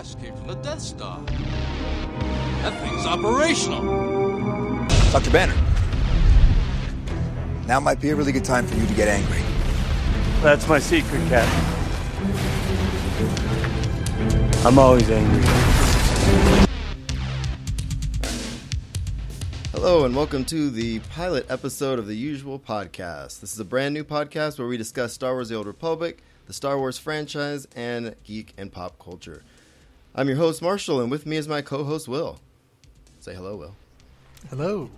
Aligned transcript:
blast 0.00 0.20
came 0.20 0.34
from 0.34 0.46
the 0.46 0.54
Death 0.56 0.80
Star. 0.80 1.20
That 2.62 2.80
thing's 2.80 3.04
operational. 3.04 3.82
Dr. 5.12 5.30
Banner. 5.30 5.54
Now 7.66 7.80
might 7.80 8.00
be 8.00 8.08
a 8.08 8.16
really 8.16 8.32
good 8.32 8.44
time 8.44 8.66
for 8.66 8.76
you 8.76 8.86
to 8.86 8.94
get 8.94 9.08
angry. 9.08 9.42
That's 10.40 10.66
my 10.66 10.78
secret, 10.78 11.20
Captain. 11.28 11.64
I'm 14.64 14.78
always 14.78 15.10
angry. 15.10 15.42
Hello, 19.72 20.06
and 20.06 20.16
welcome 20.16 20.46
to 20.46 20.70
the 20.70 21.00
pilot 21.10 21.44
episode 21.50 21.98
of 21.98 22.06
the 22.06 22.16
Usual 22.16 22.58
Podcast. 22.58 23.40
This 23.40 23.52
is 23.52 23.60
a 23.60 23.66
brand 23.66 23.92
new 23.92 24.04
podcast 24.04 24.58
where 24.58 24.68
we 24.68 24.78
discuss 24.78 25.12
Star 25.12 25.34
Wars 25.34 25.50
The 25.50 25.56
Old 25.56 25.66
Republic, 25.66 26.22
the 26.46 26.54
Star 26.54 26.78
Wars 26.78 26.96
franchise, 26.96 27.66
and 27.76 28.14
geek 28.24 28.54
and 28.56 28.72
pop 28.72 28.98
culture. 28.98 29.42
I'm 30.12 30.26
your 30.26 30.38
host, 30.38 30.60
Marshall, 30.60 31.00
and 31.00 31.08
with 31.10 31.24
me 31.24 31.36
is 31.36 31.46
my 31.46 31.62
co 31.62 31.84
host, 31.84 32.08
Will. 32.08 32.40
Say 33.20 33.32
hello, 33.32 33.56
Will. 33.56 33.76
Hello. 34.48 34.90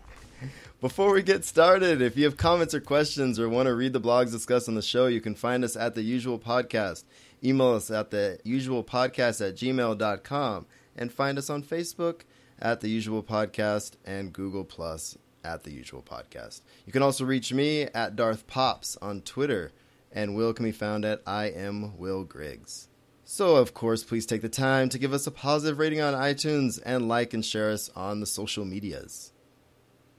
Before 0.81 1.13
we 1.13 1.23
get 1.23 1.45
started, 1.45 2.01
if 2.01 2.17
you 2.17 2.25
have 2.25 2.39
comments 2.39 2.75
or 2.75 2.81
questions 2.81 3.39
or 3.39 3.49
want 3.49 3.67
to 3.67 3.75
read 3.75 3.93
the 3.93 4.01
blogs 4.01 4.33
discussed 4.33 4.69
on 4.69 4.75
the 4.75 4.83
show, 4.83 5.07
you 5.07 5.21
can 5.21 5.35
find 5.35 5.65
us 5.65 5.77
at 5.77 5.95
the 5.95 6.03
usual 6.03 6.39
podcast. 6.39 7.05
Email 7.45 7.75
us 7.75 7.91
at 7.91 8.11
the 8.11 8.39
usual 8.43 8.83
podcast 8.83 9.47
at 9.47 9.55
gmail.com 9.55 10.67
and 10.97 11.13
find 11.13 11.39
us 11.39 11.51
on 11.51 11.63
Facebook 11.63 12.23
at 12.59 12.81
the 12.81 12.89
usual 12.89 13.23
podcast 13.23 13.93
and 14.07 14.33
Google 14.33 14.65
Plus 14.65 15.19
at 15.45 15.63
the 15.65 15.73
usual 15.73 16.03
podcast. 16.03 16.63
You 16.87 16.93
can 16.93 17.03
also 17.03 17.25
reach 17.25 17.53
me 17.53 17.83
at 17.83 18.17
Darth 18.17 18.47
Pops 18.47 18.97
on 19.03 19.21
Twitter, 19.21 19.73
and 20.11 20.35
Will 20.35 20.55
can 20.55 20.65
be 20.65 20.73
found 20.73 21.05
at 21.05 21.21
I 21.27 21.47
am 21.47 21.99
Will 21.99 22.25
Griggs. 22.25 22.89
So, 23.35 23.57
of 23.57 23.73
course, 23.73 24.05
please 24.05 24.27
take 24.27 24.43
the 24.43 24.51
time 24.51 24.91
to 24.91 24.99
give 24.99 25.15
us 25.15 25.27
a 25.27 25.31
positive 25.31 25.79
rating 25.79 26.03
on 26.03 26.13
iTunes 26.13 26.79
and 26.85 27.09
like 27.09 27.33
and 27.33 27.43
share 27.43 27.71
us 27.71 27.89
on 27.97 28.21
the 28.21 28.27
social 28.27 28.67
medias. 28.67 29.33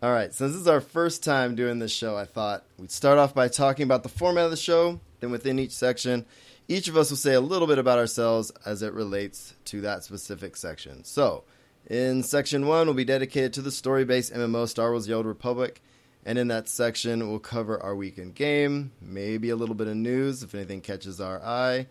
All 0.02 0.12
right, 0.12 0.34
since 0.34 0.54
this 0.54 0.62
is 0.62 0.68
our 0.68 0.82
first 0.82 1.24
time 1.24 1.54
doing 1.54 1.78
this 1.78 1.92
show, 1.92 2.18
I 2.18 2.26
thought 2.26 2.66
we'd 2.80 2.90
start 2.90 3.20
off 3.20 3.36
by 3.36 3.50
talking 3.50 3.84
about 3.84 4.02
the 4.02 4.10
format 4.10 4.46
of 4.46 4.50
the 4.50 4.58
show. 4.58 5.00
Then, 5.20 5.30
within 5.30 5.60
each 5.60 5.74
section, 5.74 6.26
each 6.68 6.88
of 6.88 6.98
us 6.98 7.12
will 7.12 7.18
say 7.18 7.36
a 7.36 7.40
little 7.40 7.68
bit 7.68 7.78
about 7.78 8.00
ourselves 8.00 8.52
as 8.66 8.82
it 8.82 8.94
relates 8.94 9.54
to 9.66 9.80
that 9.82 10.04
specific 10.04 10.58
section. 10.58 11.04
So, 11.04 11.44
in 11.88 12.24
section 12.24 12.66
one, 12.66 12.88
we'll 12.88 12.96
be 12.96 13.06
dedicated 13.06 13.54
to 13.54 13.62
the 13.62 13.70
story 13.70 14.06
based 14.06 14.34
MMO 14.34 14.68
Star 14.68 14.90
Wars 14.90 15.06
The 15.06 15.14
Old 15.14 15.28
Republic. 15.28 15.84
And 16.26 16.40
in 16.40 16.48
that 16.48 16.68
section, 16.68 17.30
we'll 17.30 17.38
cover 17.38 17.80
our 17.80 17.96
weekend 17.96 18.34
game, 18.34 18.92
maybe 19.00 19.52
a 19.52 19.56
little 19.56 19.76
bit 19.76 19.88
of 19.88 19.98
news 19.98 20.42
if 20.42 20.56
anything 20.56 20.82
catches 20.82 21.22
our 21.22 21.40
eye, 21.44 21.86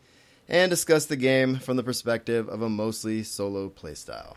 and 0.49 0.71
discuss 0.71 1.07
the 1.07 1.17
game 1.17 1.57
from 1.57 1.77
the 1.77 1.83
perspective 1.83 2.49
of 2.49 2.63
a 2.63 2.69
mostly 2.69 3.23
solo 3.23 3.69
playstyle. 3.69 4.35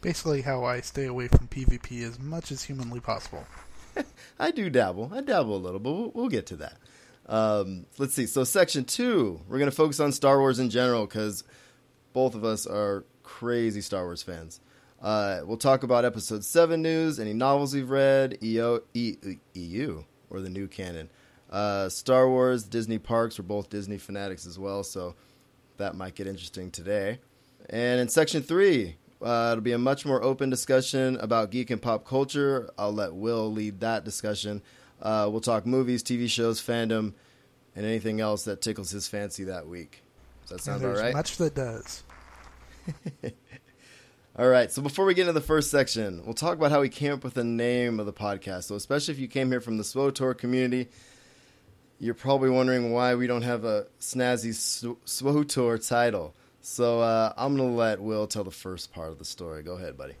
Basically, 0.00 0.42
how 0.42 0.64
I 0.64 0.80
stay 0.80 1.06
away 1.06 1.28
from 1.28 1.48
PvP 1.48 2.02
as 2.02 2.18
much 2.18 2.50
as 2.50 2.62
humanly 2.62 3.00
possible. 3.00 3.46
I 4.38 4.50
do 4.50 4.70
dabble. 4.70 5.12
I 5.14 5.20
dabble 5.20 5.56
a 5.56 5.58
little, 5.58 5.80
but 5.80 5.92
we'll, 5.92 6.10
we'll 6.14 6.28
get 6.28 6.46
to 6.46 6.56
that. 6.56 6.76
Um, 7.26 7.86
let's 7.98 8.14
see. 8.14 8.26
So, 8.26 8.44
section 8.44 8.84
two, 8.84 9.40
we're 9.48 9.58
going 9.58 9.70
to 9.70 9.76
focus 9.76 10.00
on 10.00 10.12
Star 10.12 10.38
Wars 10.38 10.58
in 10.58 10.70
general 10.70 11.06
because 11.06 11.44
both 12.12 12.34
of 12.34 12.44
us 12.44 12.66
are 12.66 13.04
crazy 13.22 13.80
Star 13.80 14.04
Wars 14.04 14.22
fans. 14.22 14.60
Uh, 15.00 15.40
we'll 15.44 15.56
talk 15.56 15.82
about 15.82 16.04
episode 16.04 16.44
7 16.44 16.82
news, 16.82 17.18
any 17.18 17.32
novels 17.32 17.74
we've 17.74 17.88
read, 17.88 18.36
EO, 18.42 18.80
e, 18.92 19.16
EU, 19.54 20.04
or 20.28 20.40
the 20.40 20.50
new 20.50 20.68
canon. 20.68 21.08
Uh, 21.48 21.88
Star 21.88 22.28
Wars, 22.28 22.64
Disney 22.64 22.98
parks, 22.98 23.38
we're 23.38 23.44
both 23.44 23.70
Disney 23.70 23.96
fanatics 23.96 24.46
as 24.46 24.58
well, 24.58 24.84
so 24.84 25.14
that 25.80 25.96
might 25.96 26.14
get 26.14 26.26
interesting 26.26 26.70
today. 26.70 27.18
And 27.68 28.00
in 28.00 28.08
section 28.08 28.42
3, 28.42 28.96
uh, 29.22 29.50
it'll 29.52 29.62
be 29.62 29.72
a 29.72 29.78
much 29.78 30.06
more 30.06 30.22
open 30.22 30.48
discussion 30.48 31.16
about 31.16 31.50
geek 31.50 31.70
and 31.70 31.82
pop 31.82 32.06
culture. 32.06 32.70
I'll 32.78 32.92
let 32.92 33.14
Will 33.14 33.52
lead 33.52 33.80
that 33.80 34.04
discussion. 34.04 34.62
Uh, 35.02 35.28
we'll 35.30 35.40
talk 35.40 35.66
movies, 35.66 36.02
TV 36.02 36.28
shows, 36.28 36.60
fandom, 36.60 37.14
and 37.74 37.84
anything 37.84 38.20
else 38.20 38.44
that 38.44 38.62
tickles 38.62 38.90
his 38.90 39.08
fancy 39.08 39.44
that 39.44 39.66
week. 39.66 40.02
Does 40.42 40.50
that 40.50 40.60
sound 40.62 40.84
about 40.84 40.96
right? 40.98 41.14
much 41.14 41.36
that 41.36 41.54
does. 41.54 42.02
All 44.38 44.48
right, 44.48 44.70
so 44.70 44.80
before 44.80 45.04
we 45.04 45.14
get 45.14 45.22
into 45.22 45.32
the 45.32 45.40
first 45.40 45.70
section, 45.70 46.22
we'll 46.24 46.34
talk 46.34 46.56
about 46.56 46.70
how 46.70 46.80
we 46.80 46.88
came 46.88 47.12
up 47.12 47.24
with 47.24 47.34
the 47.34 47.44
name 47.44 48.00
of 48.00 48.06
the 48.06 48.12
podcast. 48.12 48.64
So, 48.64 48.74
especially 48.74 49.12
if 49.12 49.20
you 49.20 49.28
came 49.28 49.50
here 49.50 49.60
from 49.60 49.76
the 49.76 49.82
SWTOR 49.82 50.38
community, 50.38 50.88
you're 52.00 52.14
probably 52.14 52.50
wondering 52.50 52.92
why 52.92 53.14
we 53.14 53.26
don't 53.26 53.42
have 53.42 53.64
a 53.64 53.86
snazzy 54.00 54.50
SWTOR 54.50 55.86
title. 55.86 56.34
So, 56.62 57.00
uh, 57.00 57.32
I'm 57.36 57.56
going 57.56 57.70
to 57.70 57.76
let 57.76 58.00
Will 58.00 58.26
tell 58.26 58.44
the 58.44 58.50
first 58.50 58.92
part 58.92 59.12
of 59.12 59.18
the 59.18 59.24
story. 59.24 59.62
Go 59.62 59.74
ahead, 59.74 59.96
buddy. 59.96 60.14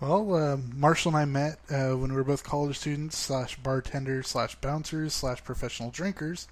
Well, 0.00 0.34
uh, 0.34 0.58
Marshall 0.74 1.16
and 1.16 1.18
I 1.18 1.24
met 1.24 1.58
uh, 1.70 1.96
when 1.96 2.10
we 2.10 2.16
were 2.16 2.24
both 2.24 2.44
college 2.44 2.78
students 2.78 3.16
slash 3.16 3.56
bartenders 3.56 4.28
slash 4.28 4.54
bouncers 4.56 5.14
slash 5.14 5.42
professional 5.42 5.90
drinkers 5.90 6.48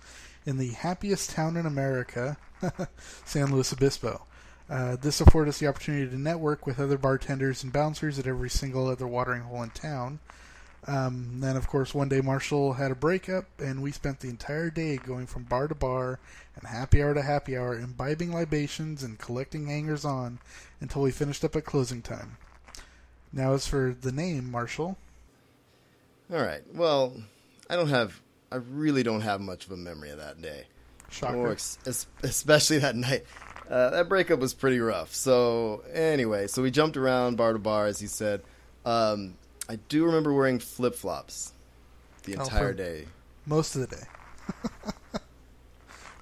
in 0.46 0.56
the 0.56 0.70
happiest 0.70 1.30
town 1.30 1.58
in 1.58 1.66
America, 1.66 2.38
San 3.26 3.52
Luis 3.52 3.72
Obispo. 3.72 4.24
Uh, 4.70 4.96
this 4.96 5.20
afforded 5.20 5.50
us 5.50 5.58
the 5.58 5.66
opportunity 5.66 6.08
to 6.08 6.18
network 6.18 6.66
with 6.66 6.80
other 6.80 6.96
bartenders 6.96 7.62
and 7.62 7.72
bouncers 7.72 8.18
at 8.18 8.26
every 8.26 8.48
single 8.48 8.88
other 8.88 9.06
watering 9.06 9.42
hole 9.42 9.62
in 9.62 9.70
town. 9.70 10.20
Um, 10.86 11.40
then, 11.40 11.56
of 11.56 11.66
course, 11.66 11.94
one 11.94 12.08
day 12.10 12.20
Marshall 12.20 12.74
had 12.74 12.90
a 12.90 12.94
breakup, 12.94 13.46
and 13.58 13.82
we 13.82 13.90
spent 13.90 14.20
the 14.20 14.28
entire 14.28 14.68
day 14.70 14.98
going 14.98 15.26
from 15.26 15.44
bar 15.44 15.66
to 15.66 15.74
bar 15.74 16.18
and 16.56 16.66
happy 16.66 17.02
hour 17.02 17.14
to 17.14 17.22
happy 17.22 17.56
hour, 17.56 17.78
imbibing 17.78 18.34
libations 18.34 19.02
and 19.02 19.18
collecting 19.18 19.66
hangers 19.66 20.04
on 20.04 20.38
until 20.80 21.02
we 21.02 21.10
finished 21.10 21.44
up 21.44 21.56
at 21.56 21.64
closing 21.64 22.02
time. 22.02 22.36
Now, 23.32 23.54
as 23.54 23.66
for 23.66 23.96
the 23.98 24.12
name, 24.12 24.50
Marshall. 24.50 24.96
All 26.32 26.42
right. 26.42 26.62
Well, 26.74 27.14
I 27.68 27.76
don't 27.76 27.88
have, 27.88 28.20
I 28.52 28.56
really 28.56 29.02
don't 29.02 29.22
have 29.22 29.40
much 29.40 29.66
of 29.66 29.72
a 29.72 29.76
memory 29.76 30.10
of 30.10 30.18
that 30.18 30.40
day. 30.40 30.66
Shocker. 31.10 31.36
Or 31.38 31.52
ex- 31.52 31.78
especially 32.22 32.78
that 32.78 32.96
night. 32.96 33.24
Uh, 33.68 33.90
that 33.90 34.08
breakup 34.08 34.38
was 34.38 34.52
pretty 34.52 34.78
rough. 34.78 35.14
So 35.14 35.82
anyway, 35.92 36.46
so 36.46 36.62
we 36.62 36.70
jumped 36.70 36.96
around 36.96 37.36
bar 37.36 37.54
to 37.54 37.58
bar, 37.58 37.86
as 37.86 37.98
he 37.98 38.06
said. 38.06 38.42
Um, 38.84 39.34
I 39.68 39.76
do 39.88 40.04
remember 40.04 40.32
wearing 40.32 40.58
flip 40.58 40.94
flops 40.94 41.52
the 42.24 42.36
Oh, 42.36 42.42
entire 42.42 42.68
for- 42.68 42.74
day. 42.74 43.04
Most 43.46 43.74
of 43.76 43.82
the 43.88 43.96
day. 43.96 44.02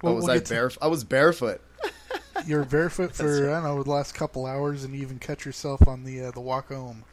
oh, 0.03 0.13
was 0.13 0.23
we'll 0.23 0.31
I 0.31 0.35
get 0.35 0.45
to- 0.45 0.53
bare? 0.53 0.71
I 0.81 0.87
was 0.87 1.03
barefoot. 1.03 1.61
You 2.45 2.57
were 2.57 2.65
barefoot 2.65 3.15
for 3.15 3.49
I 3.49 3.53
don't 3.53 3.63
know 3.63 3.83
the 3.83 3.89
last 3.89 4.15
couple 4.15 4.45
hours, 4.45 4.83
and 4.83 4.93
you 4.93 5.01
even 5.01 5.17
cut 5.17 5.45
yourself 5.45 5.87
on 5.87 6.03
the 6.03 6.25
uh, 6.25 6.31
the 6.31 6.41
walk 6.41 6.67
home. 6.69 7.05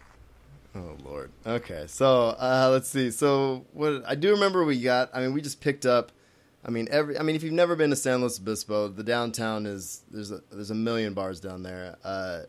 Oh 0.74 0.96
lord. 1.04 1.30
Okay, 1.46 1.84
so 1.86 2.30
uh, 2.30 2.68
let's 2.72 2.88
see. 2.88 3.12
So 3.12 3.64
what 3.72 4.02
I 4.08 4.16
do 4.16 4.30
remember, 4.32 4.64
we 4.64 4.80
got. 4.80 5.10
I 5.14 5.20
mean, 5.20 5.32
we 5.32 5.40
just 5.40 5.60
picked 5.60 5.86
up. 5.86 6.10
I 6.64 6.70
mean, 6.70 6.88
every. 6.90 7.16
I 7.16 7.22
mean, 7.22 7.36
if 7.36 7.44
you've 7.44 7.52
never 7.52 7.76
been 7.76 7.90
to 7.90 7.96
San 7.96 8.22
Luis 8.22 8.40
Obispo, 8.40 8.88
the 8.88 9.04
downtown 9.04 9.66
is 9.66 10.02
there's 10.10 10.32
a 10.32 10.40
there's 10.50 10.72
a 10.72 10.74
million 10.74 11.14
bars 11.14 11.38
down 11.38 11.62
there. 11.62 11.96
Uh, 12.02 12.40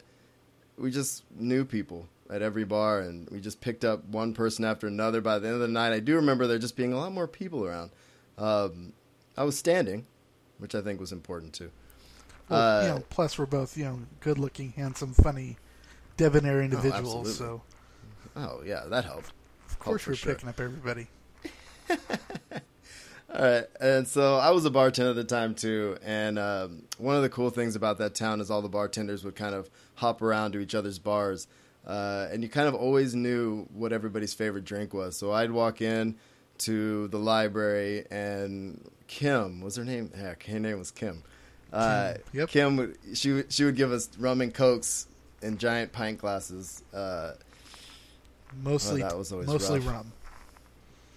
we 0.76 0.90
just 0.90 1.24
knew 1.38 1.64
people 1.66 2.08
at 2.32 2.42
every 2.42 2.64
bar, 2.64 3.02
and 3.02 3.30
we 3.30 3.40
just 3.42 3.60
picked 3.62 3.84
up 3.86 4.06
one 4.06 4.34
person 4.34 4.64
after 4.66 4.88
another. 4.88 5.22
By 5.22 5.38
the 5.40 5.48
end 5.48 5.56
of 5.56 5.62
the 5.62 5.68
night, 5.68 5.92
I 5.94 6.00
do 6.00 6.16
remember 6.16 6.48
there 6.48 6.58
just 6.58 6.76
being 6.76 6.94
a 6.94 6.98
lot 6.98 7.12
more 7.12 7.28
people 7.28 7.66
around. 7.66 7.92
Um, 8.38 8.94
I 9.38 9.44
was 9.44 9.58
standing, 9.58 10.06
which 10.58 10.74
I 10.76 10.82
think 10.82 11.00
was 11.00 11.12
important 11.12 11.54
too. 11.54 11.72
Well, 12.50 12.84
you 12.84 12.90
Uh, 12.92 12.96
know, 12.96 13.04
plus 13.10 13.38
we're 13.38 13.46
both 13.46 13.78
you 13.78 13.86
know 13.86 14.00
good-looking, 14.22 14.72
handsome, 14.72 15.14
funny, 15.14 15.58
debonair 16.18 16.62
individuals. 16.62 17.28
absolutely. 17.28 17.34
so 17.34 17.62
Oh 18.36 18.62
yeah, 18.66 18.84
that 18.88 19.04
helped. 19.06 19.32
of 19.70 19.78
course 19.80 20.08
we're 20.08 20.16
sure. 20.16 20.34
picking 20.34 20.50
up 20.50 20.60
everybody. 20.60 21.08
All 23.34 23.40
right, 23.42 23.64
and 23.80 24.06
so 24.06 24.36
I 24.36 24.50
was 24.52 24.66
a 24.66 24.70
bartender 24.70 25.12
at 25.12 25.16
the 25.16 25.24
time 25.24 25.56
too, 25.56 25.98
and 26.04 26.38
um, 26.38 26.84
one 26.98 27.16
of 27.16 27.22
the 27.22 27.30
cool 27.30 27.50
things 27.50 27.78
about 27.78 27.98
that 28.00 28.14
town 28.14 28.42
is 28.42 28.52
all 28.52 28.62
the 28.62 28.68
bartenders 28.68 29.24
would 29.24 29.36
kind 29.38 29.56
of 29.56 29.70
hop 29.96 30.22
around 30.22 30.52
to 30.52 30.60
each 30.60 30.76
other's 30.76 31.00
bars, 31.00 31.48
uh, 31.86 32.28
and 32.32 32.44
you 32.44 32.50
kind 32.50 32.68
of 32.68 32.76
always 32.76 33.16
knew 33.16 33.68
what 33.74 33.92
everybody's 33.94 34.34
favorite 34.34 34.66
drink 34.66 34.94
was. 34.94 35.16
So 35.18 35.32
I'd 35.32 35.52
walk 35.52 35.82
in 35.82 36.16
to 36.60 37.08
the 37.10 37.18
library, 37.18 38.06
and 38.12 38.88
Kim 39.08 39.62
was 39.62 39.76
her 39.78 39.84
name. 39.84 40.12
Heck, 40.16 40.44
her 40.46 40.60
name 40.60 40.78
was 40.80 40.92
Kim. 40.92 41.24
Uh, 41.74 42.14
Kim, 42.14 42.22
yep. 42.34 42.50
Kim, 42.50 42.78
would, 42.78 42.98
she 43.14 43.32
would- 43.32 43.52
she 43.52 43.64
would 43.64 43.76
give 43.76 43.92
us 43.92 44.10
rum 44.20 44.42
and 44.42 44.54
cokes 44.54 45.08
in 45.42 45.58
giant 45.58 45.92
pint 45.92 46.20
glasses. 46.20 46.84
Uh, 46.94 47.32
Mostly, 48.64 49.02
Oh, 49.02 49.08
that 49.08 49.18
was 49.18 49.32
always 49.32 49.48
mostly 49.48 49.80
rough. 49.80 49.94
rum. 49.94 50.12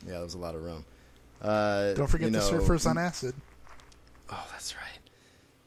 yeah, 0.07 0.13
there 0.13 0.23
was 0.23 0.35
a 0.35 0.39
lot 0.39 0.55
of 0.55 0.63
rum. 0.63 0.85
Uh, 1.43 1.93
Don't 1.95 2.07
forget 2.07 2.31
the 2.33 2.39
know, 2.39 2.49
surfers 2.51 2.89
on 2.89 2.97
acid. 2.97 3.35
Oh, 4.31 4.47
that's 4.53 4.75
right. 4.77 4.99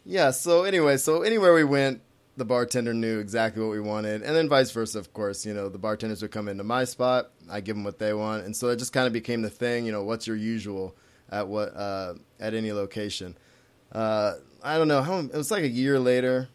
Yeah. 0.05 0.31
So 0.31 0.63
anyway, 0.63 0.95
so 0.97 1.21
anywhere 1.23 1.53
we 1.53 1.65
went, 1.65 2.01
the 2.37 2.45
bartender 2.45 2.93
knew 2.93 3.19
exactly 3.19 3.61
what 3.61 3.71
we 3.71 3.79
wanted, 3.81 4.21
and 4.21 4.35
then 4.35 4.47
vice 4.47 4.71
versa. 4.71 4.99
Of 4.99 5.11
course, 5.11 5.45
you 5.45 5.53
know, 5.53 5.67
the 5.69 5.77
bartenders 5.77 6.21
would 6.21 6.31
come 6.31 6.47
into 6.47 6.63
my 6.63 6.85
spot, 6.85 7.31
I 7.49 7.59
give 7.61 7.75
them 7.75 7.83
what 7.83 7.99
they 7.99 8.13
want, 8.13 8.45
and 8.45 8.55
so 8.55 8.69
it 8.69 8.77
just 8.77 8.93
kind 8.93 9.07
of 9.07 9.13
became 9.13 9.41
the 9.41 9.49
thing. 9.49 9.85
You 9.85 9.91
know, 9.91 10.03
what's 10.03 10.27
your 10.27 10.37
usual 10.37 10.95
at 11.29 11.47
what 11.47 11.75
uh, 11.75 12.13
at 12.39 12.53
any 12.53 12.71
location? 12.71 13.35
Uh, 13.91 14.35
I 14.63 14.77
don't 14.77 14.87
know 14.87 15.01
how. 15.01 15.19
It 15.19 15.33
was 15.33 15.51
like 15.51 15.63
a 15.63 15.67
year 15.67 15.99
later. 15.99 16.47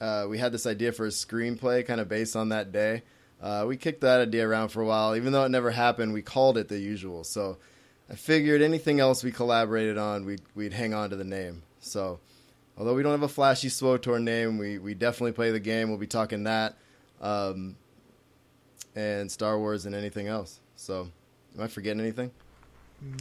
uh, 0.00 0.26
we 0.28 0.38
had 0.38 0.52
this 0.52 0.66
idea 0.66 0.92
for 0.92 1.06
a 1.06 1.10
screenplay, 1.10 1.86
kind 1.86 2.00
of 2.00 2.08
based 2.08 2.36
on 2.36 2.50
that 2.50 2.72
day. 2.72 3.02
Uh, 3.40 3.64
we 3.66 3.76
kicked 3.76 4.00
that 4.00 4.20
idea 4.20 4.46
around 4.46 4.68
for 4.70 4.82
a 4.82 4.86
while, 4.86 5.14
even 5.16 5.32
though 5.32 5.44
it 5.44 5.50
never 5.50 5.70
happened. 5.70 6.12
We 6.12 6.22
called 6.22 6.58
it 6.58 6.68
the 6.68 6.78
usual. 6.78 7.24
So 7.24 7.58
I 8.10 8.14
figured 8.14 8.62
anything 8.62 9.00
else 9.00 9.22
we 9.22 9.32
collaborated 9.32 9.98
on, 9.98 10.24
we'd 10.24 10.42
we'd 10.54 10.72
hang 10.72 10.94
on 10.94 11.10
to 11.10 11.16
the 11.16 11.24
name. 11.24 11.62
So 11.80 12.18
although 12.76 12.94
we 12.94 13.02
don't 13.02 13.12
have 13.12 13.22
a 13.22 13.28
flashy 13.28 13.68
SWTOR 13.68 14.22
name, 14.22 14.58
we 14.58 14.78
we 14.78 14.94
definitely 14.94 15.32
play 15.32 15.50
the 15.50 15.60
game. 15.60 15.88
We'll 15.88 15.98
be 15.98 16.06
talking 16.06 16.44
that, 16.44 16.76
um, 17.20 17.76
and 18.94 19.30
Star 19.30 19.58
Wars 19.58 19.86
and 19.86 19.94
anything 19.94 20.26
else. 20.26 20.60
So 20.76 21.08
am 21.56 21.62
I 21.64 21.68
forgetting 21.68 22.00
anything? 22.00 22.30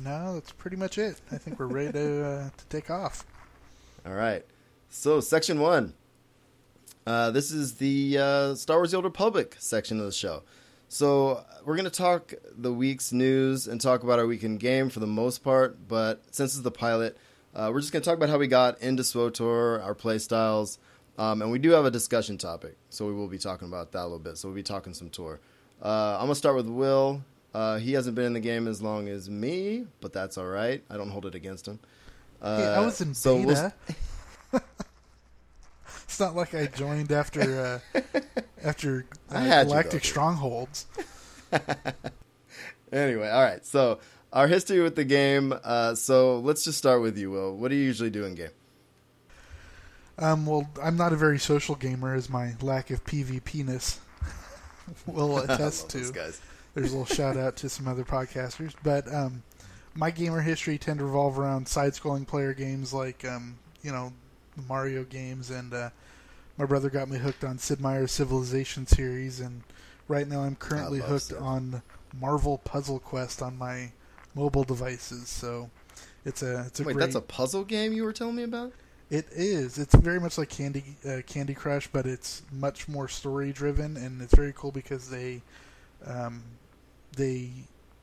No, 0.04 0.36
that's 0.36 0.52
pretty 0.52 0.78
much 0.78 0.98
it. 0.98 1.20
I 1.32 1.38
think 1.38 1.60
we're 1.60 1.66
ready 1.68 1.92
to 1.92 2.26
uh, 2.26 2.50
to 2.56 2.66
take 2.68 2.90
off. 2.90 3.26
All 4.06 4.14
right. 4.14 4.46
So, 4.90 5.20
section 5.20 5.60
one. 5.60 5.94
Uh, 7.06 7.30
this 7.32 7.52
is 7.52 7.76
the 7.76 8.18
uh, 8.18 8.56
Star 8.56 8.78
Wars: 8.78 8.92
The 8.92 8.98
Old 8.98 9.06
Republic 9.06 9.56
section 9.60 10.00
of 10.00 10.06
the 10.06 10.12
show. 10.12 10.44
So, 10.88 11.44
we're 11.66 11.76
going 11.76 11.90
to 11.90 11.92
talk 11.92 12.34
the 12.56 12.72
week's 12.72 13.12
news 13.12 13.68
and 13.68 13.82
talk 13.82 14.04
about 14.04 14.20
our 14.20 14.28
weekend 14.28 14.60
game 14.60 14.90
for 14.90 15.00
the 15.00 15.08
most 15.08 15.44
part. 15.44 15.88
But 15.88 16.24
since 16.32 16.54
it's 16.54 16.64
the 16.64 16.72
pilot, 16.72 17.18
uh, 17.56 17.70
we're 17.74 17.80
just 17.82 17.92
going 17.94 18.02
to 18.04 18.06
talk 18.10 18.18
about 18.18 18.30
how 18.30 18.38
we 18.38 18.48
got 18.48 18.82
into 18.82 19.04
SWTOR, 19.04 19.84
our 19.84 19.96
play 19.96 20.18
styles, 20.18 20.78
um, 21.18 21.42
and 21.42 21.52
we 21.52 21.60
do 21.60 21.72
have 21.72 21.86
a 21.86 21.92
discussion 21.92 22.38
topic. 22.38 22.76
So, 22.90 23.06
we 23.08 23.14
will 23.14 23.28
be 23.28 23.38
talking 23.38 23.68
about 23.68 23.92
that 23.94 24.02
a 24.02 24.04
little 24.04 24.20
bit. 24.20 24.38
So, 24.38 24.48
we'll 24.50 24.56
be 24.56 24.64
talking 24.64 24.94
some 24.94 25.10
tour. 25.10 25.40
Uh, 25.82 26.14
I'm 26.16 26.22
going 26.26 26.30
to 26.32 26.36
start 26.36 26.56
with 26.56 26.68
Will. 26.68 27.24
Uh, 27.54 27.78
he 27.78 27.94
hasn't 27.94 28.16
been 28.16 28.26
in 28.26 28.34
the 28.34 28.40
game 28.42 28.68
as 28.68 28.82
long 28.82 29.08
as 29.08 29.30
me, 29.30 29.86
but 30.02 30.12
that's 30.12 30.38
all 30.38 30.48
right. 30.48 30.84
I 30.90 30.98
don't 30.98 31.10
hold 31.10 31.26
it 31.26 31.36
against 31.36 31.68
him. 31.68 31.80
Uh, 32.42 32.58
Hey, 32.58 32.68
I 32.68 32.80
was 32.82 33.00
in 33.00 33.14
so 33.14 33.38
we'll- 33.38 33.72
it's 36.04 36.20
not 36.20 36.36
like 36.36 36.54
I 36.54 36.66
joined 36.68 37.12
after 37.12 37.82
uh, 37.96 38.00
after 38.64 39.06
uh, 39.32 39.36
I 39.38 39.40
had 39.42 39.68
Galactic. 39.68 40.04
Strongholds. 40.04 40.86
Anyway, 42.92 43.28
all 43.28 43.42
right. 43.44 43.66
So 43.66 44.00
our 44.36 44.48
history 44.48 44.82
with 44.82 44.96
the 44.96 45.06
game. 45.06 45.54
Uh, 45.64 45.96
so 45.96 46.40
let's 46.40 46.64
just 46.64 46.78
start 46.78 47.02
with 47.02 47.18
you, 47.18 47.32
Will. 47.32 47.56
What 47.56 47.70
do 47.70 47.76
you 47.76 47.84
usually 47.84 48.10
do 48.12 48.26
in 48.26 48.36
game? 48.36 48.50
Um, 50.20 50.46
well, 50.46 50.70
I'm 50.84 50.98
not 50.98 51.14
a 51.14 51.16
very 51.16 51.40
social 51.40 51.76
gamer, 51.76 52.14
as 52.14 52.30
my 52.30 52.54
lack 52.62 52.92
of 52.92 53.04
PvP-ness 53.06 54.00
will 55.08 55.38
attest 55.50 55.90
to. 55.90 56.12
guys. 56.12 56.42
There's 56.74 56.92
a 56.94 56.98
little 56.98 57.16
shout 57.16 57.38
out 57.38 57.56
to 57.58 57.70
some 57.70 57.88
other 57.88 58.04
podcasters, 58.04 58.74
but 58.84 59.12
um, 59.14 59.44
my 59.96 60.12
gamer 60.12 60.42
history 60.42 60.78
tend 60.78 61.00
to 61.00 61.06
revolve 61.06 61.40
around 61.40 61.68
side-scrolling 61.68 62.28
player 62.28 62.54
games 62.54 62.94
like 62.94 63.24
um, 63.24 63.58
you 63.82 63.92
know 63.94 64.12
the 64.58 64.62
Mario 64.64 65.04
games, 65.06 65.50
and 65.50 65.74
uh, 65.74 65.90
my 66.58 66.66
brother 66.66 66.90
got 66.90 67.10
me 67.10 67.18
hooked 67.18 67.46
on 67.46 67.58
Sid 67.58 67.80
Meier's 67.80 68.12
Civilization 68.12 68.86
series, 68.88 69.40
and 69.40 69.64
right 70.10 70.28
now 70.28 70.42
I'm 70.42 70.56
currently 70.56 71.00
hooked 71.00 71.28
Civ. 71.28 71.42
on 71.42 71.82
Marvel 72.20 72.58
Puzzle 72.58 73.00
Quest 73.00 73.42
on 73.42 73.58
my 73.58 73.92
mobile 74.36 74.64
devices. 74.64 75.28
So 75.30 75.70
it's 76.26 76.44
a 76.44 76.66
it's 76.68 76.80
a 76.80 76.84
Wait, 76.84 76.94
great. 76.94 77.04
that's 77.04 77.16
a 77.16 77.22
puzzle 77.22 77.64
game 77.64 77.94
you 77.94 78.04
were 78.04 78.14
telling 78.14 78.36
me 78.36 78.44
about? 78.44 78.74
It 79.10 79.28
is. 79.32 79.78
It's 79.78 79.94
very 79.96 80.20
much 80.20 80.38
like 80.38 80.50
Candy 80.50 80.84
uh, 81.08 81.22
Candy 81.28 81.54
Crush, 81.54 81.88
but 81.88 82.06
it's 82.06 82.42
much 82.52 82.88
more 82.88 83.08
story 83.08 83.52
driven, 83.54 83.98
and 83.98 84.22
it's 84.22 84.34
very 84.36 84.54
cool 84.56 84.72
because 84.72 85.10
they 85.10 85.42
um, 86.06 86.44
they 87.16 87.50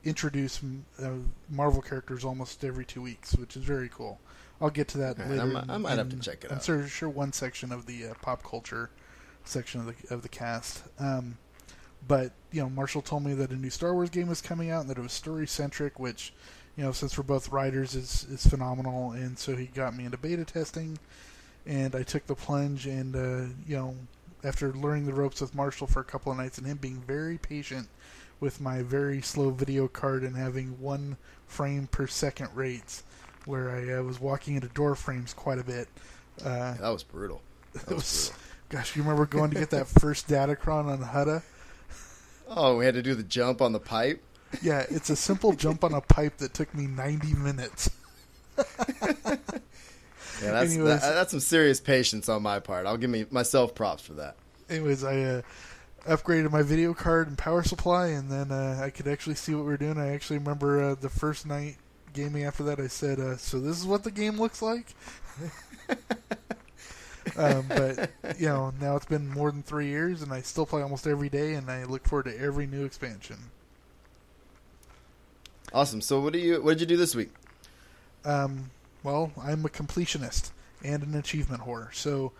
introduce 0.05 0.61
uh, 1.01 1.09
Marvel 1.49 1.81
characters 1.81 2.25
almost 2.25 2.63
every 2.63 2.85
two 2.85 3.01
weeks, 3.01 3.35
which 3.35 3.55
is 3.55 3.63
very 3.63 3.89
cool. 3.89 4.19
I'll 4.61 4.69
get 4.69 4.87
to 4.89 4.97
that 4.99 5.17
later. 5.19 5.41
I 5.41 5.45
might- 5.45 5.69
I 5.69 5.77
might 5.77 5.97
have 5.97 6.09
to 6.09 6.19
check 6.19 6.43
it 6.45 6.51
I'm 6.51 6.57
out. 6.57 6.63
sure, 6.63 6.87
sure 6.87 7.09
one 7.09 7.33
section 7.33 7.71
of 7.73 7.85
the 7.85 8.07
uh, 8.07 8.13
pop 8.21 8.43
culture 8.43 8.89
section 9.43 9.81
of 9.81 9.87
the 9.87 10.13
of 10.13 10.21
the 10.21 10.29
cast. 10.29 10.83
Um, 10.99 11.37
but 12.07 12.31
you 12.51 12.61
know, 12.61 12.69
Marshall 12.69 13.01
told 13.01 13.23
me 13.23 13.33
that 13.33 13.51
a 13.51 13.55
new 13.55 13.69
Star 13.69 13.93
Wars 13.93 14.09
game 14.09 14.27
was 14.27 14.41
coming 14.41 14.69
out 14.69 14.81
and 14.81 14.89
that 14.89 14.97
it 14.97 15.01
was 15.01 15.13
story 15.13 15.47
centric, 15.47 15.99
which 15.99 16.33
you 16.75 16.83
know, 16.83 16.91
since 16.91 17.17
we're 17.17 17.23
both 17.23 17.49
writers, 17.49 17.95
is 17.95 18.25
is 18.29 18.45
phenomenal. 18.45 19.11
And 19.11 19.37
so 19.37 19.55
he 19.55 19.67
got 19.67 19.95
me 19.95 20.05
into 20.05 20.17
beta 20.17 20.45
testing, 20.45 20.97
and 21.65 21.95
I 21.95 22.03
took 22.03 22.25
the 22.25 22.35
plunge. 22.35 22.87
And 22.87 23.15
uh, 23.15 23.53
you 23.67 23.77
know, 23.77 23.95
after 24.43 24.73
learning 24.73 25.05
the 25.05 25.13
ropes 25.13 25.41
with 25.41 25.55
Marshall 25.55 25.87
for 25.87 25.99
a 25.99 26.05
couple 26.05 26.31
of 26.31 26.37
nights 26.37 26.57
and 26.57 26.67
him 26.67 26.77
being 26.77 27.01
very 27.05 27.37
patient 27.37 27.87
with 28.39 28.59
my 28.59 28.81
very 28.81 29.21
slow 29.21 29.51
video 29.51 29.87
card 29.87 30.23
and 30.23 30.35
having 30.35 30.79
one 30.81 31.15
frame 31.47 31.87
per 31.87 32.07
second 32.07 32.49
rates, 32.53 33.03
where 33.45 33.69
I 33.69 33.99
uh, 33.99 34.03
was 34.03 34.19
walking 34.19 34.55
into 34.55 34.67
door 34.69 34.95
frames 34.95 35.33
quite 35.33 35.59
a 35.59 35.63
bit. 35.63 35.87
Uh, 36.43 36.73
Yeah, 36.75 36.81
that 36.81 36.89
was 36.89 37.03
brutal. 37.03 37.41
That 37.73 37.87
was 37.87 37.95
was, 37.95 38.29
brutal. 38.29 38.43
gosh, 38.69 38.95
you 38.95 39.03
remember 39.03 39.25
going 39.25 39.51
to 39.51 39.59
get 39.59 39.69
that 39.69 39.87
first 39.99 40.27
Datacron 40.27 40.85
on 40.85 40.99
Hutta? 40.99 41.43
Oh, 42.47 42.77
we 42.77 42.85
had 42.85 42.93
to 42.95 43.01
do 43.01 43.15
the 43.15 43.23
jump 43.23 43.61
on 43.61 43.71
the 43.71 43.79
pipe. 43.79 44.23
Yeah, 44.61 44.85
it's 44.89 45.09
a 45.09 45.15
simple 45.15 45.53
jump 45.53 45.83
on 45.83 45.93
a 45.93 46.01
pipe 46.01 46.37
that 46.37 46.53
took 46.53 46.73
me 46.75 46.87
90 46.87 47.33
minutes. 47.33 47.89
Yeah, 50.41 50.51
that's 50.51 50.73
Anyways. 50.73 51.01
that, 51.01 51.13
that's 51.13 51.31
some 51.31 51.39
serious 51.39 51.79
patience 51.79 52.27
on 52.27 52.41
my 52.41 52.59
part. 52.59 52.85
I'll 52.85 52.97
give 52.97 53.09
me 53.09 53.25
myself 53.31 53.73
props 53.75 54.03
for 54.03 54.13
that. 54.13 54.35
Anyways, 54.69 55.03
I 55.03 55.21
uh, 55.21 55.41
upgraded 56.05 56.51
my 56.51 56.63
video 56.63 56.93
card 56.93 57.27
and 57.27 57.37
power 57.37 57.63
supply, 57.63 58.07
and 58.07 58.29
then 58.29 58.51
uh, 58.51 58.81
I 58.83 58.89
could 58.89 59.07
actually 59.07 59.35
see 59.35 59.53
what 59.53 59.61
we 59.61 59.71
were 59.71 59.77
doing. 59.77 59.97
I 59.97 60.13
actually 60.13 60.39
remember 60.39 60.83
uh, 60.83 60.95
the 60.95 61.09
first 61.09 61.45
night 61.45 61.77
gaming 62.13 62.43
after 62.43 62.63
that, 62.63 62.79
I 62.79 62.87
said, 62.87 63.19
uh, 63.19 63.37
"So 63.37 63.59
this 63.59 63.77
is 63.77 63.85
what 63.85 64.03
the 64.03 64.11
game 64.11 64.37
looks 64.37 64.61
like." 64.61 64.87
um, 67.37 67.65
but 67.67 68.11
you 68.39 68.47
know, 68.47 68.73
now 68.81 68.95
it's 68.95 69.05
been 69.05 69.29
more 69.29 69.51
than 69.51 69.63
three 69.63 69.87
years, 69.87 70.21
and 70.21 70.31
I 70.31 70.41
still 70.41 70.65
play 70.65 70.81
almost 70.81 71.07
every 71.07 71.29
day, 71.29 71.53
and 71.53 71.69
I 71.69 71.83
look 71.85 72.07
forward 72.07 72.25
to 72.25 72.39
every 72.39 72.67
new 72.67 72.85
expansion. 72.85 73.37
Awesome. 75.73 76.01
So 76.01 76.19
what 76.19 76.33
do 76.33 76.39
you 76.39 76.61
what 76.61 76.71
did 76.73 76.81
you 76.81 76.87
do 76.87 76.97
this 76.97 77.15
week? 77.15 77.31
Um, 78.25 78.71
well, 79.03 79.31
I'm 79.41 79.65
a 79.65 79.69
completionist 79.69 80.51
and 80.83 81.03
an 81.03 81.15
achievement 81.15 81.63
whore, 81.63 81.93
so. 81.93 82.31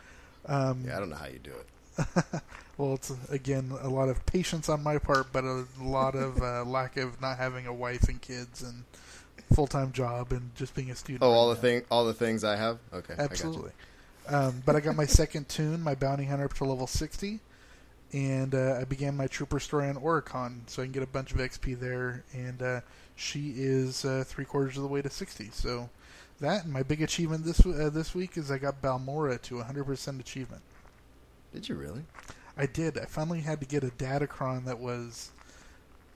Um, 0.45 0.83
Yeah, 0.85 0.97
I 0.97 1.00
don't 1.00 1.09
know 1.09 1.15
how 1.15 1.27
you 1.27 1.39
do 1.39 1.51
it. 1.51 2.41
Well, 2.77 2.95
it's 2.95 3.13
again 3.30 3.71
a 3.81 3.88
lot 3.88 4.09
of 4.09 4.25
patience 4.25 4.68
on 4.68 4.81
my 4.81 4.97
part, 4.97 5.31
but 5.31 5.44
a 5.44 5.65
lot 5.80 6.15
of 6.15 6.41
uh, 6.41 6.63
lack 6.65 6.97
of 6.97 7.21
not 7.21 7.38
having 7.38 7.68
a 7.68 7.74
wife 7.74 8.09
and 8.09 8.19
kids 8.19 8.63
and 8.63 8.83
full 9.54 9.68
time 9.68 9.92
job 9.92 10.31
and 10.31 10.56
just 10.56 10.73
being 10.73 10.90
a 10.90 10.95
student. 10.95 11.23
Oh, 11.23 11.30
right 11.30 11.35
all 11.35 11.49
the 11.49 11.56
thing 11.56 11.83
all 11.92 12.06
the 12.06 12.13
things 12.13 12.44
I 12.44 12.56
have. 12.56 12.80
Okay. 12.92 13.13
Absolutely. 13.18 13.71
Um, 14.27 14.63
but 14.65 14.75
I 14.75 14.80
got 14.80 14.95
my 14.95 15.06
second 15.06 15.49
toon, 15.49 15.81
my 15.81 15.95
bounty 15.95 16.25
hunter, 16.25 16.45
up 16.45 16.53
to 16.53 16.63
level 16.63 16.87
sixty, 16.87 17.39
and 18.13 18.56
uh, 18.56 18.77
I 18.80 18.85
began 18.85 19.18
my 19.18 19.27
trooper 19.27 19.59
story 19.59 19.89
on 19.89 19.95
Oricon, 19.95 20.61
so 20.68 20.81
I 20.81 20.85
can 20.85 20.94
get 20.94 21.03
a 21.03 21.07
bunch 21.07 21.31
of 21.31 21.37
XP 21.37 21.80
there. 21.80 22.23
And 22.33 22.61
uh, 22.61 22.81
she 23.15 23.53
is 23.57 24.06
uh, 24.06 24.23
three 24.25 24.45
quarters 24.45 24.77
of 24.77 24.83
the 24.83 24.89
way 24.89 25.01
to 25.01 25.09
sixty. 25.09 25.49
So 25.51 25.89
that 26.39 26.63
and 26.63 26.73
my 26.73 26.83
big 26.83 27.01
achievement 27.01 27.45
this 27.45 27.65
uh, 27.65 27.89
this 27.92 28.15
week 28.15 28.37
is 28.37 28.49
I 28.49 28.57
got 28.57 28.81
Balmorra 28.81 29.42
to 29.44 29.61
hundred 29.61 29.85
percent 29.85 30.21
achievement. 30.21 30.61
Did 31.53 31.69
you 31.69 31.75
really? 31.75 32.03
I 32.57 32.65
did. 32.65 32.97
I 32.97 33.06
finally 33.06 33.42
had 33.42 33.59
to 33.59 33.65
get 33.65 33.83
a 33.83 33.87
Datacron 33.87 34.65
that 34.65 34.80
was 34.80 35.31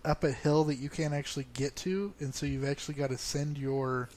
up 0.05 0.23
a 0.23 0.31
hill 0.31 0.63
that 0.65 0.75
you 0.75 0.89
can't 0.89 1.13
actually 1.13 1.47
get 1.53 1.75
to, 1.77 2.13
and 2.19 2.33
so 2.33 2.45
you've 2.45 2.65
actually 2.65 2.95
got 2.95 3.09
to 3.09 3.17
send 3.17 3.57
your, 3.57 4.07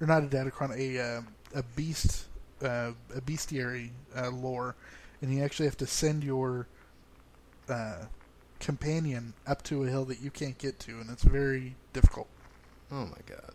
or 0.00 0.06
not 0.06 0.24
a 0.24 0.26
Datacron, 0.26 0.76
a 0.76 0.98
uh, 0.98 1.22
a 1.54 1.62
beast, 1.62 2.24
uh, 2.62 2.92
a 3.14 3.20
bestiary 3.20 3.90
uh, 4.16 4.30
lore, 4.30 4.74
and 5.22 5.32
you 5.32 5.42
actually 5.42 5.66
have 5.66 5.76
to 5.78 5.86
send 5.86 6.24
your 6.24 6.66
uh, 7.68 8.04
companion 8.58 9.34
up 9.46 9.62
to 9.64 9.84
a 9.84 9.88
hill 9.88 10.04
that 10.06 10.20
you 10.20 10.30
can't 10.30 10.58
get 10.58 10.78
to, 10.80 10.92
and 11.00 11.10
it's 11.10 11.22
very 11.22 11.74
difficult. 11.92 12.28
Oh 12.92 13.06
my 13.06 13.18
god. 13.26 13.52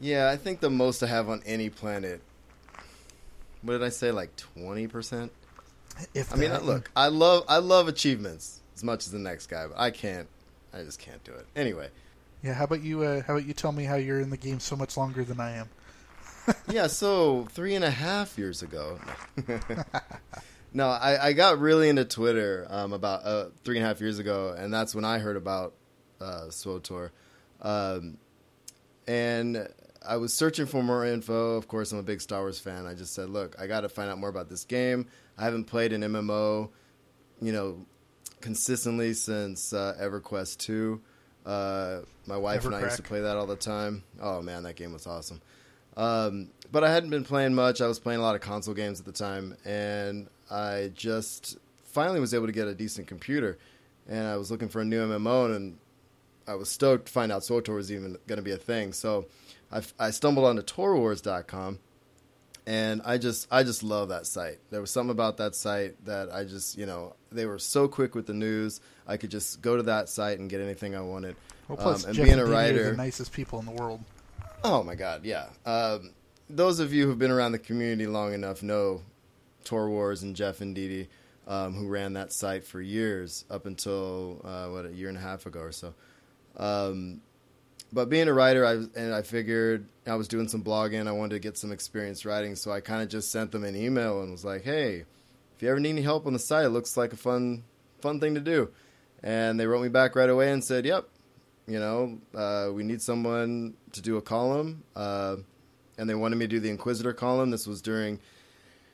Yeah, 0.00 0.30
I 0.30 0.36
think 0.36 0.60
the 0.60 0.70
most 0.70 1.02
I 1.02 1.06
have 1.06 1.28
on 1.28 1.42
any 1.46 1.70
planet. 1.70 2.20
What 3.62 3.74
did 3.74 3.82
I 3.84 3.88
say? 3.90 4.10
Like 4.10 4.34
twenty 4.36 4.86
percent. 4.88 5.32
If 6.14 6.32
I 6.32 6.36
mean, 6.36 6.52
look, 6.62 6.90
I 6.96 7.08
love 7.08 7.44
I 7.48 7.58
love 7.58 7.86
achievements 7.88 8.60
as 8.74 8.82
much 8.82 9.06
as 9.06 9.12
the 9.12 9.18
next 9.18 9.46
guy, 9.46 9.66
but 9.66 9.78
I 9.78 9.90
can't. 9.90 10.28
I 10.74 10.82
just 10.82 10.98
can't 10.98 11.22
do 11.22 11.32
it. 11.32 11.46
Anyway, 11.54 11.88
yeah. 12.42 12.54
How 12.54 12.64
about 12.64 12.82
you? 12.82 13.02
Uh, 13.02 13.22
how 13.22 13.34
about 13.34 13.46
you 13.46 13.52
tell 13.52 13.72
me 13.72 13.84
how 13.84 13.96
you're 13.96 14.20
in 14.20 14.30
the 14.30 14.36
game 14.36 14.58
so 14.58 14.74
much 14.74 14.96
longer 14.96 15.22
than 15.22 15.38
I 15.38 15.52
am? 15.56 15.68
yeah. 16.70 16.86
So 16.86 17.46
three 17.50 17.74
and 17.74 17.84
a 17.84 17.90
half 17.90 18.38
years 18.38 18.62
ago. 18.62 18.98
no, 20.72 20.88
I, 20.88 21.28
I 21.28 21.32
got 21.32 21.58
really 21.58 21.88
into 21.88 22.04
Twitter 22.04 22.66
um, 22.70 22.92
about 22.92 23.24
uh, 23.24 23.46
three 23.64 23.76
and 23.76 23.84
a 23.84 23.88
half 23.88 24.00
years 24.00 24.18
ago, 24.18 24.54
and 24.56 24.72
that's 24.72 24.94
when 24.94 25.04
I 25.04 25.18
heard 25.18 25.36
about 25.36 25.74
uh, 26.20 26.46
SWTOR. 26.48 27.10
Um, 27.60 28.18
and 29.06 29.68
I 30.06 30.16
was 30.16 30.34
searching 30.34 30.66
for 30.66 30.82
more 30.82 31.06
info. 31.06 31.56
Of 31.56 31.68
course, 31.68 31.92
I'm 31.92 31.98
a 31.98 32.02
big 32.02 32.20
Star 32.20 32.40
Wars 32.40 32.58
fan. 32.58 32.86
I 32.86 32.94
just 32.94 33.14
said, 33.14 33.28
look, 33.30 33.56
I 33.58 33.66
got 33.66 33.82
to 33.82 33.88
find 33.88 34.10
out 34.10 34.18
more 34.18 34.28
about 34.28 34.48
this 34.48 34.64
game. 34.64 35.06
I 35.38 35.44
haven't 35.44 35.64
played 35.64 35.92
an 35.92 36.02
MMO, 36.02 36.70
you 37.40 37.52
know, 37.52 37.86
consistently 38.40 39.14
since 39.14 39.72
uh, 39.72 39.96
EverQuest 40.00 40.58
2. 40.58 41.00
Uh, 41.44 42.00
my 42.26 42.36
wife 42.36 42.64
and 42.64 42.74
I 42.74 42.82
used 42.82 42.96
to 42.96 43.02
play 43.02 43.20
that 43.20 43.36
all 43.36 43.46
the 43.46 43.56
time. 43.56 44.04
Oh, 44.20 44.42
man, 44.42 44.62
that 44.64 44.76
game 44.76 44.92
was 44.92 45.06
awesome. 45.06 45.40
Um, 45.96 46.50
but 46.70 46.84
I 46.84 46.90
hadn't 46.92 47.10
been 47.10 47.24
playing 47.24 47.54
much. 47.54 47.80
I 47.80 47.86
was 47.86 47.98
playing 47.98 48.20
a 48.20 48.22
lot 48.22 48.34
of 48.34 48.40
console 48.40 48.74
games 48.74 48.98
at 48.98 49.06
the 49.06 49.12
time, 49.12 49.56
and 49.64 50.28
I 50.50 50.90
just 50.94 51.58
finally 51.84 52.20
was 52.20 52.32
able 52.32 52.46
to 52.46 52.52
get 52.52 52.66
a 52.66 52.74
decent 52.74 53.06
computer. 53.06 53.58
And 54.08 54.26
I 54.26 54.36
was 54.36 54.50
looking 54.50 54.68
for 54.68 54.80
a 54.80 54.84
new 54.84 55.06
MMO, 55.06 55.54
and 55.54 55.76
I 56.46 56.54
was 56.54 56.68
stoked 56.70 57.06
to 57.06 57.12
find 57.12 57.30
out 57.30 57.42
SWTOR 57.42 57.74
was 57.74 57.92
even 57.92 58.16
going 58.26 58.38
to 58.38 58.42
be 58.42 58.52
a 58.52 58.56
thing. 58.56 58.92
So 58.92 59.26
I, 59.70 59.82
I 59.98 60.10
stumbled 60.10 60.46
onto 60.46 60.62
TorWars.com, 60.62 61.78
and 62.66 63.02
I 63.04 63.18
just 63.18 63.48
I 63.50 63.62
just 63.62 63.82
love 63.82 64.08
that 64.08 64.26
site. 64.26 64.58
There 64.70 64.80
was 64.80 64.90
something 64.90 65.10
about 65.10 65.36
that 65.36 65.54
site 65.54 66.02
that 66.06 66.32
I 66.32 66.44
just 66.44 66.78
you 66.78 66.86
know 66.86 67.14
they 67.30 67.46
were 67.46 67.58
so 67.58 67.86
quick 67.88 68.14
with 68.14 68.26
the 68.26 68.34
news. 68.34 68.80
I 69.06 69.16
could 69.18 69.30
just 69.30 69.62
go 69.62 69.76
to 69.76 69.82
that 69.84 70.08
site 70.08 70.38
and 70.38 70.48
get 70.48 70.60
anything 70.60 70.94
I 70.94 71.00
wanted. 71.00 71.36
Well, 71.68 71.76
plus 71.76 72.04
Um, 72.04 72.10
and 72.10 72.16
Jeff 72.16 72.26
being 72.26 72.38
a 72.38 72.46
writer, 72.46 72.90
the 72.90 72.96
nicest 72.96 73.32
people 73.32 73.58
in 73.58 73.66
the 73.66 73.72
world. 73.72 74.00
Oh 74.64 74.82
my 74.82 74.94
god, 74.94 75.24
yeah. 75.24 75.46
Um, 75.66 76.10
those 76.48 76.78
of 76.78 76.92
you 76.92 77.06
who've 77.06 77.18
been 77.18 77.30
around 77.30 77.52
the 77.52 77.58
community 77.58 78.06
long 78.06 78.32
enough 78.32 78.62
know 78.62 79.02
Tor 79.64 79.88
Wars 79.88 80.22
and 80.22 80.36
Jeff 80.36 80.60
and 80.60 80.74
Didi, 80.74 81.08
um, 81.46 81.74
who 81.74 81.88
ran 81.88 82.12
that 82.12 82.32
site 82.32 82.64
for 82.64 82.80
years 82.80 83.44
up 83.50 83.66
until 83.66 84.40
uh, 84.44 84.68
what 84.68 84.86
a 84.86 84.92
year 84.92 85.08
and 85.08 85.18
a 85.18 85.20
half 85.20 85.46
ago 85.46 85.60
or 85.60 85.72
so. 85.72 85.94
Um, 86.56 87.22
but 87.92 88.08
being 88.08 88.28
a 88.28 88.32
writer, 88.32 88.64
I 88.64 88.74
and 88.98 89.14
I 89.14 89.22
figured 89.22 89.86
I 90.06 90.14
was 90.14 90.28
doing 90.28 90.48
some 90.48 90.62
blogging. 90.62 91.06
I 91.08 91.12
wanted 91.12 91.34
to 91.34 91.40
get 91.40 91.58
some 91.58 91.72
experience 91.72 92.24
writing, 92.24 92.54
so 92.54 92.70
I 92.70 92.80
kind 92.80 93.02
of 93.02 93.08
just 93.08 93.30
sent 93.30 93.52
them 93.52 93.64
an 93.64 93.76
email 93.76 94.22
and 94.22 94.30
was 94.30 94.44
like, 94.44 94.62
"Hey, 94.62 95.04
if 95.56 95.62
you 95.62 95.68
ever 95.68 95.80
need 95.80 95.90
any 95.90 96.02
help 96.02 96.26
on 96.26 96.32
the 96.32 96.38
site, 96.38 96.66
it 96.66 96.70
looks 96.70 96.96
like 96.96 97.12
a 97.12 97.16
fun 97.16 97.64
fun 98.00 98.20
thing 98.20 98.34
to 98.34 98.40
do." 98.40 98.70
And 99.22 99.58
they 99.58 99.66
wrote 99.66 99.82
me 99.82 99.88
back 99.88 100.16
right 100.16 100.30
away 100.30 100.50
and 100.52 100.64
said, 100.64 100.86
"Yep, 100.86 101.06
you 101.66 101.78
know, 101.78 102.18
uh, 102.34 102.70
we 102.72 102.82
need 102.82 103.02
someone 103.02 103.74
to 103.92 104.02
do 104.02 104.16
a 104.16 104.22
column." 104.22 104.84
Uh, 104.94 105.36
and 105.98 106.08
they 106.08 106.14
wanted 106.14 106.36
me 106.36 106.46
to 106.46 106.48
do 106.48 106.60
the 106.60 106.70
Inquisitor 106.70 107.12
column. 107.12 107.50
This 107.50 107.66
was 107.66 107.82
during 107.82 108.18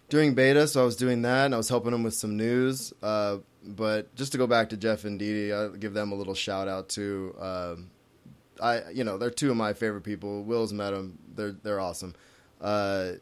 during 0.09 0.35
beta, 0.35 0.67
so 0.67 0.83
I 0.83 0.85
was 0.85 0.97
doing 0.97 1.23
that, 1.23 1.47
and 1.47 1.55
I 1.55 1.57
was 1.59 1.69
helping 1.69 1.93
them 1.93 2.03
with 2.03 2.15
some 2.15 2.37
news. 2.37 2.93
Uh, 3.03 3.39
but 3.65 4.15
just 4.15 4.33
to 4.33 4.39
go 4.39 4.47
back 4.47 4.71
to 4.71 4.77
Jeff 4.77 5.05
and 5.05 5.19
Didi, 5.19 5.53
I'll 5.53 5.71
give 5.71 5.95
them 5.95 6.13
a 6.13 6.15
little 6.15 6.35
shout 6.35 6.69
out 6.69 6.89
too. 6.89 7.35
Um, 7.39 7.91
I, 8.61 8.91
you 8.91 9.05
know, 9.05 9.19
they're 9.19 9.31
two 9.31 9.51
of 9.51 9.57
my 9.57 9.73
favorite 9.73 10.03
people. 10.03 10.43
Will's 10.43 10.73
met 10.73 10.91
them; 10.91 11.19
they're 11.35 11.53
they're 11.53 11.81
awesome. 11.81 12.15
Uh, 12.61 13.13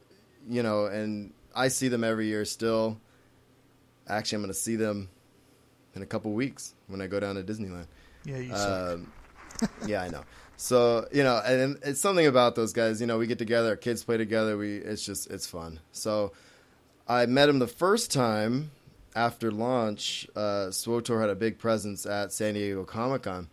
you 0.48 0.62
know, 0.62 0.86
and 0.86 1.32
I 1.54 1.68
see 1.68 1.88
them 1.88 2.04
every 2.04 2.26
year 2.26 2.44
still. 2.44 3.00
Actually, 4.08 4.36
I'm 4.36 4.42
going 4.42 4.54
to 4.54 4.58
see 4.58 4.76
them 4.76 5.08
in 5.94 6.02
a 6.02 6.06
couple 6.06 6.32
weeks 6.32 6.74
when 6.86 7.00
I 7.00 7.08
go 7.08 7.18
down 7.18 7.34
to 7.34 7.42
Disneyland. 7.42 7.86
Yeah, 8.24 8.38
you. 8.38 8.54
Um, 8.54 9.12
yeah, 9.86 10.02
I 10.02 10.08
know. 10.08 10.22
So 10.56 11.06
you 11.12 11.22
know, 11.22 11.40
and 11.44 11.78
it's 11.82 12.00
something 12.00 12.26
about 12.26 12.54
those 12.54 12.72
guys. 12.72 13.00
You 13.00 13.06
know, 13.06 13.18
we 13.18 13.26
get 13.26 13.38
together, 13.38 13.70
our 13.70 13.76
kids 13.76 14.04
play 14.04 14.16
together. 14.16 14.56
We 14.56 14.76
it's 14.76 15.04
just 15.04 15.30
it's 15.30 15.46
fun. 15.46 15.80
So 15.92 16.32
I 17.06 17.26
met 17.26 17.48
him 17.48 17.58
the 17.58 17.66
first 17.66 18.10
time 18.10 18.70
after 19.14 19.50
launch. 19.50 20.26
Uh, 20.34 20.68
SWTOR 20.70 21.20
had 21.20 21.30
a 21.30 21.34
big 21.34 21.58
presence 21.58 22.06
at 22.06 22.32
San 22.32 22.54
Diego 22.54 22.84
Comic 22.84 23.22
Con, 23.22 23.48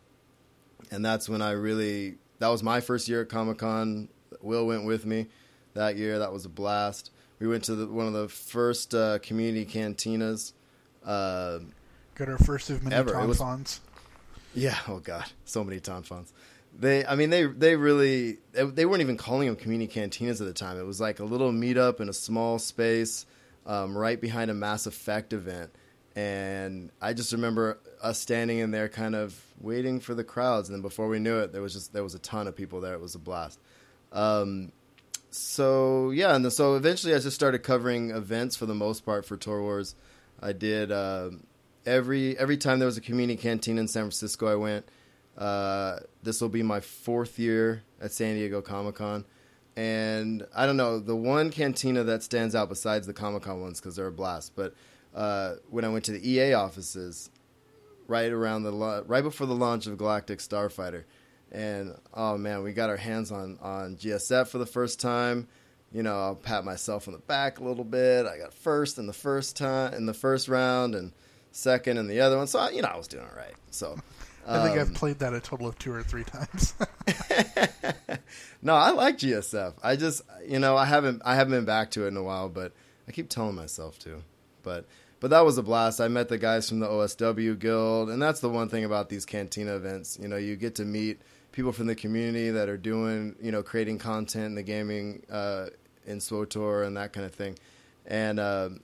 and 0.92 1.04
that's 1.04 1.28
when 1.28 1.42
I 1.42 1.52
really 1.52 2.16
that 2.40 2.48
was 2.48 2.64
my 2.64 2.80
first 2.80 3.08
year 3.08 3.22
at 3.22 3.30
Comic 3.30 3.58
Con. 3.58 4.10
Will 4.42 4.68
went 4.68 4.86
with 4.86 5.06
me 5.06 5.28
that 5.74 5.98
year. 5.98 6.20
That 6.20 6.34
was 6.34 6.46
a 6.46 6.50
blast. 6.50 7.12
We 7.40 7.48
went 7.48 7.66
to 7.66 7.76
the, 7.76 7.88
one 7.88 8.08
of 8.08 8.14
the 8.14 8.30
first 8.30 8.96
uh, 8.96 9.20
community 9.20 9.66
cantinas. 9.66 10.54
Uh, 11.04 11.60
Got 12.16 12.30
our 12.30 12.38
first 12.38 12.70
of 12.70 12.84
many 12.84 12.96
ever. 12.96 13.12
Tauntaun's. 13.12 13.82
Yeah. 14.54 14.78
Oh 14.88 15.00
God, 15.00 15.26
so 15.46 15.64
many 15.64 15.80
tauntaun's. 15.80 16.34
They, 16.78 17.06
I 17.06 17.16
mean, 17.16 17.30
they 17.30 17.46
they 17.46 17.76
really 17.76 18.40
they, 18.52 18.86
weren't 18.86 19.02
even 19.02 19.18
calling 19.18 19.48
them 19.48 19.56
community 19.56 19.94
cantinas 19.94 20.42
at 20.42 20.48
the 20.48 20.54
time. 20.54 20.80
It 20.80 20.86
was 20.86 21.00
like 21.00 21.20
a 21.20 21.24
little 21.24 21.52
meetup 21.52 22.00
in 22.00 22.10
a 22.10 22.14
small 22.14 22.58
space, 22.58 23.26
um, 23.66 23.96
right 23.96 24.20
behind 24.20 24.50
a 24.50 24.56
Mass 24.56 24.88
Effect 24.88 25.34
event. 25.34 25.72
And 26.16 26.92
I 27.02 27.14
just 27.14 27.32
remember 27.32 27.80
us 28.02 28.20
standing 28.20 28.60
in 28.60 28.72
there, 28.72 28.90
kind 28.90 29.16
of 29.16 29.40
waiting 29.60 30.00
for 30.00 30.14
the 30.14 30.24
crowds. 30.24 30.70
And 30.70 30.76
then 30.76 30.82
before 30.82 31.08
we 31.08 31.20
knew 31.20 31.40
it, 31.40 31.52
there 31.52 31.62
was 31.62 31.74
just 31.74 31.94
there 31.94 32.04
was 32.04 32.16
a 32.16 32.20
ton 32.20 32.48
of 32.48 32.56
people 32.56 32.82
there. 32.82 32.94
It 32.94 33.02
was 33.02 33.16
a 33.16 33.20
blast. 33.20 33.60
Um, 34.12 34.72
so 35.30 36.12
yeah, 36.12 36.36
and 36.36 36.52
so 36.52 36.76
eventually 36.76 37.14
I 37.14 37.20
just 37.20 37.36
started 37.36 37.60
covering 37.60 38.12
events 38.12 38.56
for 38.56 38.66
the 38.66 38.76
most 38.76 39.06
part 39.06 39.26
for 39.26 39.38
Tor 39.38 39.62
Wars. 39.62 39.96
I 40.42 40.54
did 40.54 40.92
um 40.92 41.44
every 41.86 42.38
every 42.38 42.58
time 42.58 42.80
there 42.80 42.86
was 42.86 42.98
a 42.98 43.02
community 43.02 43.42
canteen 43.42 43.78
in 43.78 43.88
San 43.88 44.04
Francisco. 44.04 44.48
I 44.48 44.56
went. 44.56 44.86
Uh, 45.38 46.00
this 46.22 46.42
will 46.42 46.50
be 46.50 46.62
my 46.62 46.80
fourth 46.80 47.40
year 47.40 47.84
at 48.00 48.12
San 48.12 48.36
Diego 48.36 48.62
Comic 48.62 48.96
Con, 48.96 49.26
and 49.76 50.46
I 50.56 50.66
don't 50.66 50.78
know 50.78 51.00
the 51.00 51.16
one 51.16 51.50
cantina 51.50 52.04
that 52.04 52.22
stands 52.24 52.54
out 52.54 52.70
besides 52.70 53.08
the 53.08 53.14
Comic 53.14 53.44
Con 53.44 53.62
ones 53.62 53.80
because 53.80 53.96
they're 53.96 54.08
a 54.08 54.12
blast. 54.12 54.56
But 54.56 54.76
uh, 55.16 55.56
when 55.70 55.86
I 55.86 55.90
went 55.90 56.06
to 56.06 56.12
the 56.12 56.30
EA 56.30 56.54
offices, 56.54 57.32
right 58.08 58.32
around 58.32 58.64
the 58.64 59.04
right 59.08 59.24
before 59.24 59.48
the 59.48 59.56
launch 59.56 59.88
of 59.88 59.98
Galactic 59.98 60.40
Starfighter, 60.40 61.04
and 61.52 61.96
oh 62.14 62.38
man, 62.38 62.64
we 62.64 62.74
got 62.74 62.90
our 62.90 62.98
hands 62.98 63.32
on 63.32 63.58
on 63.62 63.96
GSF 63.96 64.48
for 64.48 64.58
the 64.58 64.66
first 64.66 65.00
time. 65.00 65.48
You 65.92 66.02
know, 66.02 66.20
I'll 66.20 66.36
pat 66.36 66.66
myself 66.66 67.08
on 67.08 67.14
the 67.14 67.20
back 67.20 67.60
a 67.60 67.64
little 67.64 67.84
bit. 67.84 68.26
I 68.26 68.38
got 68.40 68.54
first 68.54 68.98
in 68.98 69.06
the 69.06 69.14
first 69.14 69.56
time 69.56 69.94
in 69.94 70.06
the 70.06 70.14
first 70.14 70.48
round, 70.48 70.96
and 70.96 71.12
second 71.54 71.98
in 71.98 72.08
the 72.08 72.20
other 72.20 72.38
one. 72.38 72.48
So 72.48 72.60
I, 72.60 72.72
you 72.72 72.82
know, 72.82 72.90
I 72.90 72.98
was 72.98 73.08
doing 73.08 73.24
all 73.24 73.38
right. 73.38 73.56
So. 73.72 73.98
I 74.46 74.62
think 74.62 74.78
I've 74.78 74.90
um, 74.90 74.94
played 74.94 75.20
that 75.20 75.34
a 75.34 75.40
total 75.40 75.68
of 75.68 75.80
two 75.80 75.94
or 75.94 76.04
three 76.04 76.26
times. 76.26 76.74
no, 78.62 78.76
I 78.76 78.90
like 78.92 79.18
GSF. 79.18 79.76
I 79.82 79.96
just, 79.96 80.22
you 80.46 80.60
know, 80.60 80.76
I 80.76 80.84
haven't, 80.84 81.22
I 81.24 81.36
haven't 81.36 81.54
been 81.54 81.64
back 81.64 81.92
to 81.92 82.04
it 82.04 82.10
in 82.10 82.18
a 82.18 82.24
while, 82.24 82.50
but 82.50 82.74
I 83.08 83.14
keep 83.14 83.30
telling 83.30 83.56
myself 83.56 83.98
to. 84.00 84.22
But, 84.62 84.86
but 85.22 85.30
that 85.30 85.46
was 85.46 85.58
a 85.58 85.64
blast. 85.64 86.02
I 86.02 86.10
met 86.10 86.28
the 86.28 86.38
guys 86.38 86.68
from 86.68 86.82
the 86.82 86.88
OSW 86.88 87.58
Guild, 87.58 88.10
and 88.10 88.22
that's 88.22 88.42
the 88.42 88.50
one 88.50 88.68
thing 88.68 88.84
about 88.84 89.08
these 89.08 89.26
Cantina 89.26 89.78
events. 89.78 90.20
You 90.22 90.28
know, 90.28 90.36
you 90.36 90.58
get 90.58 90.76
to 90.76 90.84
meet 90.84 91.22
people 91.54 91.72
from 91.72 91.88
the 91.88 91.96
community 91.96 92.50
that 92.50 92.68
are 92.68 92.78
doing, 92.78 93.38
you 93.42 93.54
know, 93.54 93.64
creating 93.64 94.00
content 94.00 94.48
in 94.48 94.56
the 94.56 94.64
gaming 94.64 95.24
uh, 95.32 95.68
in 96.06 96.18
SWTOR 96.18 96.86
and 96.86 96.98
that 96.98 97.14
kind 97.14 97.26
of 97.26 97.34
thing, 97.34 97.58
and 98.06 98.42
um, 98.42 98.82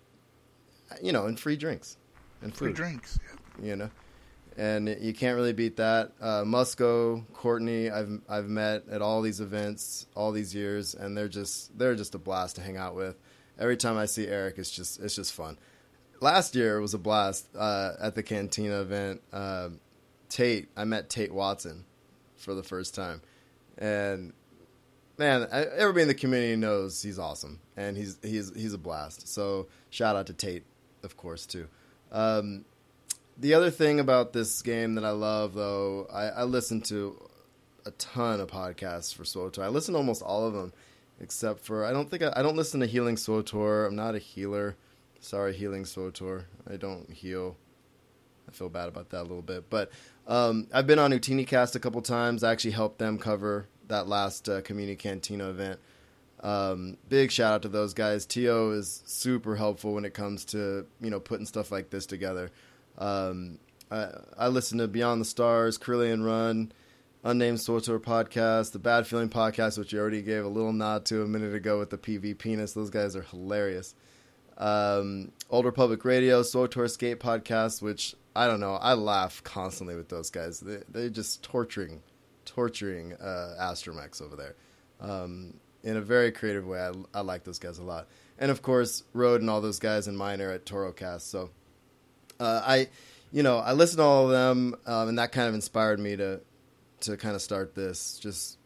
you 1.01 1.11
know, 1.11 1.25
and 1.25 1.37
free 1.37 1.57
drinks 1.57 1.97
and 2.41 2.55
Free 2.55 2.73
drinks. 2.73 3.19
you 3.61 3.75
know, 3.75 3.89
and 4.57 4.87
you 5.01 5.13
can't 5.13 5.35
really 5.35 5.53
beat 5.53 5.77
that. 5.77 6.11
Uh, 6.21 6.43
Musco, 6.43 7.23
Courtney, 7.33 7.89
I've 7.89 8.21
I've 8.27 8.47
met 8.49 8.83
at 8.89 9.01
all 9.01 9.21
these 9.21 9.39
events 9.39 10.05
all 10.15 10.31
these 10.31 10.53
years, 10.53 10.93
and 10.95 11.17
they're 11.17 11.27
just 11.27 11.77
they're 11.77 11.95
just 11.95 12.15
a 12.15 12.19
blast 12.19 12.55
to 12.57 12.61
hang 12.61 12.77
out 12.77 12.95
with. 12.95 13.15
Every 13.57 13.77
time 13.77 13.97
I 13.97 14.05
see 14.05 14.27
Eric, 14.27 14.57
it's 14.57 14.71
just 14.71 14.99
it's 15.01 15.15
just 15.15 15.33
fun. 15.33 15.57
Last 16.21 16.55
year 16.55 16.79
was 16.81 16.93
a 16.93 16.97
blast 16.97 17.47
uh, 17.55 17.93
at 18.01 18.15
the 18.15 18.23
Cantina 18.23 18.81
event. 18.81 19.21
Uh, 19.31 19.69
Tate, 20.27 20.69
I 20.75 20.83
met 20.83 21.09
Tate 21.09 21.33
Watson 21.33 21.85
for 22.37 22.53
the 22.53 22.63
first 22.63 22.93
time, 22.93 23.21
and 23.77 24.33
man, 25.17 25.47
everybody 25.51 26.03
in 26.03 26.07
the 26.07 26.13
community 26.13 26.55
knows 26.55 27.01
he's 27.01 27.17
awesome, 27.19 27.59
and 27.75 27.97
he's 27.97 28.17
he's 28.21 28.53
he's 28.55 28.73
a 28.73 28.77
blast. 28.77 29.27
So 29.27 29.67
shout 29.89 30.15
out 30.15 30.27
to 30.27 30.33
Tate, 30.33 30.63
of 31.03 31.17
course, 31.17 31.45
too. 31.45 31.67
Um, 32.11 32.65
the 33.37 33.53
other 33.53 33.69
thing 33.69 33.99
about 33.99 34.33
this 34.33 34.61
game 34.61 34.95
that 34.95 35.05
I 35.05 35.11
love, 35.11 35.53
though, 35.53 36.07
I, 36.11 36.25
I 36.25 36.43
listen 36.43 36.81
to 36.81 37.29
a 37.85 37.91
ton 37.91 38.39
of 38.39 38.49
podcasts 38.49 39.13
for 39.13 39.23
SWTOR. 39.23 39.63
I 39.63 39.69
listen 39.69 39.93
to 39.93 39.97
almost 39.97 40.21
all 40.21 40.45
of 40.45 40.53
them, 40.53 40.73
except 41.19 41.61
for 41.63 41.85
I 41.85 41.91
don't 41.91 42.09
think 42.09 42.23
I, 42.23 42.33
I 42.35 42.41
don't 42.41 42.57
listen 42.57 42.79
to 42.81 42.85
Healing 42.85 43.15
SWTOR. 43.15 43.87
I'm 43.87 43.95
not 43.95 44.15
a 44.15 44.19
healer. 44.19 44.75
Sorry, 45.19 45.53
Healing 45.53 45.83
SWTOR. 45.83 46.45
I 46.69 46.75
don't 46.75 47.11
heal. 47.11 47.55
I 48.47 48.51
feel 48.51 48.69
bad 48.69 48.89
about 48.89 49.09
that 49.11 49.21
a 49.21 49.23
little 49.23 49.43
bit, 49.43 49.69
but 49.69 49.91
um, 50.27 50.67
I've 50.73 50.87
been 50.87 50.99
on 50.99 51.11
Ootinicast 51.11 51.75
a 51.75 51.79
couple 51.79 52.01
times. 52.01 52.43
I 52.43 52.51
actually 52.51 52.71
helped 52.71 52.97
them 52.97 53.19
cover 53.19 53.67
that 53.87 54.07
last 54.07 54.49
uh, 54.49 54.61
Community 54.61 54.95
Cantina 54.95 55.49
event. 55.49 55.79
Um, 56.41 56.97
big 57.09 57.31
shout 57.31 57.53
out 57.53 57.61
to 57.63 57.69
those 57.69 57.93
guys. 57.93 58.25
To 58.27 58.71
is 58.71 59.03
super 59.05 59.55
helpful 59.55 59.93
when 59.93 60.05
it 60.05 60.13
comes 60.13 60.45
to 60.45 60.85
you 61.01 61.09
know 61.09 61.19
putting 61.19 61.45
stuff 61.45 61.71
like 61.71 61.89
this 61.89 62.05
together. 62.05 62.49
Um, 62.97 63.59
I, 63.91 64.09
I 64.37 64.47
listen 64.47 64.77
to 64.77 64.87
Beyond 64.87 65.21
the 65.21 65.25
Stars, 65.25 65.77
Corellian 65.77 66.23
Run, 66.23 66.71
Unnamed 67.23 67.57
SWTOR 67.57 67.99
podcast, 67.99 68.71
the 68.71 68.79
Bad 68.79 69.07
Feeling 69.07 69.29
podcast, 69.29 69.77
which 69.77 69.91
you 69.93 69.99
already 69.99 70.21
gave 70.21 70.45
a 70.45 70.49
little 70.49 70.73
nod 70.73 71.05
to 71.05 71.23
a 71.23 71.27
minute 71.27 71.53
ago 71.53 71.79
with 71.79 71.89
the 71.89 71.97
PV 71.97 72.37
penis. 72.37 72.73
Those 72.73 72.89
guys 72.89 73.15
are 73.15 73.23
hilarious. 73.23 73.95
Um, 74.57 75.31
Old 75.49 75.65
Republic 75.65 76.03
Radio, 76.05 76.41
SWTOR 76.41 76.85
Escape 76.85 77.19
podcast, 77.21 77.81
which 77.81 78.15
I 78.35 78.47
don't 78.47 78.59
know. 78.59 78.75
I 78.75 78.93
laugh 78.93 79.43
constantly 79.43 79.95
with 79.95 80.09
those 80.09 80.29
guys. 80.29 80.59
They, 80.59 80.79
they're 80.89 81.09
just 81.09 81.43
torturing, 81.43 82.01
torturing 82.45 83.13
uh, 83.13 83.55
Astromechs 83.59 84.21
over 84.21 84.35
there. 84.35 84.55
Um, 85.01 85.55
in 85.83 85.97
a 85.97 86.01
very 86.01 86.31
creative 86.31 86.65
way. 86.65 86.79
I, 86.79 86.91
I 87.13 87.21
like 87.21 87.43
those 87.43 87.59
guys 87.59 87.77
a 87.79 87.83
lot. 87.83 88.07
And 88.37 88.51
of 88.51 88.61
course, 88.61 89.03
Road 89.13 89.41
and 89.41 89.49
all 89.49 89.61
those 89.61 89.79
guys 89.79 90.07
in 90.07 90.15
Minor 90.15 90.51
at 90.51 90.65
ToroCast. 90.65 91.21
So 91.21 91.49
uh, 92.39 92.61
I, 92.65 92.87
you 93.31 93.43
know, 93.43 93.57
I 93.57 93.73
listened 93.73 93.99
to 93.99 94.03
all 94.03 94.25
of 94.25 94.31
them, 94.31 94.75
um, 94.85 95.09
and 95.09 95.19
that 95.19 95.31
kind 95.31 95.47
of 95.47 95.53
inspired 95.53 95.99
me 95.99 96.15
to 96.15 96.41
to 97.01 97.17
kind 97.17 97.35
of 97.35 97.41
start 97.41 97.75
this. 97.75 98.19
Just 98.19 98.57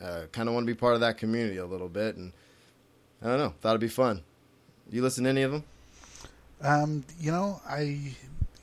uh, 0.00 0.22
kind 0.32 0.48
of 0.48 0.54
want 0.54 0.66
to 0.66 0.72
be 0.72 0.78
part 0.78 0.94
of 0.94 1.00
that 1.00 1.18
community 1.18 1.58
a 1.58 1.66
little 1.66 1.88
bit, 1.88 2.16
and 2.16 2.32
I 3.22 3.26
don't 3.26 3.38
know, 3.38 3.54
thought 3.60 3.70
it'd 3.70 3.80
be 3.80 3.88
fun. 3.88 4.22
You 4.90 5.02
listen 5.02 5.24
to 5.24 5.30
any 5.30 5.42
of 5.42 5.52
them? 5.52 5.64
Um, 6.62 7.04
you 7.18 7.30
know, 7.30 7.60
I, 7.68 8.12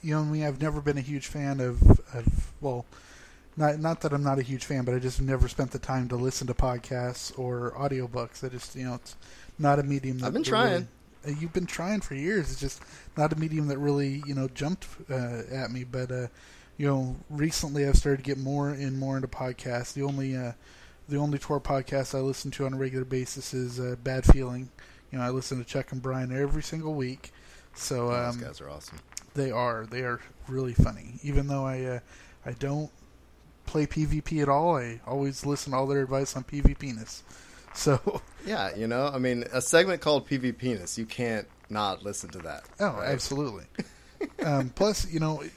you 0.02 0.16
know, 0.16 0.24
me, 0.24 0.46
I've 0.46 0.62
never 0.62 0.82
been 0.82 0.98
a 0.98 1.02
huge 1.02 1.28
fan 1.28 1.60
of, 1.60 1.82
of 2.14 2.52
well, 2.62 2.86
not 3.58 3.80
not 3.80 4.02
that 4.02 4.14
I'm 4.14 4.24
not 4.24 4.40
a 4.40 4.44
huge 4.44 4.66
fan, 4.66 4.86
but 4.86 4.94
I 4.94 5.00
just 5.00 5.20
never 5.20 5.48
spent 5.48 5.72
the 5.72 5.80
time 5.80 6.08
to 6.10 6.16
listen 6.16 6.48
to 6.48 6.54
podcasts 6.54 7.38
or 7.38 7.74
audiobooks. 7.78 8.44
I 8.44 8.50
just, 8.50 8.76
you 8.76 8.86
know, 8.86 8.96
it's 8.96 9.16
not 9.58 9.80
a 9.80 9.84
medium. 9.84 10.20
That 10.20 10.28
I've 10.28 10.34
been 10.34 10.44
trying. 10.44 10.88
Really, 11.26 11.36
uh, 11.36 11.40
you've 11.40 11.54
been 11.54 11.66
trying 11.66 12.02
for 12.02 12.14
years. 12.14 12.52
It's 12.52 12.62
just 12.62 12.82
not 13.18 13.34
a 13.34 13.36
medium 13.36 13.68
that 13.68 13.80
really, 13.80 14.22
you 14.28 14.36
know, 14.36 14.48
jumped 14.48 14.88
uh, 15.10 15.42
at 15.52 15.72
me. 15.72 15.84
But 15.84 16.12
uh, 16.12 16.28
you 16.78 16.86
know, 16.86 17.16
recently 17.30 17.88
I've 17.88 17.98
started 17.98 18.18
to 18.18 18.24
get 18.24 18.38
more 18.38 18.70
and 18.70 18.98
more 18.98 19.16
into 19.16 19.28
podcasts. 19.28 19.94
The 19.94 20.04
only 20.04 20.38
uh, 20.38 20.52
the 21.10 21.18
only 21.18 21.40
tour 21.40 21.60
podcast 21.60 22.16
I 22.16 22.22
listen 22.22 22.52
to 22.52 22.66
on 22.66 22.74
a 22.74 22.78
regular 22.78 23.06
basis 23.06 23.54
is 23.54 23.80
uh, 23.80 23.96
Bad 24.04 24.26
Feeling. 24.26 24.70
You 25.12 25.18
know, 25.18 25.24
I 25.24 25.30
listen 25.30 25.58
to 25.58 25.66
Chuck 25.66 25.92
and 25.92 26.02
Brian 26.02 26.32
every 26.32 26.64
single 26.64 26.94
week. 26.94 27.32
So 27.74 28.12
um, 28.12 28.38
those 28.38 28.48
guys 28.48 28.62
are 28.62 28.70
awesome. 28.70 29.00
they 29.34 29.50
are. 29.50 29.86
They 29.86 30.02
are 30.02 30.20
really 30.48 30.74
funny. 30.74 31.20
Even 31.24 31.48
though 31.48 31.66
I 31.66 31.84
uh, 31.84 32.00
I 32.46 32.52
don't 32.52 32.92
play 33.68 33.86
PvP 33.86 34.42
at 34.42 34.50
all, 34.50 34.78
I 34.78 35.00
always 35.06 35.46
listen 35.46 35.72
to 35.74 35.78
all 35.78 35.86
their 35.88 36.02
advice 36.02 36.36
on 36.36 36.44
PvPness. 36.44 37.22
So 37.74 38.22
Yeah, 38.44 38.76
you 38.76 38.88
know, 38.88 39.06
I 39.08 39.20
mean, 39.20 39.44
a 39.54 39.62
segment 39.62 40.02
called 40.02 40.28
PV 40.28 40.58
Penis, 40.58 40.98
you 40.98 41.06
can't 41.06 41.48
not 41.70 42.02
listen 42.04 42.30
to 42.32 42.40
that. 42.40 42.64
oh, 42.80 42.94
right? 42.94 43.10
absolutely. 43.10 43.66
um, 44.44 44.70
plus, 44.70 45.06
you 45.12 45.20
know, 45.20 45.42
it- 45.42 45.52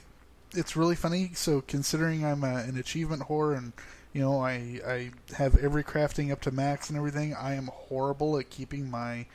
it's 0.53 0.75
really 0.75 0.95
funny. 0.97 1.31
So 1.33 1.61
considering 1.61 2.23
I'm 2.25 2.43
a, 2.43 2.57
an 2.57 2.77
achievement 2.77 3.23
whore 3.23 3.57
and 3.57 3.71
you 4.13 4.19
know 4.21 4.39
I 4.41 4.81
I 4.85 5.11
have 5.37 5.55
every 5.57 5.81
crafting 5.83 6.29
up 6.31 6.41
to 6.41 6.51
max 6.51 6.89
and 6.89 6.97
everything, 6.97 7.33
I 7.33 7.55
am 7.55 7.67
horrible 7.73 8.37
at 8.37 8.49
keeping 8.49 8.91
my 8.91 9.25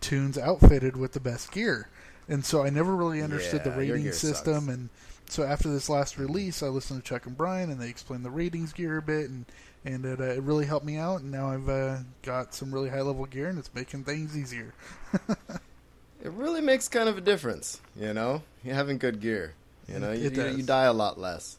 toons 0.00 0.38
outfitted 0.38 0.96
with 0.96 1.12
the 1.12 1.18
best 1.20 1.50
gear. 1.52 1.88
And 2.28 2.44
so 2.44 2.62
I 2.62 2.70
never 2.70 2.94
really 2.94 3.20
understood 3.20 3.62
Yeah, 3.66 3.72
the 3.72 3.78
rating 3.78 4.12
system 4.12 4.66
sucks. 4.66 4.68
and 4.68 4.88
so 5.30 5.42
after 5.44 5.68
this 5.70 5.88
last 5.88 6.18
release, 6.18 6.62
I 6.62 6.66
listened 6.68 7.02
to 7.02 7.08
Chuck 7.08 7.26
and 7.26 7.36
Brian, 7.36 7.70
and 7.70 7.80
they 7.80 7.88
explained 7.88 8.24
the 8.24 8.30
ratings 8.30 8.72
gear 8.72 8.98
a 8.98 9.02
bit, 9.02 9.30
and 9.30 9.44
and 9.84 10.04
it, 10.04 10.20
uh, 10.20 10.24
it 10.24 10.42
really 10.42 10.66
helped 10.66 10.84
me 10.84 10.96
out. 10.96 11.20
And 11.22 11.30
now 11.30 11.50
I've 11.50 11.68
uh, 11.68 11.98
got 12.22 12.54
some 12.54 12.72
really 12.72 12.90
high 12.90 13.00
level 13.00 13.24
gear, 13.26 13.48
and 13.48 13.58
it's 13.58 13.70
making 13.74 14.04
things 14.04 14.36
easier. 14.36 14.74
It 16.22 16.32
really 16.32 16.60
makes 16.60 16.86
kind 16.86 17.08
of 17.08 17.16
a 17.16 17.20
difference, 17.22 17.80
you 17.96 18.12
know, 18.12 18.42
you 18.62 18.74
having 18.74 18.98
good 18.98 19.20
gear. 19.20 19.54
You 19.88 20.00
know, 20.00 20.10
It- 20.10 20.18
you, 20.20 20.26
it 20.26 20.36
you, 20.52 20.56
you 20.58 20.62
die 20.62 20.84
a 20.84 20.92
lot 20.92 21.18
less. 21.18 21.56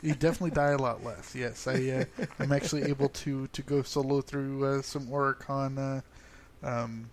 You 0.00 0.14
definitely 0.14 0.50
die 0.52 0.70
a 0.70 0.78
lot 0.78 1.02
less. 1.04 1.34
Yes, 1.34 1.66
I 1.66 2.06
uh, 2.20 2.24
I'm 2.38 2.52
actually 2.52 2.84
able 2.84 3.08
to 3.08 3.48
to 3.48 3.62
go 3.62 3.82
solo 3.82 4.20
through 4.20 4.64
uh, 4.64 4.82
some 4.82 5.06
Oricon 5.08 6.02
uh, 6.62 6.66
um, 6.66 7.10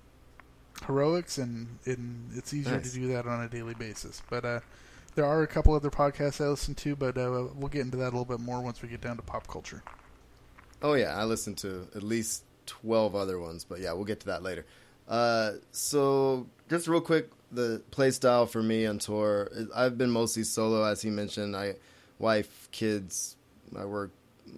heroics, 0.86 1.38
and, 1.39 1.79
and 1.86 2.29
it's 2.36 2.53
easier 2.53 2.75
Nice. 2.77 2.93
to 2.93 3.00
do 3.00 3.07
that 3.07 3.25
on 3.25 3.41
a 3.43 3.50
daily 3.50 3.74
basis. 3.74 4.22
But 4.29 4.45
uh, 4.45 4.60
there 5.15 5.25
are 5.25 5.43
a 5.43 5.48
couple 5.48 5.74
other 5.74 5.89
podcasts 5.89 6.43
I 6.43 6.48
listen 6.48 6.75
to, 6.75 6.96
but 6.96 7.17
uh, 7.17 7.48
we'll 7.55 7.70
get 7.70 7.82
into 7.82 7.98
that 7.98 8.05
a 8.05 8.15
little 8.17 8.25
bit 8.25 8.39
more 8.39 8.62
once 8.62 8.82
we 8.82 8.89
get 8.89 9.01
down 9.01 9.17
to 9.17 9.22
pop 9.22 9.48
culture. 9.48 9.84
Oh 10.82 10.93
yeah, 10.93 11.15
I 11.15 11.24
listen 11.24 11.55
to 11.55 11.88
at 11.96 12.03
least 12.03 12.43
twelve 12.65 13.15
other 13.15 13.39
ones, 13.39 13.63
but 13.63 13.79
yeah, 13.79 13.93
we'll 13.93 14.05
get 14.05 14.20
to 14.22 14.25
that 14.27 14.43
later. 14.43 14.65
Uh, 15.08 15.53
so 15.72 16.48
just 16.70 16.88
real 16.88 17.01
quick, 17.01 17.29
the 17.51 17.82
play 17.91 18.12
style 18.12 18.46
for 18.46 18.63
me 18.63 18.86
on 18.86 19.00
tour, 19.00 19.50
I've 19.75 19.98
been 19.98 20.12
mostly 20.12 20.43
solo, 20.43 20.84
as 20.84 21.01
he 21.01 21.10
mentioned. 21.10 21.55
I 21.55 21.75
wife, 22.20 22.70
kids, 22.72 23.36
I 23.77 23.86
work 23.86 24.12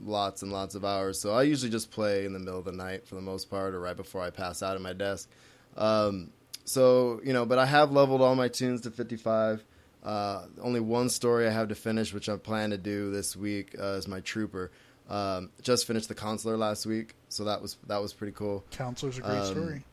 lots 0.04 0.42
and 0.42 0.52
lots 0.52 0.76
of 0.76 0.84
hours, 0.84 1.20
so 1.20 1.34
I 1.34 1.44
usually 1.44 1.72
just 1.72 1.92
play 1.92 2.26
in 2.26 2.34
the 2.34 2.40
middle 2.40 2.60
of 2.60 2.66
the 2.66 2.72
night 2.72 3.08
for 3.08 3.16
the 3.16 3.22
most 3.22 3.50
part, 3.50 3.74
or 3.74 3.80
right 3.80 3.98
before 3.98 4.22
I 4.22 4.30
pass 4.30 4.62
out 4.64 4.76
at 4.76 4.82
my 4.82 4.94
desk. 4.94 5.30
Um, 5.78 6.32
so 6.64 7.22
you 7.24 7.34
know, 7.34 7.46
but 7.46 7.60
I 7.60 7.66
have 7.66 7.92
leveled 7.92 8.22
all 8.22 8.36
my 8.36 8.48
toons 8.48 8.82
to 8.82 8.92
fifty-five. 8.92 9.64
Uh, 10.06 10.46
only 10.62 10.80
one 10.80 11.10
story 11.10 11.48
I 11.48 11.50
have 11.52 11.70
to 11.70 11.76
finish, 11.76 12.14
which 12.14 12.30
I 12.30 12.38
plan 12.38 12.70
to 12.70 12.78
do 12.78 13.12
this 13.12 13.36
week, 13.36 13.76
uh, 13.80 13.94
is 13.98 14.08
my 14.08 14.20
trooper. 14.22 14.72
Um, 15.10 15.50
just 15.62 15.86
finished 15.88 16.08
the 16.08 16.16
Consular 16.16 16.58
last 16.58 16.86
week, 16.86 17.16
so 17.30 17.44
that 17.46 17.62
was 17.62 17.78
that 17.88 18.02
was 18.02 18.14
pretty 18.14 18.34
cool. 18.34 18.64
Consular's 18.72 19.18
a 19.18 19.22
great 19.22 19.38
Um, 19.38 19.46
story. 19.46 19.86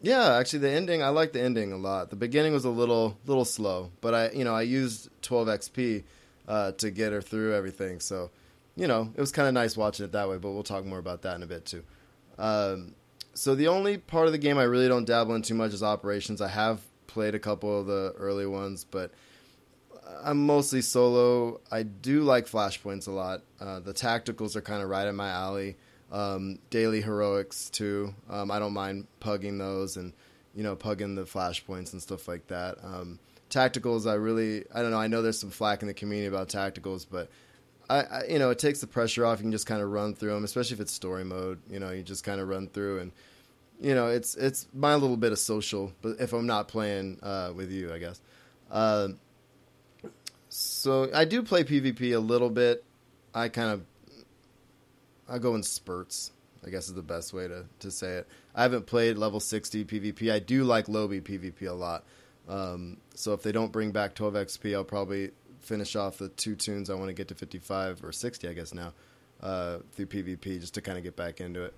Yeah, 0.00 0.34
actually, 0.36 0.60
the 0.60 0.70
ending 0.70 1.02
I 1.02 1.08
like 1.08 1.32
the 1.32 1.40
ending 1.40 1.72
a 1.72 1.76
lot. 1.76 2.10
The 2.10 2.16
beginning 2.16 2.52
was 2.52 2.64
a 2.64 2.70
little 2.70 3.16
little 3.26 3.44
slow, 3.44 3.90
but 4.00 4.14
I 4.14 4.30
you 4.30 4.44
know 4.44 4.54
I 4.54 4.62
used 4.62 5.08
12 5.22 5.48
XP 5.48 6.04
uh, 6.46 6.72
to 6.72 6.90
get 6.90 7.12
her 7.12 7.20
through 7.22 7.54
everything, 7.54 8.00
so 8.00 8.30
you 8.76 8.86
know 8.86 9.12
it 9.16 9.20
was 9.20 9.32
kind 9.32 9.48
of 9.48 9.54
nice 9.54 9.76
watching 9.76 10.04
it 10.04 10.12
that 10.12 10.28
way. 10.28 10.36
But 10.38 10.50
we'll 10.52 10.62
talk 10.62 10.84
more 10.84 10.98
about 10.98 11.22
that 11.22 11.36
in 11.36 11.42
a 11.42 11.46
bit 11.46 11.64
too. 11.64 11.82
Um, 12.38 12.94
so 13.34 13.54
the 13.54 13.68
only 13.68 13.98
part 13.98 14.26
of 14.26 14.32
the 14.32 14.38
game 14.38 14.58
I 14.58 14.64
really 14.64 14.88
don't 14.88 15.04
dabble 15.06 15.34
in 15.34 15.42
too 15.42 15.54
much 15.54 15.72
is 15.72 15.82
operations. 15.82 16.40
I 16.40 16.48
have 16.48 16.80
played 17.14 17.34
a 17.34 17.38
couple 17.38 17.80
of 17.80 17.86
the 17.86 18.12
early 18.18 18.44
ones, 18.44 18.84
but 18.84 19.12
I'm 20.22 20.44
mostly 20.44 20.82
solo. 20.82 21.60
I 21.70 21.84
do 21.84 22.22
like 22.22 22.46
flashpoints 22.46 23.06
a 23.06 23.12
lot. 23.12 23.42
Uh, 23.60 23.80
the 23.80 23.94
tacticals 23.94 24.56
are 24.56 24.60
kind 24.60 24.82
of 24.82 24.90
right 24.90 25.06
in 25.06 25.14
my 25.14 25.30
alley. 25.30 25.76
Um, 26.12 26.58
daily 26.70 27.00
heroics 27.00 27.70
too. 27.70 28.14
Um, 28.28 28.50
I 28.50 28.58
don't 28.58 28.74
mind 28.74 29.06
pugging 29.20 29.58
those 29.58 29.96
and 29.96 30.12
you 30.54 30.62
know 30.62 30.76
pugging 30.76 31.14
the 31.14 31.24
flashpoints 31.24 31.92
and 31.92 32.02
stuff 32.02 32.28
like 32.28 32.46
that. 32.48 32.78
Um, 32.82 33.18
tacticals, 33.48 34.10
I 34.10 34.14
really 34.14 34.64
I 34.74 34.82
don't 34.82 34.90
know. 34.90 35.00
I 35.00 35.06
know 35.06 35.22
there's 35.22 35.38
some 35.38 35.50
flack 35.50 35.82
in 35.82 35.88
the 35.88 35.94
community 35.94 36.26
about 36.26 36.48
tacticals, 36.48 37.06
but 37.10 37.30
I, 37.88 38.00
I 38.00 38.24
you 38.28 38.38
know 38.38 38.50
it 38.50 38.58
takes 38.58 38.80
the 38.80 38.86
pressure 38.86 39.24
off. 39.24 39.38
You 39.38 39.44
can 39.44 39.52
just 39.52 39.66
kind 39.66 39.80
of 39.80 39.90
run 39.90 40.14
through 40.14 40.34
them, 40.34 40.44
especially 40.44 40.74
if 40.74 40.80
it's 40.80 40.92
story 40.92 41.24
mode. 41.24 41.60
You 41.70 41.78
know, 41.78 41.90
you 41.90 42.02
just 42.02 42.24
kind 42.24 42.40
of 42.40 42.48
run 42.48 42.68
through 42.68 42.98
and 43.00 43.12
you 43.84 43.94
know 43.94 44.08
it's 44.08 44.34
it's 44.34 44.66
my 44.72 44.94
little 44.94 45.16
bit 45.16 45.32
of 45.32 45.38
social. 45.38 45.92
But 46.00 46.16
if 46.18 46.32
I'm 46.32 46.46
not 46.46 46.68
playing 46.68 47.18
uh, 47.22 47.52
with 47.54 47.70
you, 47.70 47.92
I 47.92 47.98
guess. 47.98 48.20
Um 48.70 49.18
so 50.48 51.10
I 51.12 51.24
do 51.24 51.42
play 51.42 51.64
PvP 51.64 52.14
a 52.14 52.18
little 52.18 52.50
bit. 52.50 52.84
I 53.34 53.48
kind 53.48 53.70
of 53.70 53.84
I 55.28 55.38
go 55.38 55.54
in 55.54 55.62
spurts. 55.62 56.32
I 56.66 56.70
guess 56.70 56.88
is 56.88 56.94
the 56.94 57.02
best 57.02 57.34
way 57.34 57.46
to, 57.46 57.66
to 57.80 57.90
say 57.90 58.12
it. 58.12 58.28
I 58.54 58.62
haven't 58.62 58.86
played 58.86 59.18
level 59.18 59.38
60 59.38 59.84
PvP. 59.84 60.32
I 60.32 60.38
do 60.38 60.64
like 60.64 60.88
lobby 60.88 61.20
PvP 61.20 61.68
a 61.68 61.72
lot. 61.72 62.04
Um, 62.48 62.98
so 63.14 63.34
if 63.34 63.42
they 63.42 63.52
don't 63.52 63.70
bring 63.70 63.90
back 63.90 64.14
12 64.14 64.34
XP, 64.34 64.74
I'll 64.74 64.84
probably 64.84 65.32
finish 65.60 65.94
off 65.94 66.16
the 66.16 66.30
two 66.30 66.54
toons 66.56 66.88
I 66.88 66.94
want 66.94 67.08
to 67.08 67.12
get 67.12 67.28
to 67.28 67.34
55 67.34 68.02
or 68.02 68.12
60, 68.12 68.48
I 68.48 68.52
guess 68.54 68.72
now, 68.72 68.94
uh, 69.42 69.78
through 69.92 70.06
PvP 70.06 70.60
just 70.60 70.74
to 70.74 70.80
kind 70.80 70.96
of 70.96 71.04
get 71.04 71.16
back 71.16 71.40
into 71.40 71.64
it. 71.64 71.74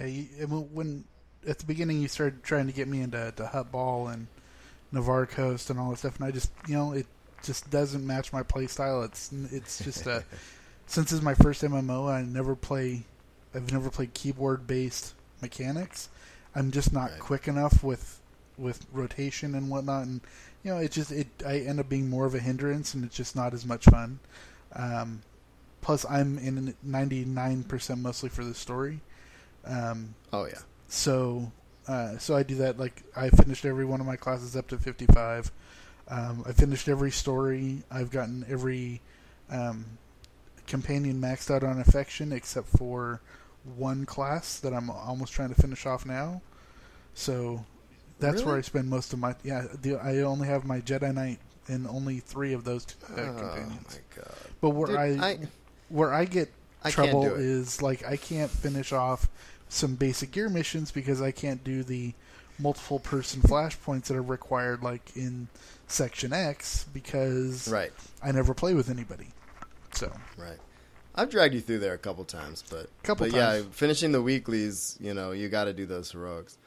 Yeah, 0.00 0.06
you, 0.06 0.46
when 0.46 1.04
at 1.46 1.58
the 1.58 1.66
beginning 1.66 2.00
you 2.00 2.08
started 2.08 2.42
trying 2.42 2.66
to 2.66 2.72
get 2.72 2.88
me 2.88 3.00
into 3.00 3.32
to 3.36 3.44
Huttball 3.44 4.12
and 4.12 4.26
Novare 4.92 5.28
Coast 5.28 5.70
and 5.70 5.78
all 5.78 5.90
that 5.90 5.98
stuff, 5.98 6.16
and 6.16 6.24
I 6.26 6.30
just 6.30 6.50
you 6.68 6.74
know 6.74 6.92
it 6.92 7.06
just 7.42 7.70
doesn't 7.70 8.06
match 8.06 8.32
my 8.32 8.42
play 8.42 8.66
style. 8.66 9.02
It's 9.02 9.30
it's 9.50 9.82
just 9.82 10.06
a 10.06 10.24
since 10.86 11.12
it's 11.12 11.22
my 11.22 11.34
first 11.34 11.62
MMO, 11.62 12.10
I 12.12 12.22
never 12.22 12.54
play. 12.54 13.02
I've 13.54 13.70
never 13.72 13.90
played 13.90 14.14
keyboard 14.14 14.66
based 14.66 15.14
mechanics. 15.42 16.08
I'm 16.54 16.70
just 16.70 16.92
not 16.92 17.10
Right. 17.10 17.20
quick 17.20 17.48
enough 17.48 17.82
with 17.84 18.20
with 18.56 18.86
rotation 18.92 19.54
and 19.54 19.68
whatnot, 19.70 20.06
and 20.06 20.20
you 20.62 20.70
know 20.70 20.78
it 20.78 20.92
just 20.92 21.10
it 21.12 21.26
I 21.46 21.58
end 21.58 21.80
up 21.80 21.88
being 21.88 22.08
more 22.08 22.26
of 22.26 22.34
a 22.34 22.40
hindrance, 22.40 22.94
and 22.94 23.04
it's 23.04 23.16
just 23.16 23.34
not 23.36 23.52
as 23.54 23.66
much 23.66 23.84
fun. 23.86 24.20
Um, 24.72 25.22
plus, 25.82 26.04
I'm 26.08 26.38
in 26.38 26.74
99% 26.84 28.00
mostly 28.00 28.28
for 28.28 28.42
the 28.44 28.54
story. 28.54 29.00
Um, 29.64 30.14
Oh, 30.32 30.46
yeah. 30.46 30.58
So 30.88 31.50
uh, 31.86 32.18
so 32.18 32.36
I 32.36 32.42
do 32.42 32.56
that. 32.56 32.78
Like 32.78 33.02
I 33.16 33.30
finished 33.30 33.64
every 33.64 33.84
one 33.84 34.00
of 34.00 34.06
my 34.06 34.16
classes 34.16 34.56
up 34.56 34.68
to 34.68 34.78
fifty 34.78 35.06
five. 35.06 35.50
Um, 36.08 36.44
I 36.46 36.52
finished 36.52 36.88
every 36.88 37.10
story. 37.10 37.82
I've 37.90 38.10
gotten 38.10 38.44
every 38.48 39.00
um, 39.50 39.84
companion 40.66 41.20
maxed 41.20 41.50
out 41.50 41.62
on 41.62 41.80
affection 41.80 42.32
except 42.32 42.68
for 42.68 43.20
one 43.76 44.04
class 44.04 44.58
that 44.60 44.74
I'm 44.74 44.90
almost 44.90 45.32
trying 45.32 45.48
to 45.48 45.60
finish 45.60 45.86
off 45.86 46.04
now. 46.04 46.42
So 47.14 47.64
that's 48.18 48.42
where 48.42 48.56
I 48.56 48.60
spend 48.60 48.88
most 48.88 49.12
of 49.12 49.18
my 49.18 49.34
yeah. 49.42 49.66
The, 49.82 49.96
I 49.96 50.18
only 50.18 50.48
have 50.48 50.64
my 50.64 50.80
Jedi 50.80 51.12
Knight 51.14 51.38
and 51.68 51.86
only 51.86 52.20
three 52.20 52.52
of 52.52 52.64
those 52.64 52.86
uh, 53.10 53.20
oh, 53.20 53.38
companions. 53.38 54.00
my 54.16 54.22
God. 54.22 54.34
But 54.60 54.70
where 54.70 54.88
Dude, 54.88 54.96
I, 55.20 55.26
I- 55.26 55.38
where 55.88 56.12
I 56.12 56.24
get 56.24 56.50
I 56.82 56.90
trouble 56.90 57.24
is 57.24 57.80
like 57.80 58.06
I 58.06 58.16
can't 58.16 58.50
finish 58.50 58.92
off 58.92 59.28
some 59.68 59.94
basic 59.94 60.30
gear 60.30 60.48
missions 60.48 60.90
because 60.90 61.20
I 61.20 61.30
can't 61.30 61.62
do 61.64 61.82
the 61.82 62.14
multiple 62.58 63.00
person 63.00 63.42
flashpoints 63.42 64.04
that 64.04 64.16
are 64.16 64.22
required 64.22 64.82
like 64.82 65.16
in 65.16 65.48
section 65.88 66.32
X 66.32 66.86
because 66.92 67.68
Right. 67.68 67.92
I 68.22 68.30
never 68.32 68.54
play 68.54 68.74
with 68.74 68.88
anybody. 68.90 69.28
So 69.94 70.12
Right. 70.36 70.58
I've 71.16 71.30
dragged 71.30 71.54
you 71.54 71.60
through 71.60 71.78
there 71.78 71.94
a 71.94 71.98
couple 71.98 72.24
times, 72.24 72.64
but 72.68 72.88
Couple 73.02 73.26
but 73.26 73.36
yeah, 73.36 73.62
finishing 73.70 74.12
the 74.12 74.22
weeklies, 74.22 74.96
you 75.00 75.14
know, 75.14 75.30
you 75.32 75.48
got 75.48 75.64
to 75.64 75.72
do 75.72 75.86
those 75.86 76.10
heroics. 76.10 76.58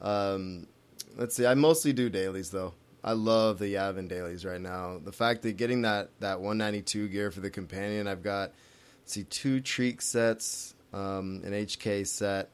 Um, 0.00 0.68
let's 1.16 1.34
see. 1.34 1.46
I 1.46 1.54
mostly 1.54 1.92
do 1.92 2.08
dailies 2.08 2.50
though. 2.50 2.74
I 3.02 3.12
love 3.12 3.58
the 3.58 3.74
Yavin 3.74 4.08
dailies 4.08 4.44
right 4.44 4.60
now. 4.60 4.98
The 5.02 5.12
fact 5.12 5.42
that 5.42 5.56
getting 5.56 5.82
that 5.82 6.10
that 6.20 6.40
192 6.40 7.08
gear 7.08 7.30
for 7.30 7.40
the 7.40 7.50
companion, 7.50 8.06
I've 8.06 8.22
got 8.22 8.52
let's 9.00 9.12
see 9.12 9.24
two 9.24 9.60
treat 9.60 10.02
sets. 10.02 10.74
Um, 10.96 11.42
an 11.44 11.52
HK 11.52 12.06
set. 12.06 12.50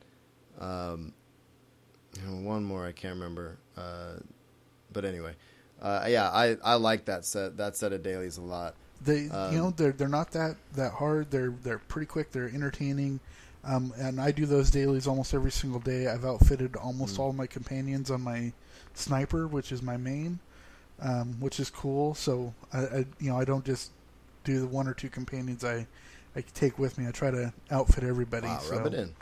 Um, 0.60 1.12
one 2.28 2.64
more 2.64 2.86
I 2.86 2.92
can't 2.92 3.14
remember. 3.14 3.56
Uh, 3.76 4.14
but 4.92 5.04
anyway, 5.04 5.34
uh, 5.80 6.04
yeah, 6.08 6.28
I, 6.30 6.56
I 6.62 6.74
like 6.74 7.06
that 7.06 7.24
set 7.24 7.56
that 7.56 7.76
set 7.76 7.92
of 7.92 8.02
dailies 8.02 8.36
a 8.36 8.42
lot. 8.42 8.74
They, 9.04 9.28
Um, 9.28 9.52
you 9.52 9.58
know, 9.58 9.70
they're 9.70 9.92
they're 9.92 10.08
not 10.08 10.32
that 10.32 10.56
that 10.74 10.92
hard. 10.92 11.30
They're 11.30 11.54
they're 11.62 11.78
pretty 11.78 12.06
quick. 12.06 12.32
They're 12.32 12.50
entertaining, 12.52 13.20
um, 13.64 13.92
and 13.96 14.20
I 14.20 14.30
do 14.30 14.46
those 14.46 14.70
dailies 14.70 15.06
almost 15.06 15.32
every 15.34 15.50
single 15.50 15.80
day. 15.80 16.06
I've 16.08 16.24
outfitted 16.24 16.76
almost 16.76 17.18
all 17.18 17.32
my 17.32 17.46
companions 17.46 18.10
on 18.10 18.20
my 18.20 18.52
sniper, 18.94 19.46
which 19.46 19.72
is 19.72 19.82
my 19.82 19.96
main, 19.96 20.38
um, 21.00 21.40
which 21.40 21.58
is 21.58 21.70
cool. 21.70 22.14
So 22.14 22.52
I, 22.72 22.78
I, 22.78 23.06
you 23.18 23.30
know, 23.30 23.38
I 23.38 23.44
don't 23.44 23.64
just 23.64 23.90
do 24.44 24.60
the 24.60 24.66
one 24.66 24.86
or 24.86 24.94
two 24.94 25.08
companions 25.08 25.64
I 25.64 25.86
I 26.34 26.40
take 26.54 26.78
with 26.78 26.98
me. 26.98 27.06
I 27.06 27.10
try 27.10 27.30
to 27.30 27.52
outfit 27.70 28.04
everybody. 28.04 28.46
Wow, 28.46 28.58
so. 28.58 28.76
rub 28.76 28.86
it 28.86 28.94
in. 28.94 29.14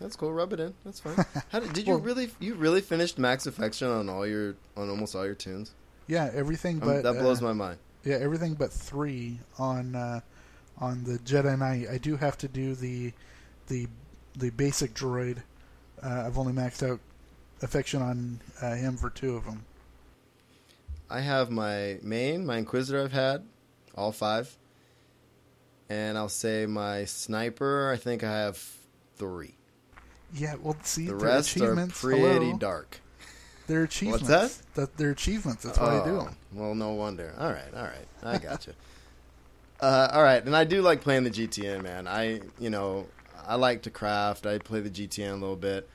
That's 0.00 0.16
cool. 0.16 0.32
Rub 0.32 0.52
it 0.52 0.60
in. 0.60 0.74
That's 0.84 1.00
fine. 1.00 1.24
How 1.50 1.60
did, 1.60 1.72
did 1.72 1.86
you 1.86 1.94
Well- 1.94 2.02
really 2.02 2.30
you 2.40 2.54
really 2.54 2.80
finished 2.80 3.18
Max 3.18 3.46
Affection 3.46 3.88
on 3.88 4.08
all 4.08 4.26
your 4.26 4.56
on 4.76 4.90
almost 4.90 5.14
all 5.14 5.24
your 5.24 5.34
toons? 5.34 5.72
Yeah, 6.06 6.30
everything 6.34 6.82
Um, 6.82 6.88
but 6.88 7.02
that 7.04 7.18
blows 7.18 7.40
uh, 7.40 7.46
my 7.46 7.52
mind. 7.52 7.78
Yeah, 8.04 8.16
everything 8.16 8.54
but 8.54 8.70
three 8.70 9.38
on 9.58 9.94
uh, 9.94 10.20
on 10.78 11.04
the 11.04 11.18
Jedi 11.20 11.58
Knight. 11.58 11.88
I 11.90 11.98
do 11.98 12.16
have 12.16 12.36
to 12.38 12.48
do 12.48 12.74
the 12.74 13.12
the 13.68 13.86
the 14.36 14.50
basic 14.50 14.92
droid. 14.94 15.38
Uh, 16.02 16.24
I've 16.26 16.36
only 16.36 16.52
maxed 16.52 16.86
out 16.86 17.00
affection 17.62 18.02
on 18.02 18.40
uh, 18.60 18.74
him 18.74 18.96
for 18.96 19.08
two 19.08 19.36
of 19.36 19.44
them. 19.46 19.64
I 21.08 21.20
have 21.20 21.50
my 21.50 21.98
main, 22.02 22.44
my 22.44 22.58
Inquisitor. 22.58 23.02
I've 23.02 23.12
had 23.12 23.44
all 23.94 24.12
five, 24.12 24.56
and 25.88 26.16
I'll 26.18 26.28
say 26.28 26.66
my 26.66 27.04
sniper. 27.04 27.90
I 27.92 27.96
think 27.96 28.24
I 28.24 28.30
have 28.32 28.56
three. 29.16 29.54
Yeah, 30.34 30.56
well, 30.60 30.76
see, 30.82 31.06
The 31.06 31.14
rest 31.14 31.60
are 31.60 31.74
pretty 31.88 32.20
Hello. 32.20 32.56
dark. 32.58 33.00
They're 33.66 33.84
achievements. 33.84 34.28
that? 34.28 34.56
That 34.74 34.96
they're 34.96 35.12
achievements. 35.12 35.62
That's 35.62 35.78
why 35.78 36.00
I 36.00 36.04
do 36.04 36.10
Oh, 36.16 36.24
them. 36.24 36.36
Well, 36.52 36.74
no 36.74 36.92
wonder. 36.92 37.34
All 37.38 37.50
right, 37.50 37.72
all 37.74 37.84
right, 37.84 38.06
I 38.22 38.38
got 38.38 38.66
you. 38.66 38.74
uh, 39.80 40.08
all 40.12 40.22
right, 40.22 40.44
and 40.44 40.54
I 40.56 40.64
do 40.64 40.82
like 40.82 41.00
playing 41.00 41.24
the 41.24 41.30
GTN, 41.30 41.82
man. 41.82 42.06
I, 42.06 42.40
you 42.58 42.68
know, 42.70 43.06
I 43.46 43.54
like 43.54 43.82
to 43.82 43.90
craft. 43.90 44.44
I 44.46 44.58
play 44.58 44.80
the 44.80 44.90
GTN 44.90 45.30
a 45.30 45.34
little 45.34 45.56
bit, 45.56 45.88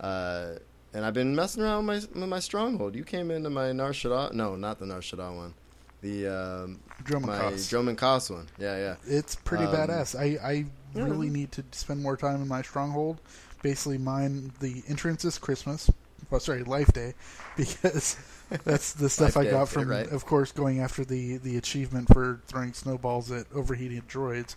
uh, 0.00 0.52
and 0.94 1.04
I've 1.04 1.14
been 1.14 1.34
messing 1.36 1.62
around 1.62 1.86
with 1.86 2.12
my 2.14 2.20
with 2.20 2.28
my 2.28 2.40
stronghold. 2.40 2.94
You 2.96 3.04
came 3.04 3.30
into 3.30 3.50
my 3.50 3.72
Nar 3.72 3.90
Shaddaa. 3.90 4.32
No, 4.32 4.56
not 4.56 4.78
the 4.78 4.86
Nar 4.86 5.00
Shaddaa 5.00 5.36
one. 5.36 5.54
The 6.02 6.26
um, 6.26 6.80
Dromon 7.04 7.26
my 7.26 7.38
Koss. 7.38 7.70
Dromund 7.72 7.96
Kaas 7.96 8.28
one. 8.30 8.48
Yeah, 8.58 8.76
yeah. 8.76 8.96
It's 9.06 9.34
pretty 9.36 9.64
Um, 9.64 9.74
badass. 9.74 10.18
I, 10.18 10.36
I 10.46 10.64
really 10.94 11.30
need 11.30 11.52
to 11.52 11.64
spend 11.72 12.02
more 12.02 12.16
time 12.16 12.42
in 12.42 12.48
my 12.48 12.62
stronghold. 12.62 13.20
Basically, 13.62 13.98
mine 13.98 14.52
the 14.60 14.82
entrance 14.88 15.24
is 15.24 15.38
Christmas. 15.38 15.88
Well, 16.30 16.40
sorry, 16.40 16.64
Life 16.64 16.92
Day, 16.92 17.14
because 17.56 18.16
that's 18.64 18.92
the 18.94 19.08
stuff 19.16 19.36
Life 19.36 19.36
I 19.36 19.44
Day, 19.44 19.50
got 19.52 19.68
from, 19.68 19.88
right. 19.88 20.08
of 20.10 20.26
course, 20.26 20.50
going 20.50 20.80
after 20.80 21.04
the 21.04 21.36
the 21.36 21.56
achievement 21.56 22.08
for 22.12 22.40
throwing 22.48 22.72
snowballs 22.72 23.30
at 23.30 23.46
overheated 23.54 24.08
droids. 24.08 24.56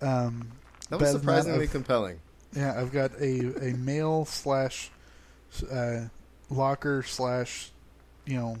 Um, 0.00 0.52
That 0.88 0.98
Better 0.98 1.00
was 1.00 1.12
than 1.12 1.20
surprisingly 1.20 1.64
I've- 1.64 1.72
compelling. 1.72 2.20
yeah, 2.54 2.80
I've 2.80 2.92
got 2.92 3.12
a 3.20 3.70
a 3.70 3.74
mail 3.76 4.24
slash 4.24 4.90
uh, 5.70 6.04
locker 6.48 7.02
slash 7.02 7.70
you 8.24 8.36
know 8.38 8.56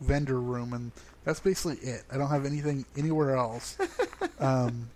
vendor 0.00 0.40
room, 0.40 0.72
and 0.72 0.92
that's 1.24 1.40
basically 1.40 1.76
it. 1.86 2.04
I 2.10 2.16
don't 2.18 2.28
have 2.30 2.44
anything 2.46 2.84
anywhere 2.96 3.36
else. 3.36 3.76
um, 4.40 4.88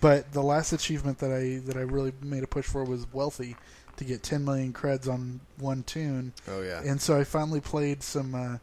but 0.00 0.32
the 0.32 0.42
last 0.42 0.72
achievement 0.72 1.18
that 1.18 1.30
I 1.32 1.60
that 1.66 1.76
I 1.76 1.82
really 1.82 2.12
made 2.22 2.42
a 2.42 2.46
push 2.46 2.64
for 2.66 2.84
was 2.84 3.06
wealthy 3.12 3.56
to 3.96 4.04
get 4.04 4.22
10 4.22 4.44
million 4.44 4.72
creds 4.72 5.06
on 5.08 5.40
one 5.58 5.82
toon, 5.82 6.32
Oh 6.48 6.62
yeah. 6.62 6.80
and 6.84 7.00
so 7.00 7.18
I 7.18 7.24
finally 7.24 7.60
played 7.60 8.02
some 8.02 8.34
uh, 8.34 8.56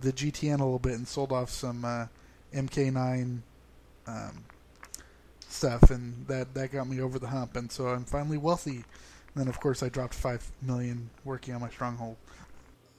the 0.00 0.12
GTN 0.12 0.60
a 0.60 0.64
little 0.64 0.78
bit 0.78 0.94
and 0.94 1.06
sold 1.06 1.32
off 1.32 1.50
some 1.50 1.84
uh, 1.84 2.06
MK9 2.54 3.40
um, 4.06 4.44
stuff, 5.48 5.90
and 5.90 6.26
that 6.28 6.54
that 6.54 6.72
got 6.72 6.88
me 6.88 7.00
over 7.00 7.18
the 7.18 7.28
hump, 7.28 7.56
and 7.56 7.70
so 7.70 7.88
I'm 7.88 8.04
finally 8.04 8.38
wealthy. 8.38 8.84
And 9.34 9.44
then 9.44 9.48
of 9.48 9.60
course 9.60 9.82
I 9.82 9.88
dropped 9.90 10.14
five 10.14 10.50
million 10.62 11.10
working 11.24 11.54
on 11.54 11.60
my 11.60 11.68
stronghold. 11.68 12.16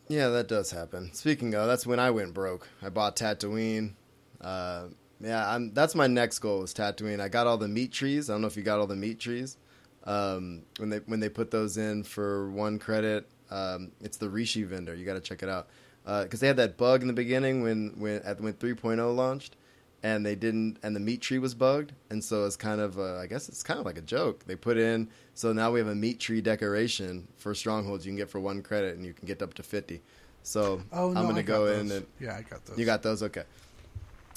Yeah, 0.09 0.29
that 0.29 0.47
does 0.47 0.71
happen. 0.71 1.13
Speaking 1.13 1.53
of, 1.53 1.67
that's 1.67 1.85
when 1.85 1.99
I 1.99 2.11
went 2.11 2.33
broke. 2.33 2.67
I 2.81 2.89
bought 2.89 3.15
Tatooine. 3.17 3.93
Uh, 4.39 4.85
yeah, 5.19 5.49
I'm, 5.49 5.73
that's 5.73 5.95
my 5.95 6.07
next 6.07 6.39
goal 6.39 6.63
is 6.63 6.73
Tatooine. 6.73 7.19
I 7.19 7.27
got 7.27 7.47
all 7.47 7.57
the 7.57 7.67
meat 7.67 7.91
trees. 7.91 8.29
I 8.29 8.33
don't 8.33 8.41
know 8.41 8.47
if 8.47 8.55
you 8.55 8.63
got 8.63 8.79
all 8.79 8.87
the 8.87 8.95
meat 8.95 9.19
trees. 9.19 9.57
Um, 10.05 10.63
when 10.77 10.89
they 10.89 10.97
when 10.99 11.19
they 11.19 11.27
put 11.27 11.51
those 11.51 11.77
in 11.77 12.03
for 12.03 12.49
one 12.51 12.79
credit, 12.79 13.27
um, 13.51 13.91
it's 13.99 14.15
the 14.17 14.29
Rishi 14.29 14.63
vendor. 14.63 14.95
You 14.95 15.05
got 15.05 15.15
to 15.15 15.19
check 15.19 15.43
it 15.43 15.49
out 15.49 15.67
because 16.05 16.39
they 16.39 16.47
had 16.47 16.55
that 16.57 16.77
bug 16.77 17.01
in 17.01 17.07
the 17.07 17.13
beginning 17.13 17.61
when 17.61 17.93
when 17.97 18.21
at 18.21 18.39
when 18.39 18.53
3.0 18.53 19.13
launched, 19.15 19.56
and 20.03 20.25
they 20.25 20.35
didn't 20.35 20.77
and 20.83 20.95
the 20.95 20.99
meat 20.99 21.21
tree 21.21 21.39
was 21.39 21.53
bugged, 21.55 21.93
and 22.09 22.23
so 22.23 22.45
it's 22.45 22.55
kind 22.55 22.79
of 22.81 22.97
a, 22.97 23.19
I 23.21 23.27
guess 23.27 23.49
it's 23.49 23.63
kind 23.63 23.79
of 23.79 23.85
like 23.85 23.97
a 23.97 24.01
joke. 24.01 24.45
They 24.45 24.55
put 24.55 24.77
in 24.77 25.09
so 25.33 25.53
now 25.53 25.71
we 25.71 25.79
have 25.79 25.87
a 25.87 25.95
meat 25.95 26.19
tree 26.19 26.41
decoration 26.41 27.27
for 27.37 27.53
strongholds 27.55 28.05
you 28.05 28.11
can 28.11 28.17
get 28.17 28.29
for 28.29 28.39
one 28.39 28.61
credit, 28.61 28.95
and 28.95 29.05
you 29.05 29.13
can 29.13 29.27
get 29.27 29.41
up 29.41 29.53
to 29.55 29.63
50. 29.63 30.01
So 30.43 30.81
Oh 30.93 31.11
no, 31.11 31.19
I'm 31.19 31.27
gonna 31.27 31.43
go 31.43 31.65
those. 31.65 31.81
in 31.81 31.97
and 31.97 32.05
yeah, 32.19 32.35
I 32.37 32.41
got 32.43 32.65
those. 32.65 32.77
you 32.77 32.85
got 32.85 33.03
those, 33.03 33.23
okay? 33.23 33.43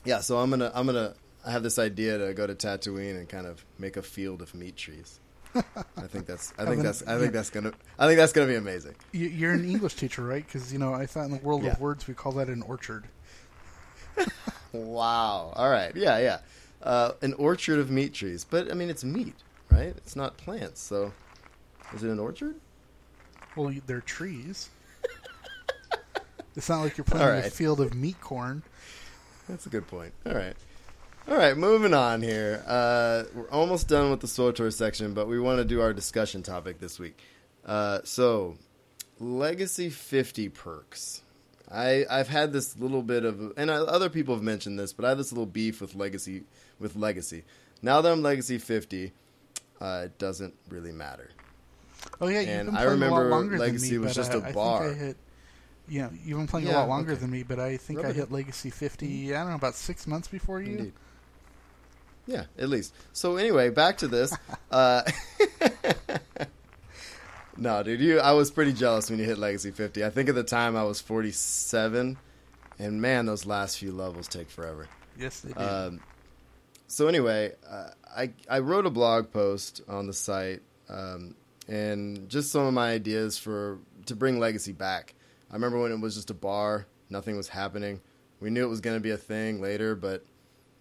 Yeah, 0.04 0.20
so 0.20 0.38
I'm 0.38 0.50
gonna 0.50 0.70
I'm 0.74 0.86
gonna 0.86 1.14
I 1.46 1.50
have 1.52 1.62
this 1.62 1.78
idea 1.78 2.18
to 2.18 2.34
go 2.34 2.46
to 2.46 2.54
Tatooine 2.54 3.16
and 3.18 3.28
kind 3.28 3.46
of 3.46 3.64
make 3.78 3.96
a 3.96 4.02
field 4.02 4.42
of 4.42 4.54
meat 4.54 4.76
trees. 4.76 5.20
I 5.54 5.62
think 6.06 6.26
that's 6.26 6.52
I 6.58 6.64
think 6.66 6.82
that's 6.82 7.02
I 7.06 7.18
think 7.18 7.32
that's 7.32 7.50
gonna 7.50 7.72
I 7.98 8.06
think 8.06 8.18
that's 8.18 8.32
gonna 8.32 8.46
be 8.48 8.54
amazing. 8.56 8.94
You- 9.12 9.28
You're 9.28 9.52
an 9.52 9.68
English 9.68 9.94
teacher, 9.96 10.22
right? 10.24 10.44
Because 10.44 10.72
you 10.72 10.78
know 10.78 10.94
I 10.94 11.06
thought 11.06 11.24
in 11.26 11.32
the 11.32 11.38
world 11.38 11.62
Yeah. 11.64 11.72
of 11.72 11.80
words 11.80 12.06
we 12.08 12.14
call 12.14 12.32
that 12.32 12.48
an 12.48 12.62
orchard. 12.62 13.04
Wow. 14.72 15.52
All 15.54 15.70
right. 15.70 15.94
Yeah, 15.94 16.18
yeah. 16.18 16.38
Uh, 16.82 17.12
an 17.22 17.34
orchard 17.34 17.78
of 17.78 17.90
meat 17.90 18.14
trees, 18.14 18.44
but 18.48 18.70
I 18.70 18.74
mean 18.74 18.88
it's 18.90 19.04
meat, 19.04 19.34
right? 19.70 19.94
It's 19.96 20.16
not 20.16 20.36
plants. 20.36 20.80
So, 20.80 21.12
is 21.94 22.02
it 22.02 22.10
an 22.10 22.18
orchard? 22.18 22.54
Well, 23.56 23.72
they're 23.86 24.00
trees. 24.00 24.70
it's 26.56 26.68
not 26.68 26.80
like 26.80 26.96
you're 26.96 27.04
planting 27.04 27.44
a 27.44 27.50
field 27.50 27.80
of 27.80 27.94
meat 27.94 28.20
corn. 28.20 28.62
That's 29.48 29.66
a 29.66 29.68
good 29.68 29.86
point. 29.88 30.12
All 30.24 30.34
right. 30.34 30.54
All 31.28 31.36
right, 31.36 31.56
moving 31.56 31.92
on 31.92 32.22
here. 32.22 32.64
Uh, 32.66 33.24
we're 33.34 33.50
almost 33.50 33.88
done 33.88 34.10
with 34.10 34.20
the 34.20 34.26
SWTOR 34.26 34.72
section, 34.72 35.12
but 35.12 35.28
we 35.28 35.38
want 35.38 35.58
to 35.58 35.64
do 35.64 35.80
our 35.80 35.92
discussion 35.92 36.42
topic 36.42 36.80
this 36.80 36.98
week. 36.98 37.20
Uh, 37.64 38.00
so, 38.04 38.56
Legacy 39.18 39.90
50 39.90 40.48
perks. 40.48 41.22
I, 41.72 42.04
I've 42.10 42.28
had 42.28 42.52
this 42.52 42.78
little 42.78 43.02
bit 43.02 43.24
of, 43.24 43.52
and 43.56 43.70
I, 43.70 43.76
other 43.76 44.08
people 44.08 44.34
have 44.34 44.42
mentioned 44.42 44.78
this, 44.78 44.92
but 44.92 45.04
I 45.04 45.10
have 45.10 45.18
this 45.18 45.32
little 45.32 45.46
beef 45.46 45.80
with 45.80 45.94
Legacy. 45.94 46.42
With 46.78 46.96
Legacy, 46.96 47.44
now 47.82 48.00
that 48.00 48.10
I'm 48.10 48.22
Legacy 48.22 48.58
50, 48.58 49.12
uh, 49.80 50.02
it 50.06 50.18
doesn't 50.18 50.54
really 50.68 50.92
matter. 50.92 51.30
Oh 52.20 52.28
yeah, 52.28 52.40
you've 52.40 52.48
And 52.48 52.66
been 52.68 52.76
I 52.76 52.84
playing 52.84 52.88
a 52.88 52.92
remember 52.92 53.28
lot 53.28 53.36
longer 53.36 53.58
Legacy 53.58 53.90
than 53.90 54.00
me, 54.00 54.06
was 54.06 54.14
just 54.14 54.32
I, 54.32 54.38
a 54.38 54.42
I 54.42 54.52
bar. 54.52 54.88
Think 54.88 55.00
I 55.00 55.04
hit, 55.04 55.16
yeah, 55.88 56.08
you've 56.24 56.38
been 56.38 56.46
playing 56.46 56.68
a 56.68 56.72
lot 56.72 56.88
longer 56.88 57.12
okay. 57.12 57.20
than 57.20 57.30
me, 57.30 57.42
but 57.42 57.60
I 57.60 57.76
think 57.76 57.98
Rub 57.98 58.10
I 58.10 58.12
hit 58.14 58.32
Legacy 58.32 58.70
50. 58.70 59.34
I 59.34 59.38
don't 59.40 59.50
know 59.50 59.56
about 59.56 59.74
six 59.74 60.06
months 60.06 60.28
before 60.28 60.60
you. 60.60 60.78
Indeed. 60.78 60.92
Yeah, 62.26 62.44
at 62.58 62.68
least. 62.68 62.94
So 63.12 63.36
anyway, 63.36 63.70
back 63.70 63.98
to 63.98 64.08
this. 64.08 64.34
uh, 64.70 65.02
no, 67.60 67.82
dude, 67.82 68.00
you. 68.00 68.18
I 68.18 68.32
was 68.32 68.50
pretty 68.50 68.72
jealous 68.72 69.10
when 69.10 69.18
you 69.18 69.24
hit 69.24 69.38
Legacy 69.38 69.70
50. 69.70 70.04
I 70.04 70.10
think 70.10 70.28
at 70.28 70.34
the 70.34 70.42
time 70.42 70.76
I 70.76 70.82
was 70.82 71.00
47, 71.00 72.16
and 72.78 73.02
man, 73.02 73.26
those 73.26 73.46
last 73.46 73.78
few 73.78 73.92
levels 73.92 74.26
take 74.26 74.50
forever. 74.50 74.88
Yes, 75.18 75.40
they 75.40 75.52
did. 75.52 75.62
Um, 75.62 76.00
so 76.86 77.06
anyway, 77.06 77.52
uh, 77.68 77.90
I 78.16 78.32
I 78.48 78.58
wrote 78.60 78.86
a 78.86 78.90
blog 78.90 79.30
post 79.32 79.82
on 79.88 80.06
the 80.06 80.12
site, 80.12 80.62
um, 80.88 81.34
and 81.68 82.28
just 82.28 82.50
some 82.50 82.66
of 82.66 82.74
my 82.74 82.90
ideas 82.90 83.38
for 83.38 83.78
to 84.06 84.16
bring 84.16 84.40
Legacy 84.40 84.72
back. 84.72 85.14
I 85.50 85.54
remember 85.54 85.80
when 85.80 85.92
it 85.92 86.00
was 86.00 86.14
just 86.14 86.30
a 86.30 86.34
bar, 86.34 86.86
nothing 87.08 87.36
was 87.36 87.48
happening. 87.48 88.00
We 88.40 88.50
knew 88.50 88.64
it 88.64 88.68
was 88.68 88.80
going 88.80 88.96
to 88.96 89.00
be 89.00 89.10
a 89.10 89.16
thing 89.16 89.60
later, 89.60 89.94
but 89.94 90.24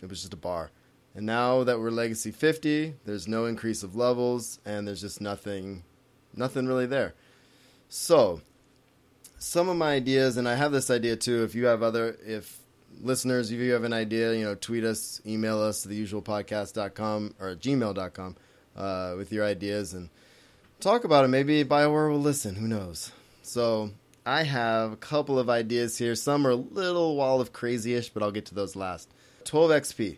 it 0.02 0.10
was 0.10 0.22
just 0.22 0.34
a 0.34 0.38
bar. 0.38 0.72
And 1.16 1.26
now 1.26 1.64
that 1.64 1.80
we're 1.80 1.90
Legacy 1.90 2.32
50, 2.32 2.96
there's 3.06 3.28
no 3.28 3.46
increase 3.46 3.84
of 3.84 3.96
levels, 3.96 4.60
and 4.66 4.88
there's 4.88 5.02
just 5.02 5.20
nothing, 5.22 5.84
nothing 6.40 6.68
really 6.68 6.88
there. 6.88 7.14
So, 7.90 8.42
some 9.38 9.70
of 9.70 9.78
my 9.78 9.94
ideas, 9.94 10.38
and 10.38 10.48
I 10.48 10.56
have 10.56 10.72
this 10.72 10.90
idea 10.90 11.16
too. 11.16 11.44
If 11.44 11.54
you 11.54 11.66
have 11.66 11.84
other, 11.84 12.18
if 12.26 12.60
listeners, 13.02 13.52
if 13.52 13.60
you 13.60 13.74
have 13.74 13.84
an 13.84 13.94
idea, 13.94 14.34
you 14.34 14.44
know, 14.44 14.56
tweet 14.56 14.84
us, 14.84 15.22
email 15.26 15.62
us 15.62 15.84
to 15.84 15.90
theusualpodcast.com 15.90 17.36
or 17.40 17.56
gmail.com 17.56 18.36
uh, 18.76 19.14
with 19.18 19.32
your 19.32 19.46
ideas 19.46 19.94
and 19.94 20.10
talk 20.80 21.04
about 21.04 21.26
it. 21.26 21.30
Maybe 21.30 21.64
Bioware 21.64 22.10
will 22.10 22.20
listen. 22.22 22.56
Who 22.56 22.68
knows? 22.68 23.12
So 23.42 23.92
I 24.26 24.44
have 24.44 24.94
a 24.94 24.98
couple 24.98 25.40
of 25.40 25.50
ideas 25.50 25.98
here. 25.98 26.16
Some 26.16 26.46
are 26.46 26.52
a 26.52 26.56
little 26.56 27.16
wall 27.16 27.42
of 27.42 27.54
crazy-ish, 27.54 28.10
but 28.10 28.24
I'll 28.24 28.32
get 28.32 28.46
to 28.48 28.56
those 28.56 28.76
last. 28.76 29.10
12 29.46 29.72
XP. 29.72 30.18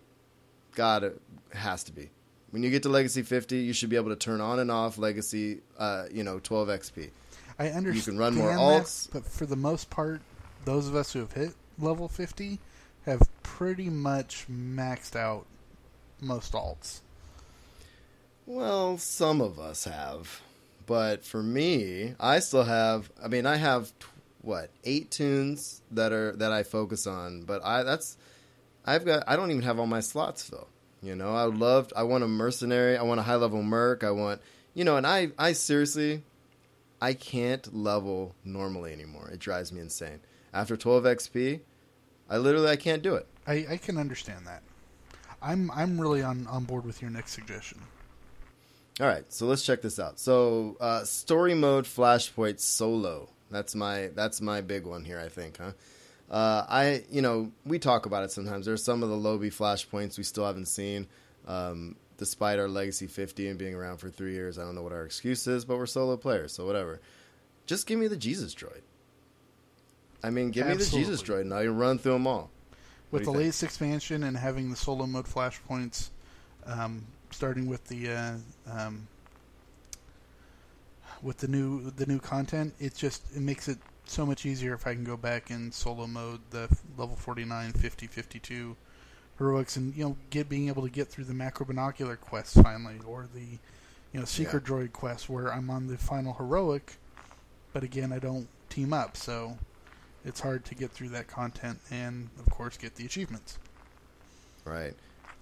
God, 0.75 1.03
it 1.03 1.21
has 1.53 1.83
to 1.85 1.91
be. 1.91 2.09
When 2.51 2.63
you 2.63 2.69
get 2.69 2.83
to 2.83 2.89
Legacy 2.89 3.21
50, 3.21 3.57
you 3.57 3.73
should 3.73 3.89
be 3.89 3.95
able 3.95 4.09
to 4.09 4.15
turn 4.15 4.41
on 4.41 4.59
and 4.59 4.69
off 4.69 4.97
Legacy, 4.97 5.61
uh, 5.79 6.05
you 6.11 6.23
know, 6.23 6.39
12 6.39 6.67
XP. 6.67 7.09
I 7.57 7.69
understand. 7.69 7.95
You 7.95 8.01
can 8.01 8.17
run 8.17 8.35
more 8.35 8.49
that, 8.49 8.59
alts. 8.59 9.09
but 9.11 9.25
for 9.25 9.45
the 9.45 9.55
most 9.55 9.89
part, 9.89 10.21
those 10.65 10.87
of 10.87 10.95
us 10.95 11.13
who 11.13 11.19
have 11.19 11.31
hit 11.31 11.53
level 11.79 12.07
50 12.07 12.59
have 13.05 13.27
pretty 13.43 13.89
much 13.89 14.45
maxed 14.49 15.15
out 15.15 15.45
most 16.19 16.53
alts. 16.53 17.01
Well, 18.45 18.97
some 18.97 19.41
of 19.41 19.59
us 19.59 19.85
have, 19.85 20.41
but 20.85 21.23
for 21.23 21.41
me, 21.41 22.15
I 22.19 22.39
still 22.39 22.63
have. 22.63 23.11
I 23.23 23.27
mean, 23.27 23.45
I 23.45 23.55
have 23.55 23.91
what 24.41 24.71
eight 24.83 25.11
toons 25.11 25.81
that 25.91 26.11
are 26.11 26.33
that 26.33 26.51
I 26.51 26.63
focus 26.63 27.05
on, 27.07 27.43
but 27.43 27.63
I 27.63 27.83
that's 27.83 28.17
I've 28.85 29.05
got. 29.05 29.23
I 29.27 29.35
don't 29.35 29.51
even 29.51 29.63
have 29.63 29.79
all 29.79 29.87
my 29.87 29.99
slots 29.99 30.49
though. 30.49 30.67
You 31.01 31.15
know, 31.15 31.33
I 31.35 31.45
would 31.45 31.57
love. 31.57 31.91
I 31.95 32.03
want 32.03 32.23
a 32.23 32.27
mercenary. 32.27 32.97
I 32.97 33.03
want 33.03 33.19
a 33.19 33.23
high 33.23 33.35
level 33.35 33.63
merc. 33.63 34.03
I 34.03 34.11
want 34.11 34.41
you 34.73 34.83
know, 34.83 34.97
and 34.97 35.05
I 35.05 35.31
I 35.37 35.53
seriously, 35.53 36.23
I 37.01 37.13
can't 37.13 37.75
level 37.75 38.35
normally 38.43 38.93
anymore. 38.93 39.29
It 39.31 39.39
drives 39.39 39.71
me 39.71 39.81
insane. 39.81 40.19
After 40.53 40.75
12 40.75 41.03
XP, 41.05 41.61
I 42.29 42.37
literally 42.37 42.69
I 42.69 42.75
can't 42.75 43.01
do 43.01 43.15
it. 43.15 43.27
I, 43.47 43.65
I 43.71 43.77
can 43.77 43.97
understand 43.97 44.45
that. 44.47 44.63
I'm 45.41 45.71
I'm 45.71 45.99
really 45.99 46.21
on, 46.21 46.45
on 46.47 46.65
board 46.65 46.85
with 46.85 47.01
your 47.01 47.09
next 47.11 47.31
suggestion. 47.31 47.81
All 48.99 49.07
right, 49.07 49.25
so 49.31 49.47
let's 49.47 49.63
check 49.63 49.81
this 49.81 49.99
out. 49.99 50.19
So, 50.19 50.77
uh, 50.79 51.03
story 51.05 51.55
mode 51.55 51.85
Flashpoint 51.85 52.59
solo. 52.59 53.29
That's 53.49 53.73
my 53.73 54.11
that's 54.15 54.41
my 54.41 54.61
big 54.61 54.85
one 54.85 55.03
here. 55.03 55.19
I 55.19 55.29
think, 55.29 55.57
huh? 55.57 55.71
Uh, 56.31 56.65
I 56.69 57.03
you 57.11 57.21
know 57.21 57.51
we 57.65 57.77
talk 57.77 58.05
about 58.05 58.23
it 58.23 58.31
sometimes. 58.31 58.65
There's 58.65 58.83
some 58.83 59.03
of 59.03 59.09
the 59.09 59.17
Lobby 59.17 59.49
flashpoints 59.49 60.17
we 60.17 60.23
still 60.23 60.45
haven't 60.45 60.67
seen, 60.67 61.07
um, 61.45 61.97
despite 62.17 62.57
our 62.57 62.69
legacy 62.69 63.07
50 63.07 63.49
and 63.49 63.59
being 63.59 63.75
around 63.75 63.97
for 63.97 64.09
three 64.09 64.31
years. 64.31 64.57
I 64.57 64.63
don't 64.63 64.73
know 64.73 64.81
what 64.81 64.93
our 64.93 65.03
excuse 65.03 65.45
is, 65.45 65.65
but 65.65 65.77
we're 65.77 65.85
solo 65.85 66.15
players, 66.15 66.53
so 66.53 66.65
whatever. 66.65 67.01
Just 67.65 67.85
give 67.85 67.99
me 67.99 68.07
the 68.07 68.15
Jesus 68.15 68.55
droid. 68.55 68.81
I 70.23 70.29
mean, 70.29 70.51
give 70.51 70.67
me 70.67 70.75
the 70.75 70.85
Jesus 70.85 71.21
droid, 71.21 71.41
and 71.41 71.53
I 71.53 71.63
can 71.63 71.75
run 71.75 71.97
through 71.97 72.13
them 72.13 72.27
all. 72.27 72.49
What 73.09 73.19
With 73.19 73.21
the 73.23 73.31
think? 73.31 73.37
latest 73.37 73.63
expansion 73.63 74.23
and 74.23 74.37
having 74.37 74.69
the 74.69 74.77
solo 74.77 75.05
mode 75.05 75.25
flashpoints, 75.25 76.11
um, 76.65 77.05
starting 77.31 77.67
with 77.67 77.85
the 77.87 78.09
uh, 78.09 78.33
um, 78.71 79.05
with 81.21 81.39
the 81.39 81.49
new 81.49 81.91
the 81.91 82.05
new 82.05 82.19
content, 82.19 82.73
it 82.79 82.95
just 82.95 83.23
it 83.35 83.41
makes 83.41 83.67
it 83.67 83.79
so 84.11 84.25
much 84.25 84.45
easier 84.45 84.73
if 84.73 84.85
I 84.85 84.93
can 84.93 85.03
go 85.03 85.17
back 85.17 85.49
in 85.49 85.71
solo 85.71 86.05
mode, 86.05 86.41
the 86.49 86.67
level 86.97 87.15
49, 87.15 87.71
50, 87.73 88.07
52 88.07 88.75
heroics, 89.37 89.77
and 89.77 89.95
you 89.95 90.03
know 90.03 90.17
get 90.29 90.49
being 90.49 90.67
able 90.67 90.83
to 90.83 90.89
get 90.89 91.07
through 91.07 91.23
the 91.25 91.33
macro 91.33 91.65
binocular 91.65 92.15
quests 92.15 92.61
finally, 92.61 92.99
or 93.07 93.27
the 93.33 93.57
you 94.11 94.19
know 94.19 94.25
secret 94.25 94.63
droid 94.63 94.91
quest 94.91 95.29
where 95.29 95.51
I'm 95.51 95.69
on 95.69 95.87
the 95.87 95.97
final 95.97 96.33
heroic, 96.33 96.97
but 97.73 97.83
again 97.83 98.11
I 98.11 98.19
don't 98.19 98.47
team 98.69 98.93
up, 98.93 99.15
so 99.17 99.57
it's 100.25 100.39
hard 100.39 100.65
to 100.65 100.75
get 100.75 100.91
through 100.91 101.09
that 101.09 101.27
content 101.27 101.79
and 101.89 102.29
of 102.39 102.49
course 102.49 102.77
get 102.77 102.95
the 102.95 103.05
achievements. 103.05 103.57
Right. 104.65 104.93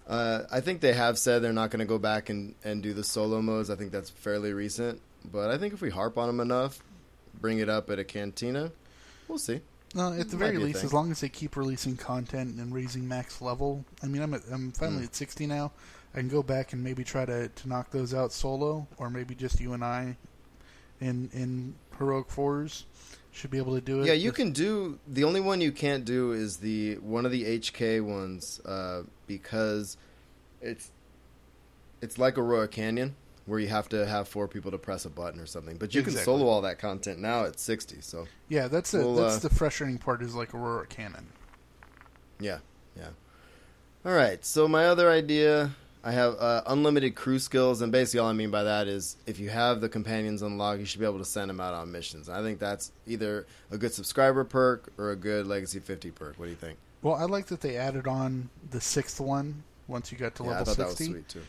Uh, 0.07 0.43
I 0.51 0.61
think 0.61 0.81
they 0.81 0.93
have 0.93 1.19
said 1.19 1.41
they're 1.41 1.53
not 1.53 1.69
going 1.69 1.81
to 1.81 1.85
go 1.85 1.99
back 1.99 2.29
and, 2.29 2.55
and 2.63 2.81
do 2.81 2.93
the 2.93 3.03
solo 3.03 3.41
modes. 3.43 3.69
I 3.69 3.75
think 3.75 3.91
that's 3.91 4.09
fairly 4.09 4.53
recent. 4.53 5.01
But 5.31 5.51
I 5.51 5.57
think 5.59 5.73
if 5.73 5.81
we 5.81 5.91
harp 5.91 6.17
on 6.17 6.25
them 6.25 6.39
enough, 6.39 6.79
bring 7.41 7.59
it 7.59 7.69
up 7.69 7.89
at 7.89 7.99
a 7.99 8.03
cantina, 8.03 8.71
we'll 9.27 9.37
see. 9.37 9.61
No, 9.95 10.13
at 10.13 10.29
the 10.29 10.37
very 10.37 10.57
least, 10.59 10.83
as 10.83 10.93
long 10.93 11.09
as 11.11 11.21
they 11.21 11.29
keep 11.29 11.55
releasing 11.57 11.97
content 11.97 12.59
and 12.59 12.73
raising 12.73 13.07
max 13.07 13.41
level. 13.41 13.83
I 14.03 14.07
mean, 14.07 14.21
I'm 14.21 14.33
at, 14.35 14.41
I'm 14.51 14.71
finally 14.71 15.03
Mm. 15.03 15.07
at 15.07 15.15
60 15.15 15.47
now. 15.47 15.71
I 16.13 16.19
can 16.19 16.27
go 16.27 16.43
back 16.43 16.73
and 16.73 16.83
maybe 16.83 17.03
try 17.03 17.25
to, 17.25 17.47
to 17.49 17.69
knock 17.69 17.89
those 17.91 18.13
out 18.13 18.31
solo, 18.31 18.87
or 18.97 19.09
maybe 19.09 19.33
just 19.35 19.59
you 19.59 19.73
and 19.73 19.83
I 19.83 20.17
in 21.01 21.29
in 21.33 21.75
heroic 21.97 22.29
fours 22.29 22.85
should 23.31 23.49
be 23.51 23.57
able 23.57 23.73
to 23.75 23.81
do 23.81 24.01
it. 24.01 24.07
Yeah, 24.07 24.13
you 24.13 24.31
can 24.31 24.51
do. 24.51 24.99
The 25.07 25.23
only 25.23 25.39
one 25.39 25.61
you 25.61 25.71
can't 25.71 26.03
do 26.05 26.33
is 26.33 26.57
the 26.57 26.95
one 26.97 27.25
of 27.25 27.31
the 27.31 27.45
HK 27.59 28.01
ones 28.03 28.59
uh, 28.65 29.03
because 29.27 29.97
it's 30.61 30.91
it's 32.01 32.17
like 32.17 32.37
Aurora 32.37 32.67
Canyon 32.67 33.15
where 33.49 33.59
you 33.59 33.67
have 33.67 33.89
to 33.89 34.05
have 34.05 34.27
four 34.27 34.47
people 34.47 34.71
to 34.71 34.77
press 34.77 35.05
a 35.05 35.09
button 35.09 35.39
or 35.39 35.45
something. 35.45 35.77
But 35.77 35.95
you 35.95 36.03
can 36.03 36.13
solo 36.13 36.47
all 36.47 36.61
that 36.61 36.79
content 36.79 37.19
now 37.19 37.45
at 37.45 37.59
60. 37.59 38.01
So 38.01 38.27
Yeah, 38.47 38.67
that's. 38.67 38.93
We'll, 38.93 39.15
that's 39.15 39.37
uh, 39.43 39.49
the 39.49 39.53
frustrating 39.53 39.97
part 39.97 40.21
is 40.21 40.35
like 40.35 40.53
Aurora 40.53 40.85
Cannon. 40.87 41.27
Yeah, 42.39 42.59
yeah. 42.95 43.09
All 44.05 44.13
right. 44.13 44.43
So 44.45 44.67
my 44.67 44.85
other 44.85 45.09
idea, 45.09 45.71
I 46.03 46.11
have 46.11 46.35
uh, 46.39 46.61
unlimited 46.67 47.15
crew 47.15 47.39
skills, 47.39 47.81
and 47.81 47.91
basically 47.91 48.21
all 48.21 48.29
I 48.29 48.33
mean 48.33 48.51
by 48.51 48.63
that 48.63 48.87
is 48.87 49.17
if 49.25 49.39
you 49.39 49.49
have 49.49 49.81
the 49.81 49.89
companions 49.89 50.41
unlocked, 50.41 50.79
you 50.79 50.85
should 50.85 50.99
be 50.99 51.05
able 51.05 51.17
to 51.17 51.25
send 51.25 51.49
them 51.49 51.59
out 51.59 51.73
on 51.73 51.91
missions. 51.91 52.29
I 52.29 52.41
think 52.41 52.59
that's 52.59 52.91
either 53.07 53.45
a 53.71 53.77
good 53.77 53.93
subscriber 53.93 54.45
perk 54.45 54.93
or 54.97 55.11
a 55.11 55.15
good 55.15 55.47
Legacy 55.47 55.79
50 55.79 56.11
perk. 56.11 56.39
What 56.39 56.45
do 56.45 56.51
you 56.51 56.57
think? 56.57 56.77
Well, 57.01 57.15
I 57.15 57.23
like 57.23 57.47
that 57.47 57.61
they 57.61 57.77
added 57.77 58.07
on 58.07 58.49
the 58.69 58.81
sixth 58.81 59.19
one 59.19 59.63
once 59.87 60.11
you 60.11 60.17
got 60.17 60.35
to 60.35 60.43
yeah, 60.43 60.49
I 60.49 60.59
level 60.59 60.75
thought 60.75 60.89
that 60.89 60.97
60. 60.97 61.39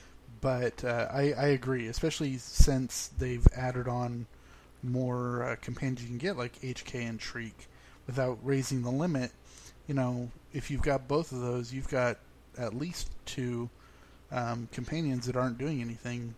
Was 0.43 0.59
sweet 0.61 0.77
too. 0.79 0.87
but 0.87 0.89
uh, 0.89 1.09
I, 1.13 1.33
I 1.33 1.47
agree, 1.49 1.87
especially 1.89 2.39
since 2.39 3.09
they've 3.19 3.47
added 3.57 3.89
on 3.89 4.27
more 4.83 5.43
uh, 5.43 5.57
companions 5.61 6.03
you 6.03 6.09
can 6.09 6.19
get, 6.19 6.37
like 6.37 6.59
HK 6.61 6.95
and 7.09 7.21
Treek, 7.21 7.53
without 8.07 8.39
raising 8.43 8.83
the 8.83 8.91
limit. 8.91 9.31
You 9.87 9.95
know, 9.95 10.31
if 10.53 10.71
you've 10.71 10.83
got 10.83 11.09
both 11.09 11.33
of 11.33 11.41
those, 11.41 11.73
you've 11.73 11.89
got 11.89 12.19
at 12.59 12.75
least 12.75 13.11
two 13.27 13.69
um, 14.33 14.69
companions 14.73 15.27
that 15.27 15.37
aren't 15.37 15.59
doing 15.59 15.81
anything 15.81 16.35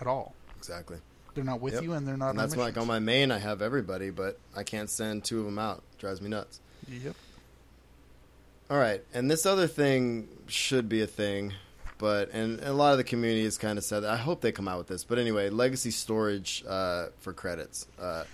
at 0.00 0.06
all. 0.06 0.34
Exactly. 0.58 0.98
They're 1.34 1.44
not 1.44 1.60
with 1.60 1.74
Yep. 1.74 1.82
you, 1.82 1.92
and 1.92 2.08
they're 2.08 2.16
not. 2.16 2.30
And 2.30 2.38
that's 2.38 2.56
like 2.56 2.76
on 2.78 2.86
my 2.86 2.98
main, 2.98 3.30
I 3.30 3.38
have 3.38 3.60
everybody, 3.62 4.10
but 4.10 4.38
I 4.56 4.62
can't 4.62 4.88
send 4.90 5.24
two 5.24 5.38
of 5.40 5.44
them 5.44 5.58
out. 5.58 5.82
Drives 5.98 6.20
me 6.20 6.28
nuts. 6.30 6.60
Yep. 6.88 7.14
All 8.70 8.78
right, 8.78 9.04
and 9.14 9.30
this 9.30 9.46
other 9.46 9.68
thing 9.68 10.26
should 10.48 10.88
be 10.88 11.00
a 11.00 11.06
thing, 11.06 11.52
but 11.98 12.30
and 12.32 12.60
a 12.60 12.72
lot 12.72 12.92
of 12.92 12.98
the 12.98 13.04
community 13.04 13.44
has 13.44 13.58
kind 13.58 13.78
of 13.78 13.84
said 13.84 14.00
that. 14.00 14.10
I 14.10 14.16
hope 14.16 14.40
they 14.40 14.52
come 14.52 14.68
out 14.68 14.78
with 14.78 14.88
this, 14.88 15.04
but 15.04 15.18
anyway, 15.18 15.50
legacy 15.50 15.90
storage 15.90 16.64
uh, 16.68 17.06
for 17.20 17.32
credits. 17.32 17.86
Uh, 18.00 18.24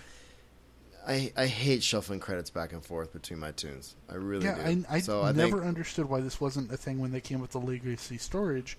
I 1.07 1.31
I 1.35 1.47
hate 1.47 1.83
shuffling 1.83 2.19
credits 2.19 2.49
back 2.49 2.73
and 2.73 2.83
forth 2.83 3.13
between 3.13 3.39
my 3.39 3.51
toons. 3.51 3.95
I 4.09 4.15
really 4.15 4.45
yeah, 4.45 4.55
do. 4.55 4.85
I, 4.89 4.95
I 4.95 4.99
so 4.99 5.23
I 5.23 5.31
never 5.31 5.57
think 5.57 5.67
understood 5.67 6.05
why 6.09 6.21
this 6.21 6.39
wasn't 6.39 6.71
a 6.71 6.77
thing 6.77 6.99
when 6.99 7.11
they 7.11 7.21
came 7.21 7.39
with 7.39 7.51
the 7.51 7.59
legacy 7.59 8.17
storage, 8.17 8.77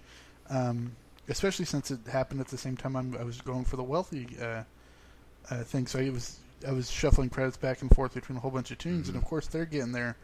um, 0.48 0.92
especially 1.28 1.64
since 1.66 1.90
it 1.90 2.00
happened 2.10 2.40
at 2.40 2.48
the 2.48 2.58
same 2.58 2.76
time 2.76 2.96
I'm, 2.96 3.16
I 3.18 3.24
was 3.24 3.40
going 3.40 3.64
for 3.64 3.76
the 3.76 3.82
wealthy 3.82 4.36
uh, 4.40 4.62
uh, 5.50 5.64
thing. 5.64 5.86
So 5.86 5.98
I 5.98 6.08
was 6.10 6.38
I 6.66 6.72
was 6.72 6.90
shuffling 6.90 7.28
credits 7.30 7.56
back 7.58 7.82
and 7.82 7.94
forth 7.94 8.14
between 8.14 8.38
a 8.38 8.40
whole 8.40 8.50
bunch 8.50 8.70
of 8.70 8.78
toons, 8.78 9.08
and 9.08 9.16
Mhm. 9.16 9.22
of 9.22 9.24
course 9.26 9.46
they're 9.46 9.66
getting 9.66 9.92
their 9.92 10.16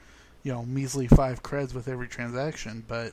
you 0.42 0.52
know 0.52 0.64
measly 0.64 1.06
five 1.06 1.42
creds 1.42 1.74
with 1.74 1.86
every 1.88 2.08
transaction, 2.08 2.82
but 2.88 3.12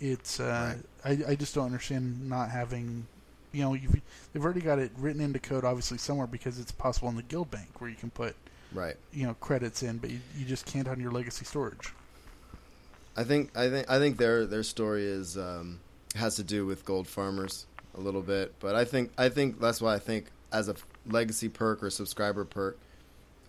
it's 0.00 0.40
uh, 0.40 0.74
I, 1.04 1.18
I 1.28 1.34
just 1.34 1.54
don't 1.54 1.66
understand 1.66 2.28
not 2.28 2.50
having. 2.50 3.06
You 3.52 3.62
know, 3.62 3.74
you've, 3.74 4.00
they've 4.32 4.44
already 4.44 4.60
got 4.60 4.78
it 4.78 4.92
written 4.96 5.20
into 5.20 5.40
code, 5.40 5.64
obviously 5.64 5.98
somewhere, 5.98 6.28
because 6.28 6.60
it's 6.60 6.70
possible 6.70 7.08
in 7.08 7.16
the 7.16 7.22
guild 7.24 7.50
bank 7.50 7.80
where 7.80 7.90
you 7.90 7.96
can 7.96 8.10
put 8.10 8.36
right. 8.72 8.96
you 9.12 9.26
know 9.26 9.34
credits 9.34 9.82
in, 9.82 9.98
but 9.98 10.10
you, 10.10 10.20
you 10.36 10.44
just 10.44 10.66
can't 10.66 10.88
on 10.88 11.00
your 11.00 11.10
legacy 11.10 11.44
storage. 11.44 11.92
I 13.16 13.24
think 13.24 13.56
I 13.56 13.68
think 13.68 13.90
I 13.90 13.98
think 13.98 14.18
their 14.18 14.46
their 14.46 14.62
story 14.62 15.04
is 15.04 15.36
um, 15.36 15.80
has 16.14 16.36
to 16.36 16.44
do 16.44 16.66
with 16.66 16.84
gold 16.84 17.08
farmers 17.08 17.66
a 17.96 18.00
little 18.00 18.22
bit, 18.22 18.54
but 18.60 18.74
I 18.74 18.84
think 18.84 19.12
I 19.18 19.28
think 19.28 19.60
that's 19.60 19.80
why 19.80 19.94
I 19.94 19.98
think 19.98 20.26
as 20.52 20.68
a 20.68 20.76
legacy 21.06 21.48
perk 21.48 21.82
or 21.82 21.90
subscriber 21.90 22.44
perk, 22.44 22.78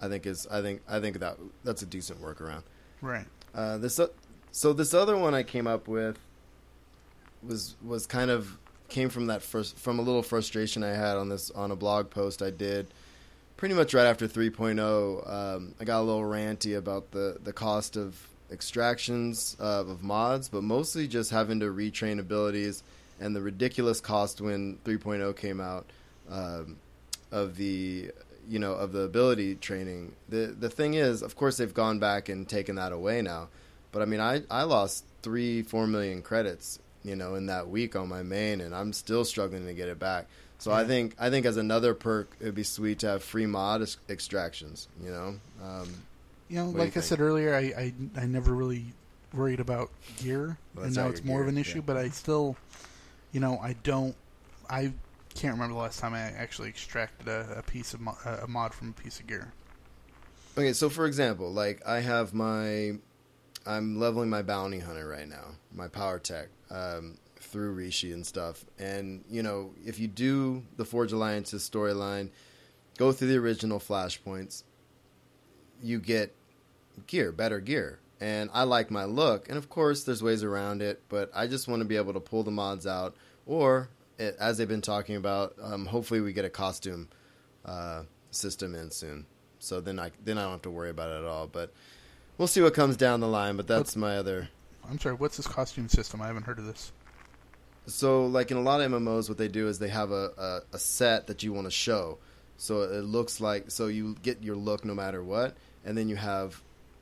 I 0.01 0.07
think 0.07 0.25
is 0.25 0.47
I 0.49 0.61
think 0.61 0.81
I 0.89 0.99
think 0.99 1.19
that 1.19 1.37
that's 1.63 1.81
a 1.81 1.85
decent 1.85 2.21
workaround. 2.21 2.63
Right. 3.01 3.25
Uh, 3.53 3.77
this 3.77 3.99
o- 3.99 4.11
so 4.51 4.73
this 4.73 4.93
other 4.93 5.17
one 5.17 5.33
I 5.33 5.43
came 5.43 5.67
up 5.67 5.87
with 5.87 6.17
was 7.45 7.75
was 7.83 8.05
kind 8.05 8.31
of 8.31 8.57
came 8.89 9.09
from 9.09 9.27
that 9.27 9.41
first 9.41 9.77
from 9.77 9.99
a 9.99 10.01
little 10.01 10.23
frustration 10.23 10.83
I 10.83 10.89
had 10.89 11.17
on 11.17 11.29
this 11.29 11.49
on 11.51 11.71
a 11.71 11.75
blog 11.75 12.09
post 12.09 12.41
I 12.41 12.49
did 12.49 12.87
pretty 13.57 13.75
much 13.75 13.93
right 13.93 14.05
after 14.05 14.27
3.0 14.27 15.29
um, 15.29 15.75
I 15.79 15.83
got 15.85 16.01
a 16.01 16.03
little 16.03 16.23
ranty 16.23 16.77
about 16.77 17.11
the 17.11 17.37
the 17.41 17.53
cost 17.53 17.95
of 17.95 18.27
extractions 18.51 19.55
uh, 19.59 19.85
of 19.87 20.03
mods 20.03 20.49
but 20.49 20.63
mostly 20.63 21.07
just 21.07 21.31
having 21.31 21.61
to 21.61 21.67
retrain 21.67 22.19
abilities 22.19 22.83
and 23.19 23.35
the 23.35 23.41
ridiculous 23.41 24.01
cost 24.01 24.41
when 24.41 24.77
3.0 24.83 25.35
came 25.37 25.61
out 25.61 25.85
um, 26.29 26.77
of 27.31 27.55
the 27.55 28.11
you 28.47 28.59
know 28.59 28.73
of 28.73 28.91
the 28.91 29.01
ability 29.01 29.55
training. 29.55 30.13
The 30.29 30.55
the 30.59 30.69
thing 30.69 30.95
is 30.95 31.21
of 31.21 31.35
course 31.35 31.57
they've 31.57 31.73
gone 31.73 31.99
back 31.99 32.27
and 32.27 32.49
taken 32.49 32.75
that 32.75 32.91
away 32.91 33.21
now 33.21 33.49
but 33.91 34.01
I 34.01 34.05
mean 34.05 34.19
I 34.19 34.41
I 34.49 34.63
lost 34.63 35.05
3 35.21 35.61
4 35.61 35.87
million 35.87 36.21
credits 36.21 36.79
you 37.03 37.15
know 37.15 37.35
in 37.35 37.45
that 37.47 37.67
week 37.69 37.95
on 37.95 38.07
my 38.07 38.23
main 38.23 38.61
and 38.61 38.75
I'm 38.75 38.93
still 38.93 39.25
struggling 39.25 39.65
to 39.65 39.73
get 39.73 39.89
it 39.89 39.99
back 39.99 40.27
so 40.59 40.71
I 40.71 40.83
think 40.85 41.15
I 41.19 41.29
think 41.29 41.45
as 41.45 41.57
another 41.57 41.93
perk 41.93 42.35
it'd 42.39 42.53
be 42.55 42.63
sweet 42.63 42.99
to 42.99 43.07
have 43.07 43.23
free 43.23 43.45
mod 43.47 43.81
ex- 43.81 43.97
extractions 44.09 44.87
you 45.03 45.09
know 45.09 45.35
um, 45.63 45.89
You 46.49 46.57
know, 46.57 46.65
do 46.67 46.71
you 46.73 46.77
like 46.77 46.89
I 46.89 46.91
think? 46.91 47.05
said 47.05 47.19
earlier, 47.21 47.55
I, 47.55 47.59
I 47.59 47.93
I 48.21 48.25
never 48.25 48.53
really 48.53 48.85
worried 49.33 49.59
about 49.61 49.89
gear, 50.17 50.57
Well, 50.75 50.85
and 50.85 50.95
now 50.95 51.07
it's 51.07 51.23
more 51.23 51.41
of 51.41 51.47
an 51.47 51.57
issue. 51.57 51.77
yeah. 51.79 51.83
But 51.85 51.95
I 51.95 52.09
still, 52.09 52.57
you 53.31 53.39
know, 53.39 53.57
I 53.63 53.73
don't, 53.81 54.13
I 54.69 54.91
can't 55.33 55.53
remember 55.53 55.73
the 55.75 55.79
last 55.79 55.99
time 56.01 56.13
I 56.13 56.19
actually 56.19 56.67
extracted 56.67 57.29
a, 57.29 57.59
a 57.59 57.61
piece 57.63 57.93
of 57.93 58.01
mo- 58.01 58.17
a 58.25 58.45
mod 58.47 58.73
from 58.73 58.89
a 58.89 59.01
piece 59.01 59.21
of 59.21 59.27
gear. 59.27 59.53
Okay, 60.57 60.73
so 60.73 60.89
for 60.89 61.05
example, 61.05 61.49
like 61.53 61.81
I 61.87 62.01
have 62.01 62.33
my, 62.33 62.95
I'm 63.65 63.99
leveling 63.99 64.29
my 64.29 64.41
bounty 64.41 64.79
hunter 64.79 65.07
right 65.07 65.27
now, 65.27 65.55
my 65.73 65.87
power 65.87 66.19
tech, 66.19 66.47
um, 66.69 67.17
through 67.39 67.71
Rishi 67.71 68.11
and 68.11 68.25
stuff. 68.25 68.65
And 68.79 69.23
you 69.29 69.43
know, 69.43 69.71
if 69.85 69.99
you 69.99 70.07
do 70.07 70.63
the 70.77 70.85
Forge 70.85 71.11
Alliances 71.11 71.67
storyline, 71.67 72.29
go 72.97 73.11
through 73.11 73.29
the 73.29 73.37
original 73.37 73.79
flashpoints, 73.79 74.63
you 75.81 75.99
get 75.99 76.35
gear, 77.07 77.31
better 77.31 77.59
gear. 77.59 77.99
And 78.19 78.51
I 78.53 78.63
like 78.63 78.91
my 78.91 79.05
look, 79.05 79.49
and 79.49 79.57
of 79.57 79.67
course, 79.69 80.03
there's 80.03 80.21
ways 80.21 80.43
around 80.43 80.83
it. 80.83 81.01
But 81.09 81.31
I 81.33 81.47
just 81.47 81.67
want 81.67 81.81
to 81.81 81.85
be 81.85 81.95
able 81.95 82.13
to 82.13 82.19
pull 82.19 82.43
the 82.43 82.51
mods 82.51 82.85
out, 82.85 83.15
or 83.47 83.89
as 84.19 84.57
they've 84.57 84.67
been 84.67 84.81
talking 84.81 85.15
about, 85.15 85.55
um, 85.61 85.87
hopefully 85.87 86.21
we 86.21 86.31
get 86.31 86.45
a 86.45 86.49
costume 86.49 87.09
uh, 87.65 88.03
system 88.29 88.75
in 88.75 88.91
soon. 88.91 89.25
So 89.57 89.81
then 89.81 89.99
I 89.99 90.11
then 90.23 90.37
I 90.37 90.43
don't 90.43 90.51
have 90.51 90.61
to 90.63 90.71
worry 90.71 90.89
about 90.89 91.09
it 91.09 91.19
at 91.19 91.25
all. 91.25 91.47
But 91.47 91.73
we'll 92.41 92.47
see 92.47 92.61
what 92.61 92.73
comes 92.73 92.97
down 92.97 93.19
the 93.19 93.27
line. 93.27 93.55
But 93.55 93.67
that's 93.67 93.95
my 93.95 94.17
other. 94.17 94.49
I'm 94.89 94.99
sorry, 94.99 95.13
what's 95.13 95.37
this 95.37 95.45
costume 95.45 95.87
system? 95.87 96.23
I 96.23 96.27
haven't 96.27 96.43
heard 96.43 96.57
of 96.57 96.65
this. 96.65 96.91
So 97.85 98.25
like 98.25 98.49
in 98.49 98.57
a 98.57 98.61
lot 98.61 98.81
of 98.81 98.91
MMOs, 98.91 99.29
what 99.29 99.37
they 99.37 99.47
do 99.47 99.67
is 99.67 99.77
they 99.77 99.89
have 99.89 100.11
a, 100.11 100.31
a, 100.37 100.75
a 100.75 100.79
set 100.79 101.27
that 101.27 101.43
you 101.43 101.53
want 101.53 101.67
to 101.67 101.71
show. 101.71 102.17
So 102.57 102.81
it 102.81 103.03
looks 103.03 103.39
like 103.39 103.69
so 103.69 103.87
you 103.87 104.15
get 104.23 104.41
your 104.43 104.55
look 104.55 104.83
no 104.83 104.95
matter 104.95 105.23
what, 105.23 105.55
and 105.85 105.95
then 105.95 106.09
you 106.09 106.15
have 106.15 106.59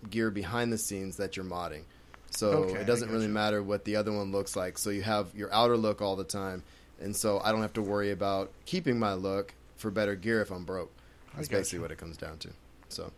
gear 0.09 0.29
behind 0.29 0.73
the 0.73 0.77
scenes 0.77 1.17
that 1.17 1.37
you're 1.37 1.45
modding. 1.45 1.83
So 2.31 2.49
Okay, 2.49 2.79
it 2.81 2.85
doesn't 2.85 3.09
really 3.09 3.23
gotcha. 3.25 3.33
matter 3.33 3.63
what 3.63 3.85
the 3.85 3.95
other 3.95 4.11
one 4.11 4.31
looks 4.33 4.57
like. 4.57 4.77
So 4.77 4.89
you 4.89 5.03
have 5.03 5.33
your 5.33 5.53
outer 5.53 5.77
look 5.77 6.01
all 6.01 6.17
the 6.17 6.23
time, 6.25 6.63
and 6.99 7.15
so 7.15 7.39
I 7.43 7.51
don't 7.51 7.61
have 7.61 7.73
to 7.73 7.81
worry 7.81 8.11
about 8.11 8.51
keeping 8.65 8.99
my 8.99 9.13
look 9.13 9.53
for 9.77 9.89
better 9.89 10.15
gear 10.15 10.41
if 10.41 10.51
I'm 10.51 10.65
broke. 10.65 10.91
That's 11.35 11.47
basically 11.47 11.79
what 11.79 11.91
it 11.91 11.97
comes 11.97 12.17
down 12.17 12.37
to. 12.39 12.49
So, 12.89 13.11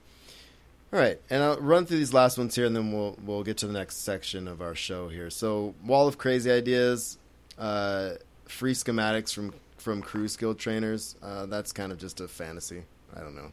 all 0.93 0.99
right, 0.99 1.19
and 1.30 1.41
I'll 1.43 1.58
run 1.58 1.86
through 1.86 1.97
these 1.97 2.13
last 2.13 2.38
ones 2.38 2.56
here, 2.56 2.65
and 2.65 2.75
then 2.75 2.91
we'll 2.91 3.17
we'll 3.23 3.43
get 3.43 3.58
to 3.58 3.67
the 3.67 3.73
next 3.73 3.97
section 3.97 4.47
of 4.47 4.62
our 4.62 4.75
show 4.75 5.08
here. 5.10 5.30
So, 5.30 5.73
wall 5.86 6.08
of 6.08 6.17
crazy 6.17 6.51
ideas, 6.51 7.17
uh, 7.58 8.12
free 8.45 8.73
schematics 8.73 9.34
from 9.34 9.54
from 9.77 10.01
crew 10.01 10.27
skill 10.27 10.54
trainers. 10.54 11.15
Uh, 11.23 11.45
that's 11.47 11.71
kind 11.71 11.91
of 11.91 11.97
just 11.97 12.19
a 12.21 12.27
fantasy. 12.27 12.84
I 13.15 13.21
don't 13.21 13.36
know. 13.36 13.51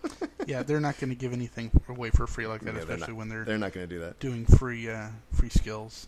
yeah, 0.46 0.62
they're 0.62 0.80
not 0.80 0.98
going 0.98 1.10
to 1.10 1.16
give 1.16 1.32
anything 1.32 1.70
away 1.88 2.10
for 2.10 2.26
free 2.26 2.46
like 2.46 2.60
that, 2.62 2.66
Yeah, 2.74 2.84
they're 2.84 2.94
especially 2.94 3.12
not- 3.14 3.18
when 3.18 3.28
they're, 3.28 3.44
They're 3.44 3.58
not 3.58 3.72
going 3.72 3.88
to 3.88 3.92
do 3.94 4.00
that. 4.00 4.18
doing 4.20 4.46
free 4.46 4.88
uh, 4.88 5.08
free 5.32 5.48
skills. 5.50 6.06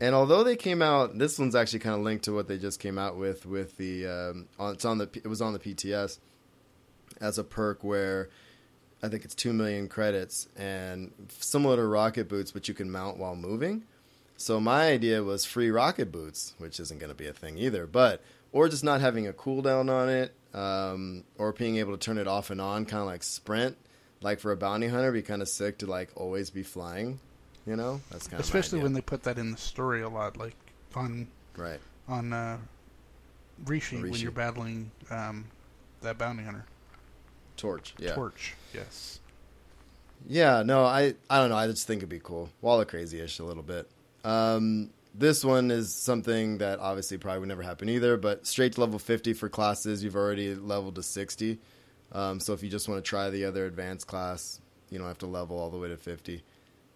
And 0.00 0.14
although 0.14 0.44
they 0.44 0.56
came 0.56 0.82
out, 0.82 1.16
this 1.18 1.38
one's 1.38 1.54
actually 1.56 1.78
kind 1.80 1.94
of 1.96 2.02
linked 2.02 2.24
to 2.26 2.32
what 2.32 2.48
they 2.48 2.58
just 2.58 2.78
came 2.80 2.98
out 2.98 3.16
with. 3.16 3.46
With 3.46 3.76
the 3.78 4.06
um, 4.06 4.46
on, 4.58 4.74
it's 4.74 4.84
on 4.84 4.98
the 4.98 5.08
it 5.14 5.26
was 5.26 5.40
on 5.42 5.52
the 5.54 5.58
PTS 5.58 6.18
as 7.20 7.38
a 7.38 7.44
perk 7.44 7.82
where 7.82 8.28
I 9.02 9.08
think 9.08 9.24
it's 9.24 9.34
two 9.34 9.52
million 9.52 9.88
credits 9.88 10.48
and 10.56 11.12
similar 11.38 11.76
to 11.76 11.86
rocket 11.86 12.28
boots, 12.28 12.50
but 12.50 12.68
you 12.68 12.74
can 12.74 12.90
mount 12.90 13.18
while 13.18 13.36
moving. 13.36 13.84
So 14.36 14.60
my 14.60 14.88
idea 14.88 15.22
was 15.22 15.44
free 15.44 15.70
rocket 15.70 16.12
boots, 16.12 16.54
which 16.58 16.78
isn't 16.80 16.98
going 16.98 17.10
to 17.10 17.16
be 17.16 17.26
a 17.26 17.32
thing 17.32 17.56
either, 17.58 17.86
but 17.86 18.22
or 18.52 18.68
just 18.68 18.84
not 18.84 19.00
having 19.00 19.26
a 19.26 19.32
cooldown 19.32 19.90
on 19.90 20.08
it, 20.08 20.34
um, 20.54 21.24
or 21.38 21.52
being 21.52 21.76
able 21.76 21.92
to 21.92 21.98
turn 21.98 22.18
it 22.18 22.26
off 22.26 22.50
and 22.50 22.60
on, 22.60 22.84
kind 22.86 23.00
of 23.00 23.06
like 23.06 23.22
sprint. 23.22 23.76
Like 24.22 24.40
for 24.40 24.50
a 24.50 24.56
bounty 24.56 24.88
hunter, 24.88 25.12
be 25.12 25.22
kind 25.22 25.42
of 25.42 25.48
sick 25.48 25.78
to 25.78 25.86
like 25.86 26.10
always 26.16 26.50
be 26.50 26.62
flying. 26.62 27.20
You 27.66 27.76
know, 27.76 28.00
that's 28.10 28.28
kind 28.28 28.40
of 28.40 28.46
Especially 28.46 28.80
when 28.80 28.92
they 28.92 29.00
put 29.00 29.24
that 29.24 29.38
in 29.38 29.50
the 29.50 29.58
story 29.58 30.02
a 30.02 30.08
lot, 30.08 30.36
like 30.36 30.54
on 30.94 31.28
right. 31.56 31.80
on 32.08 32.32
uh, 32.32 32.58
Rishi, 33.64 34.00
when 34.00 34.14
you're 34.14 34.30
battling 34.30 34.90
um, 35.10 35.46
that 36.02 36.16
bounty 36.16 36.44
hunter. 36.44 36.64
Torch, 37.56 37.94
yeah, 37.98 38.14
Torch, 38.14 38.54
yes. 38.74 39.20
yeah. 40.28 40.62
No, 40.62 40.84
I, 40.84 41.14
I 41.30 41.38
don't 41.38 41.50
know. 41.50 41.56
I 41.56 41.66
just 41.66 41.86
think 41.86 41.98
it'd 41.98 42.08
be 42.08 42.20
cool. 42.20 42.50
Wall 42.60 42.80
of 42.80 42.88
crazy-ish 42.88 43.38
a 43.38 43.44
little 43.44 43.62
bit. 43.62 43.90
Um, 44.24 44.90
this 45.14 45.44
one 45.44 45.70
is 45.70 45.94
something 45.94 46.58
that 46.58 46.78
obviously 46.78 47.16
probably 47.18 47.40
would 47.40 47.48
never 47.48 47.62
happen 47.62 47.88
either. 47.88 48.16
But 48.16 48.46
straight 48.46 48.74
to 48.74 48.80
level 48.80 48.98
fifty 48.98 49.32
for 49.32 49.48
classes, 49.48 50.04
you've 50.04 50.16
already 50.16 50.54
leveled 50.54 50.96
to 50.96 51.02
sixty. 51.02 51.58
Um, 52.12 52.38
so 52.38 52.52
if 52.52 52.62
you 52.62 52.68
just 52.68 52.88
want 52.88 53.04
to 53.04 53.08
try 53.08 53.30
the 53.30 53.44
other 53.46 53.66
advanced 53.66 54.06
class, 54.06 54.60
you 54.90 54.98
don't 54.98 55.08
have 55.08 55.18
to 55.18 55.26
level 55.26 55.58
all 55.58 55.70
the 55.70 55.78
way 55.78 55.88
to 55.88 55.96
fifty. 55.96 56.42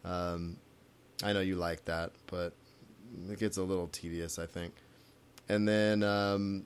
Um, 0.05 0.57
I 1.23 1.33
know 1.33 1.41
you 1.41 1.57
like 1.57 1.85
that, 1.87 2.13
but 2.27 2.53
it 3.29 3.39
gets 3.39 3.57
a 3.57 3.63
little 3.63 3.89
tedious, 3.89 4.39
I 4.39 4.47
think. 4.47 4.73
And 5.49 5.67
then 5.67 6.03
um, 6.03 6.65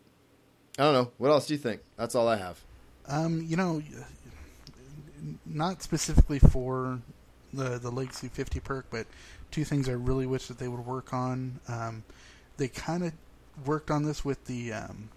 I 0.79 0.83
don't 0.83 0.93
know. 0.93 1.11
What 1.19 1.31
else 1.31 1.47
do 1.47 1.55
you 1.55 1.59
think? 1.59 1.81
That's 1.97 2.15
all 2.15 2.29
I 2.29 2.37
have. 2.37 2.61
Um, 3.09 3.45
you 3.47 3.57
know, 3.57 3.83
not 5.47 5.83
specifically 5.83 6.38
for 6.38 7.01
the 7.53 7.79
the 7.79 7.90
Legacy 7.90 8.29
50 8.29 8.61
perk, 8.61 8.87
but 8.90 9.07
two 9.51 9.64
things 9.64 9.88
I 9.88 9.93
really 9.93 10.27
wish 10.27 10.49
that 10.49 10.59
they 10.59 10.69
would 10.69 10.85
work 10.87 11.12
on. 11.12 11.61
Um, 11.69 12.05
they 12.57 12.69
kind 12.69 13.05
of 13.05 13.12
worked 13.64 13.90
on 13.90 14.05
this 14.05 14.25
with 14.25 14.45
the 14.47 14.73
um, 14.73 15.09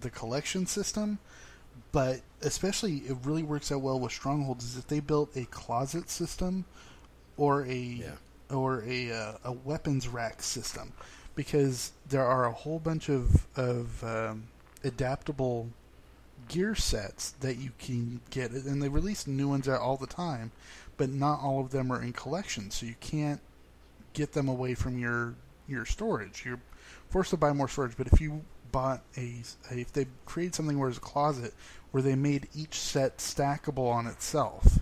the 0.00 0.10
collection 0.10 0.66
system, 0.66 1.18
but 1.92 2.20
especially 2.42 2.96
it 2.98 3.16
really 3.24 3.42
works 3.42 3.70
out 3.70 3.80
well 3.80 3.98
with 4.00 4.12
strongholds. 4.12 4.64
Is 4.64 4.76
if 4.78 4.86
they 4.88 5.00
built 5.00 5.36
a 5.36 5.44
closet 5.46 6.10
system 6.10 6.64
or 7.36 7.64
a 7.66 7.74
Yeah. 7.76 8.10
or 8.50 8.82
a 8.86 9.12
uh, 9.12 9.32
a 9.44 9.52
weapons 9.52 10.08
rack 10.08 10.42
system, 10.42 10.92
because 11.34 11.92
there 12.08 12.24
are 12.26 12.46
a 12.46 12.52
whole 12.52 12.78
bunch 12.78 13.08
of 13.08 13.46
of 13.56 14.02
um, 14.04 14.44
adaptable 14.84 15.68
gear 16.48 16.74
sets 16.74 17.30
that 17.40 17.56
you 17.56 17.70
can 17.78 18.20
get, 18.30 18.50
and 18.50 18.82
they 18.82 18.88
release 18.88 19.26
new 19.26 19.48
ones 19.48 19.68
out 19.68 19.80
all 19.80 19.96
the 19.96 20.06
time, 20.06 20.52
but 20.96 21.10
not 21.10 21.40
all 21.40 21.60
of 21.60 21.70
them 21.70 21.90
are 21.90 22.02
in 22.02 22.12
collections, 22.12 22.76
so 22.76 22.86
you 22.86 22.96
can't 23.00 23.40
get 24.12 24.32
them 24.32 24.48
away 24.48 24.74
from 24.74 24.98
your 24.98 25.34
your 25.68 25.84
storage. 25.84 26.44
You're 26.44 26.60
forced 27.10 27.30
to 27.30 27.36
buy 27.36 27.52
more 27.52 27.68
storage. 27.68 27.96
But 27.96 28.08
if 28.08 28.20
you 28.20 28.42
bought 28.72 29.02
a, 29.16 29.42
a 29.70 29.78
if 29.78 29.92
they 29.92 30.06
create 30.24 30.54
something 30.54 30.78
where 30.78 30.88
it's 30.88 30.98
a 30.98 31.00
closet 31.00 31.54
where 31.90 32.02
they 32.02 32.14
made 32.14 32.48
each 32.54 32.74
set 32.74 33.18
stackable 33.18 33.90
on 33.90 34.06
itself, 34.06 34.80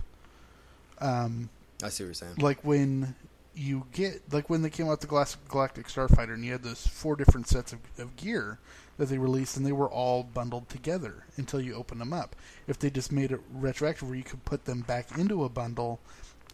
um, 0.99 1.49
I 1.83 1.89
see 1.89 2.03
what 2.03 2.07
you're 2.07 2.13
saying. 2.13 2.35
like 2.37 2.63
when 2.63 3.15
you 3.53 3.85
get 3.93 4.21
like 4.31 4.49
when 4.49 4.61
they 4.61 4.69
came 4.69 4.89
out 4.89 5.01
the 5.01 5.07
Glass 5.07 5.37
Galactic 5.49 5.87
Starfighter 5.87 6.33
and 6.33 6.43
you 6.43 6.51
had 6.51 6.63
those 6.63 6.85
four 6.85 7.15
different 7.15 7.47
sets 7.47 7.73
of, 7.73 7.79
of 7.97 8.15
gear 8.15 8.59
that 8.97 9.07
they 9.09 9.17
released 9.17 9.57
and 9.57 9.65
they 9.65 9.71
were 9.71 9.89
all 9.89 10.23
bundled 10.23 10.69
together 10.69 11.23
until 11.37 11.59
you 11.61 11.73
open 11.75 11.97
them 11.99 12.13
up. 12.13 12.35
If 12.67 12.79
they 12.79 12.89
just 12.89 13.11
made 13.11 13.31
it 13.31 13.41
retroactive 13.53 14.07
where 14.07 14.17
you 14.17 14.23
could 14.23 14.45
put 14.45 14.65
them 14.65 14.81
back 14.81 15.17
into 15.17 15.43
a 15.43 15.49
bundle 15.49 15.99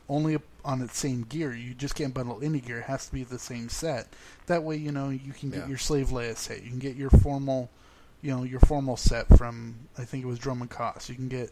only 0.10 0.38
on 0.66 0.82
its 0.82 0.98
same 0.98 1.22
gear, 1.24 1.54
you 1.54 1.74
just 1.74 1.96
can't 1.96 2.14
bundle 2.14 2.40
any 2.44 2.60
gear. 2.60 2.80
It 2.80 2.86
has 2.86 3.06
to 3.06 3.14
be 3.14 3.24
the 3.24 3.40
same 3.40 3.70
set. 3.70 4.08
That 4.48 4.64
way, 4.64 4.76
you 4.76 4.92
know, 4.92 5.10
you 5.10 5.34
can 5.34 5.50
get 5.52 5.60
Yeah. 5.62 5.68
your 5.68 5.78
Slave 5.78 6.08
Leia 6.10 6.36
set. 6.36 6.64
You 6.64 6.70
can 6.70 6.80
get 6.80 6.96
your 6.96 7.10
formal, 7.12 7.70
you 8.22 8.32
know, 8.32 8.44
your 8.44 8.60
formal 8.62 8.98
set 8.98 9.28
from 9.38 9.76
I 9.98 10.04
think 10.04 10.24
it 10.24 10.28
was 10.28 10.40
Dromund 10.40 10.70
Kaas. 10.70 11.08
You 11.10 11.16
can 11.16 11.28
get, 11.30 11.52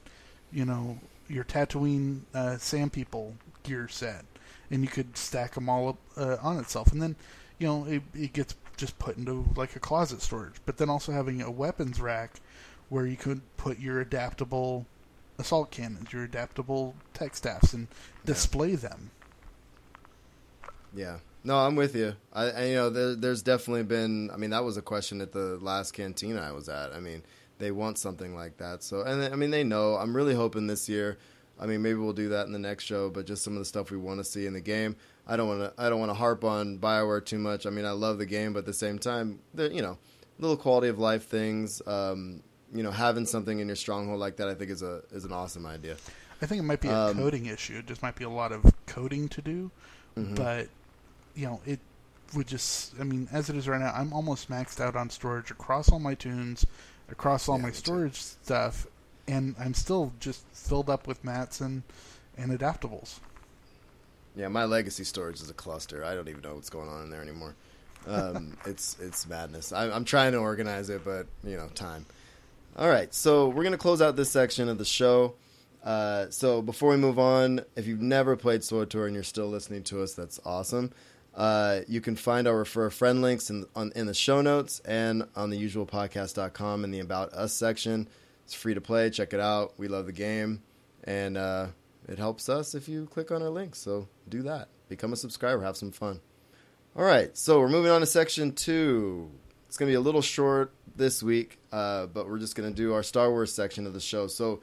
you 0.52 0.66
know, 0.66 1.00
your 1.30 1.44
Tatooine 1.44 2.22
uh, 2.34 2.58
Sand 2.58 2.92
People 2.92 3.36
gear 3.64 3.88
set, 3.88 4.26
and 4.72 4.82
you 4.82 4.90
could 4.90 5.16
stack 5.16 5.54
them 5.54 5.70
all 5.70 5.90
up 5.90 5.98
uh, 6.18 6.38
on 6.42 6.58
itself, 6.58 6.92
and 6.92 7.02
then 7.02 7.16
you 7.60 7.68
know 7.68 7.86
it, 7.86 8.02
it 8.16 8.34
gets 8.34 8.56
just 8.80 8.98
put 8.98 9.18
into 9.18 9.46
like 9.56 9.76
a 9.76 9.80
closet 9.80 10.22
storage. 10.22 10.56
But 10.66 10.78
then 10.78 10.90
also 10.90 11.12
having 11.12 11.42
a 11.42 11.52
weapons 11.52 12.00
rack 12.00 12.40
where 12.90 13.06
you 13.06 13.18
could 13.18 13.42
put 13.58 13.80
your 13.80 14.00
adaptable 14.00 14.86
assault 15.38 15.72
cannons, 15.72 16.12
your 16.12 16.24
adaptable 16.24 16.96
tech 17.14 17.36
staffs, 17.36 17.74
and 17.74 17.88
display 18.26 18.76
them. 18.76 19.12
Yeah. 20.94 21.18
No, 21.44 21.58
I'm 21.58 21.76
with 21.76 21.96
you. 21.96 22.16
I, 22.34 22.50
I 22.50 22.66
you 22.66 22.76
know 22.76 22.90
there, 22.90 23.16
there's 23.16 23.42
definitely 23.42 23.84
been. 23.84 24.30
I 24.32 24.38
mean, 24.38 24.50
that 24.50 24.64
was 24.64 24.78
a 24.78 24.82
question 24.82 25.22
at 25.22 25.32
the 25.32 25.58
last 25.62 25.94
cantina 25.94 26.42
I 26.42 26.52
was 26.52 26.68
at. 26.68 26.92
I 26.94 27.00
mean, 27.00 27.24
they 27.60 27.72
want 27.72 27.98
something 27.98 28.36
like 28.36 28.58
that. 28.58 28.84
So, 28.84 29.02
and 29.02 29.24
I 29.24 29.36
mean, 29.36 29.52
they 29.52 29.64
know. 29.64 29.96
I'm 29.96 30.16
really 30.16 30.36
hoping 30.36 30.68
this 30.68 30.90
year. 30.90 31.18
I 31.58 31.66
mean, 31.66 31.82
maybe 31.82 32.00
we'll 32.00 32.14
do 32.14 32.30
that 32.30 32.46
in 32.46 32.54
the 32.54 32.60
next 32.60 32.84
show. 32.86 33.10
But 33.10 33.26
just 33.26 33.44
some 33.44 33.54
of 33.54 33.60
the 33.60 33.66
stuff 33.66 33.92
we 33.92 33.98
want 33.98 34.20
to 34.20 34.24
see 34.26 34.46
in 34.46 34.54
the 34.54 34.62
game. 34.62 34.98
I 35.30 35.38
don't 35.38 35.48
want 35.48 35.62
to. 35.62 35.82
I 35.82 35.90
don't 35.90 36.00
want 36.00 36.10
to 36.10 36.16
harp 36.16 36.44
on 36.44 36.80
Bioware 36.80 37.24
too 37.24 37.38
much. 37.40 37.66
I 37.66 37.70
mean, 37.70 37.86
I 37.86 37.92
love 37.92 38.18
the 38.18 38.26
game, 38.26 38.54
but 38.54 38.60
at 38.60 38.66
the 38.66 38.74
same 38.74 38.98
time, 39.00 39.40
you 39.56 39.82
know, 39.82 39.98
little 40.40 40.58
quality 40.58 40.88
of 40.88 40.98
life 41.00 41.28
things. 41.28 41.82
Um, 41.88 42.42
you 42.74 42.84
know, 42.84 42.92
having 42.92 43.26
something 43.26 43.60
in 43.60 43.68
your 43.68 43.76
stronghold 43.76 44.20
like 44.20 44.38
that, 44.38 44.50
I 44.50 44.56
think 44.56 44.72
is 44.72 44.82
a 44.82 45.02
is 45.12 45.26
an 45.26 45.32
awesome 45.32 45.66
idea. 45.66 45.98
I 46.42 46.46
think 46.46 46.60
it 46.60 46.64
might 46.64 46.82
be 46.82 46.88
a 46.88 46.98
Um, 46.98 47.18
coding 47.18 47.46
issue. 47.46 47.78
It 47.80 47.86
just 47.88 48.02
might 48.02 48.16
be 48.16 48.24
a 48.24 48.30
lot 48.30 48.52
of 48.52 48.64
coding 48.88 49.30
to 49.30 49.42
do, 49.42 49.72
Mm-hmm. 50.18 50.36
but 50.36 50.68
you 51.36 51.46
know 51.46 51.62
it 51.66 51.80
would 52.36 52.48
just. 52.48 52.94
I 53.00 53.04
mean, 53.04 53.28
as 53.32 53.50
it 53.50 53.56
is 53.56 53.68
right 53.68 53.80
now, 53.80 53.94
I'm 53.96 54.12
almost 54.14 54.50
maxed 54.50 54.80
out 54.82 54.96
on 54.96 55.10
storage 55.10 55.52
across 55.52 55.92
all 55.92 56.00
my 56.00 56.16
toons, 56.16 56.66
across 57.12 57.48
all 57.48 57.58
Yeah, 57.58 57.64
my 57.64 57.68
me 57.70 57.74
too. 57.74 57.80
storage 57.80 58.22
stuff, 58.22 58.88
and 59.28 59.56
I'm 59.60 59.74
still 59.74 60.14
just 60.20 60.44
filled 60.54 60.90
up 60.90 61.06
with 61.08 61.24
mats 61.24 61.62
and 61.62 61.84
and 62.38 62.52
adaptables. 62.58 63.20
Yeah, 64.36 64.48
my 64.48 64.66
legacy 64.66 65.04
storage 65.04 65.42
is 65.42 65.50
a 65.50 65.54
cluster. 65.54 66.04
I 66.06 66.16
don't 66.16 66.30
even 66.30 66.42
know 66.42 66.56
what's 66.56 66.70
going 66.70 66.88
on 66.90 67.04
in 67.04 67.10
there 67.10 67.22
anymore. 67.22 67.56
um, 68.08 68.58
it's 68.66 68.98
it's 69.00 69.28
madness. 69.28 69.72
I, 69.74 69.90
I'm 69.92 70.06
trying 70.06 70.32
to 70.34 70.38
organize 70.38 70.90
it, 70.90 71.04
but 71.04 71.28
you 71.44 71.58
know, 71.58 71.68
time. 71.76 72.06
All 72.78 72.88
right, 72.90 73.14
so 73.14 73.50
we're 73.50 73.64
gonna 73.64 73.78
close 73.78 74.02
out 74.02 74.16
this 74.16 74.30
section 74.30 74.70
of 74.70 74.78
the 74.78 74.86
show. 74.86 75.34
Uh, 75.84 76.30
so 76.30 76.62
before 76.62 76.90
we 76.92 76.98
move 76.98 77.18
on, 77.20 77.62
if 77.76 77.88
you've 77.88 78.02
never 78.02 78.36
played 78.36 78.62
SWTOR 78.62 79.06
and 79.06 79.14
you're 79.14 79.24
still 79.24 79.48
listening 79.48 79.84
to 79.84 80.02
us, 80.04 80.14
that's 80.14 80.40
awesome. 80.46 80.92
Uh, 81.36 81.82
you 81.88 82.02
can 82.02 82.16
find 82.16 82.48
our 82.48 82.58
refer 82.58 82.88
a 82.88 82.92
friend 82.92 83.22
links 83.22 83.50
in 83.50 83.66
on, 83.76 83.92
in 83.96 84.06
the 84.08 84.14
show 84.14 84.42
notes 84.42 84.82
and 84.82 85.26
on 85.36 85.50
the 85.50 85.62
usualpodcast.com 85.62 86.84
in 86.84 86.92
the 86.92 87.00
about 87.00 87.32
us 87.34 87.54
section. 87.54 88.08
It's 88.46 88.54
free 88.54 88.74
to 88.74 88.82
play. 88.82 89.10
Check 89.10 89.34
it 89.34 89.40
out. 89.40 89.74
We 89.78 89.88
love 89.88 90.06
the 90.06 90.12
game, 90.12 90.62
and 91.04 91.38
uh, 91.38 91.68
it 92.10 92.18
helps 92.18 92.50
us 92.50 92.74
if 92.74 92.90
you 92.90 93.06
click 93.06 93.32
on 93.32 93.42
our 93.42 93.50
link. 93.50 93.76
So 93.76 94.08
do 94.28 94.42
that. 94.42 94.70
Become 94.90 95.14
a 95.14 95.16
subscriber. 95.16 95.62
Have 95.62 95.78
some 95.78 95.92
fun. 95.92 96.20
All 96.96 97.06
right, 97.06 97.38
so 97.38 97.60
we're 97.60 97.70
moving 97.70 97.92
on 97.92 98.02
to 98.02 98.08
section 98.08 98.52
two. 98.52 99.30
It's 99.68 99.78
going 99.78 99.88
to 99.88 99.92
be 99.92 99.96
a 99.96 100.02
little 100.02 100.24
short 100.24 100.74
this 100.96 101.22
week, 101.22 101.60
uh, 101.72 102.08
but 102.08 102.28
we're 102.28 102.40
just 102.40 102.56
going 102.56 102.68
to 102.68 102.76
do 102.76 102.94
our 102.94 103.04
Star 103.04 103.30
Wars 103.30 103.54
section 103.54 103.86
of 103.86 103.94
the 103.94 104.00
show. 104.00 104.26
So, 104.26 104.62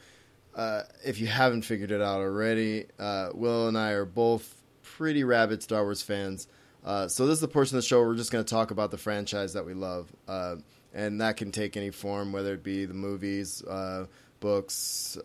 uh, 0.56 0.82
if 1.04 1.20
you 1.20 1.28
haven't 1.28 1.62
figured 1.62 1.92
it 1.92 2.02
out 2.02 2.20
already, 2.20 2.86
uh, 2.98 3.30
Will 3.32 3.68
and 3.68 3.78
I 3.78 3.92
are 3.92 4.04
both 4.04 4.60
pretty 4.82 5.22
rabid 5.22 5.62
Star 5.62 5.84
Wars 5.84 6.02
fans. 6.02 6.48
Uh, 6.84 7.06
so, 7.06 7.26
this 7.26 7.34
is 7.34 7.40
the 7.40 7.48
portion 7.48 7.76
of 7.76 7.84
the 7.84 7.86
show 7.86 8.00
where 8.00 8.08
we're 8.08 8.16
just 8.16 8.32
going 8.32 8.44
to 8.44 8.50
talk 8.50 8.72
about 8.72 8.90
the 8.90 8.98
franchise 8.98 9.52
that 9.52 9.64
we 9.64 9.72
love. 9.72 10.12
Uh, 10.26 10.56
and 10.92 11.20
that 11.20 11.36
can 11.36 11.52
take 11.52 11.76
any 11.76 11.90
form, 11.90 12.32
whether 12.32 12.54
it 12.54 12.64
be 12.64 12.86
the 12.86 12.94
movies, 12.94 13.62
uh, 14.36 14.40
books, 14.40 15.18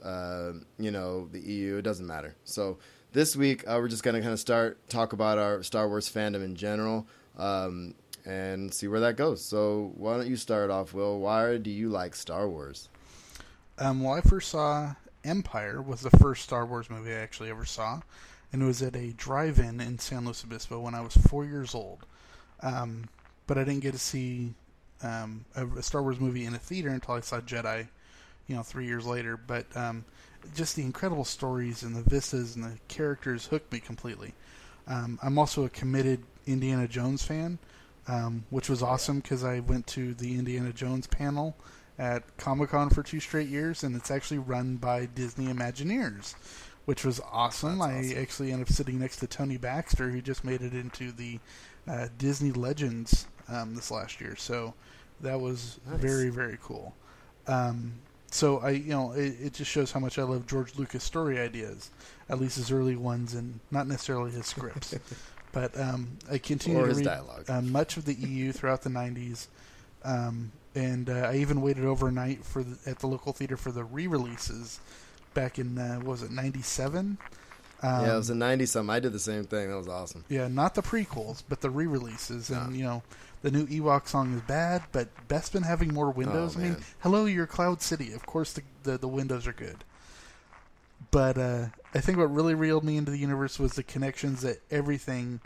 you 0.80 0.91
know, 0.91 1.28
the 1.32 1.39
EU, 1.39 1.78
it 1.78 1.82
doesn't 1.84 2.07
matter. 2.07 2.36
So, 2.43 2.78
this 3.14 3.36
week 3.36 3.64
we're 3.68 3.89
just 3.89 4.03
going 4.03 4.16
to 4.16 4.22
kind 4.22 4.34
of 4.34 4.39
start 4.39 4.88
talk 4.89 5.14
about 5.14 5.38
our 5.38 5.64
Star 5.64 5.89
Wars 5.89 6.09
fandom 6.09 6.43
in 6.43 6.55
general. 6.55 7.07
Um, 7.38 7.95
and 8.26 8.74
see 8.74 8.88
where 8.88 8.99
that 8.99 9.18
goes. 9.18 9.43
So 9.43 9.91
why 9.95 10.18
don't 10.18 10.28
you 10.28 10.36
start 10.36 10.70
off, 10.70 10.93
Will? 10.93 11.20
Why 11.20 11.57
do 11.57 11.70
you 11.70 11.89
like 11.89 12.16
Star 12.16 12.47
Wars? 12.47 12.89
Um, 13.78 14.03
well, 14.03 14.14
I 14.14 14.22
first 14.22 14.49
saw 14.49 14.95
Empire 15.24 15.82
was 15.82 16.01
the 16.01 16.09
first 16.12 16.43
Star 16.43 16.66
Wars 16.66 16.89
movie 16.89 17.12
I 17.12 17.20
actually 17.20 17.49
ever 17.49 17.66
saw, 17.66 18.01
and 18.51 18.62
it 18.62 18.66
was 18.66 18.82
at 18.82 18.95
a 18.95 19.14
drive-in 19.14 19.80
in 19.80 19.99
San 19.99 20.26
Luis 20.26 20.43
Obispo 20.43 20.80
when 20.80 20.95
I 20.95 21.01
was 21.01 21.16
four 21.16 21.45
years 21.45 21.74
old. 21.74 22.05
Um, 22.62 23.09
but 23.47 23.57
I 23.57 23.64
didn't 23.64 23.82
get 23.82 23.93
to 23.93 23.99
see 23.99 24.53
um, 25.03 25.45
a, 25.55 25.82
Star 25.82 26.03
Wars 26.03 26.20
movie 26.20 26.45
in 26.45 26.53
a 26.53 26.59
theater 26.59 26.89
until 26.89 27.16
I 27.16 27.22
saw 27.22 27.39
Jedi, 27.39 27.88
you 28.48 28.56
know, 28.56 28.64
three 28.64 28.86
years 28.86 29.06
later. 29.06 29.38
But 29.38 29.66
um, 29.76 30.06
just 30.56 30.76
the 30.76 30.84
incredible 30.84 31.26
stories 31.26 31.84
and 31.84 31.96
the 31.96 32.04
vistas 32.04 32.56
and 32.56 32.66
the 32.66 32.78
characters 32.88 33.46
hooked 33.46 33.72
me 33.72 33.80
completely. 33.80 34.34
Um, 34.88 35.20
I'm 35.22 35.38
also 35.38 35.66
a 35.66 35.70
committed 35.70 36.24
Indiana 36.46 36.88
Jones 36.88 37.24
fan 37.24 37.60
um, 38.08 38.46
which 38.50 38.70
was 38.70 38.82
awesome 38.82 39.20
because 39.20 39.44
I 39.44 39.60
went 39.60 39.88
to 39.88 40.14
the 40.14 40.38
Indiana 40.38 40.74
Jones 40.74 41.08
panel 41.08 41.56
at 42.00 42.38
Comic 42.38 42.70
Con 42.70 42.89
for 42.89 43.04
two 43.04 43.20
straight 43.20 43.48
years, 43.48 43.84
and 43.84 43.96
it's 43.96 44.12
actually 44.12 44.39
run 44.39 44.78
by 44.78 45.06
Disney 45.06 45.48
Imagineers, 45.48 46.36
which 46.86 47.06
was 47.06 47.22
awesome. 47.32 47.82
I 47.82 48.14
actually 48.18 48.52
ended 48.52 48.68
up 48.68 48.74
sitting 48.74 49.00
next 49.00 49.18
to 49.18 49.28
Tony 49.28 49.58
Baxter, 49.58 50.10
who 50.10 50.22
just 50.22 50.44
made 50.44 50.62
it 50.62 50.74
into 50.74 51.12
the 51.12 51.39
uh, 51.88 52.08
Disney 52.18 52.52
Legends 52.52 53.28
um, 53.48 53.76
this 53.76 53.92
last 53.92 54.20
year. 54.20 54.36
So 54.36 54.74
that 55.22 55.39
was 55.39 55.80
nice. 55.88 56.00
very 56.00 56.30
very 56.30 56.58
cool. 56.62 56.96
Um, 57.48 57.94
so 58.34 58.59
I, 58.59 58.71
you 58.71 58.89
know, 58.89 59.11
it, 59.11 59.36
it, 59.41 59.53
just 59.53 59.69
shows 59.69 59.91
how 59.91 59.99
much 59.99 60.17
I 60.17 60.23
love 60.23 60.47
George 60.47 60.75
Lucas 60.77 61.03
story 61.03 61.39
ideas, 61.39 61.91
at 62.29 62.39
least 62.39 62.55
his 62.55 62.71
early 62.71 62.95
ones, 62.95 63.34
and 63.34 63.59
not 63.69 63.88
necessarily 63.88 64.32
his 64.32 64.45
scripts. 64.45 64.95
But 65.53 65.77
um, 65.77 66.17
I 66.32 66.38
continue 66.38 66.79
to 66.79 66.93
read 66.93 67.07
uh, 67.49 67.61
much 67.61 67.97
of 67.97 68.05
the 68.05 68.13
EU 68.13 68.53
throughout 68.53 68.84
the 68.84 68.89
90s. 68.89 69.47
Um, 70.01 70.53
and 70.75 71.09
uh, 71.09 71.29
I 71.29 71.36
even 71.36 71.61
waited 71.61 71.84
overnight 71.84 72.45
for 72.45 72.63
the, 72.63 72.77
at 72.89 72.99
the 72.99 73.07
local 73.07 73.34
theater 73.34 73.57
for 73.57 73.71
the 73.71 73.84
re-releases 73.84 74.79
back 75.34 75.59
in 75.59 75.77
uh, 75.77 75.99
was 76.03 76.23
it 76.23 76.32
'97? 76.32 77.17
Um, 77.84 78.05
yeah, 78.05 78.13
it 78.13 78.17
was 78.17 78.29
in 78.29 78.39
'90 78.39 78.65
something. 78.67 78.93
I 78.93 78.99
did 78.99 79.13
the 79.13 79.19
same 79.19 79.43
thing. 79.43 79.69
That 79.69 79.77
was 79.77 79.88
awesome. 79.88 80.23
Yeah, 80.29 80.47
not 80.47 80.75
the 80.75 80.82
prequels, 80.82 81.43
but 81.47 81.61
the 81.61 81.69
re-releases. 81.69 82.49
And 82.49 82.75
you 82.75 82.84
know, 82.84 83.03
the 83.41 83.49
new 83.49 83.65
Ewok 83.65 84.07
song 84.07 84.36
is 84.36 84.41
bad, 84.41 84.84
but 84.91 85.09
Bespin 85.27 85.65
having 85.65 85.93
more 85.93 86.11
windows. 86.11 86.55
Oh, 86.55 86.59
I 86.59 86.63
mean, 86.63 86.77
hello, 86.99 87.25
your 87.25 87.47
Cloud 87.47 87.82
City. 87.82 88.13
Of 88.13 88.25
course, 88.25 88.53
the, 88.53 88.61
the, 88.84 88.97
the 88.99 89.07
windows 89.07 89.47
are 89.47 89.53
good. 89.53 89.84
But 91.09 91.38
uh, 91.38 91.65
I 91.95 91.99
think 92.01 92.19
what 92.19 92.32
really 92.32 92.53
reeled 92.53 92.84
me 92.84 92.97
into 92.97 93.11
the 93.11 93.17
universe 93.17 93.57
was 93.57 93.73
the 93.73 93.84
connections 93.84 94.41
that 94.41 94.61
everything 94.69 95.41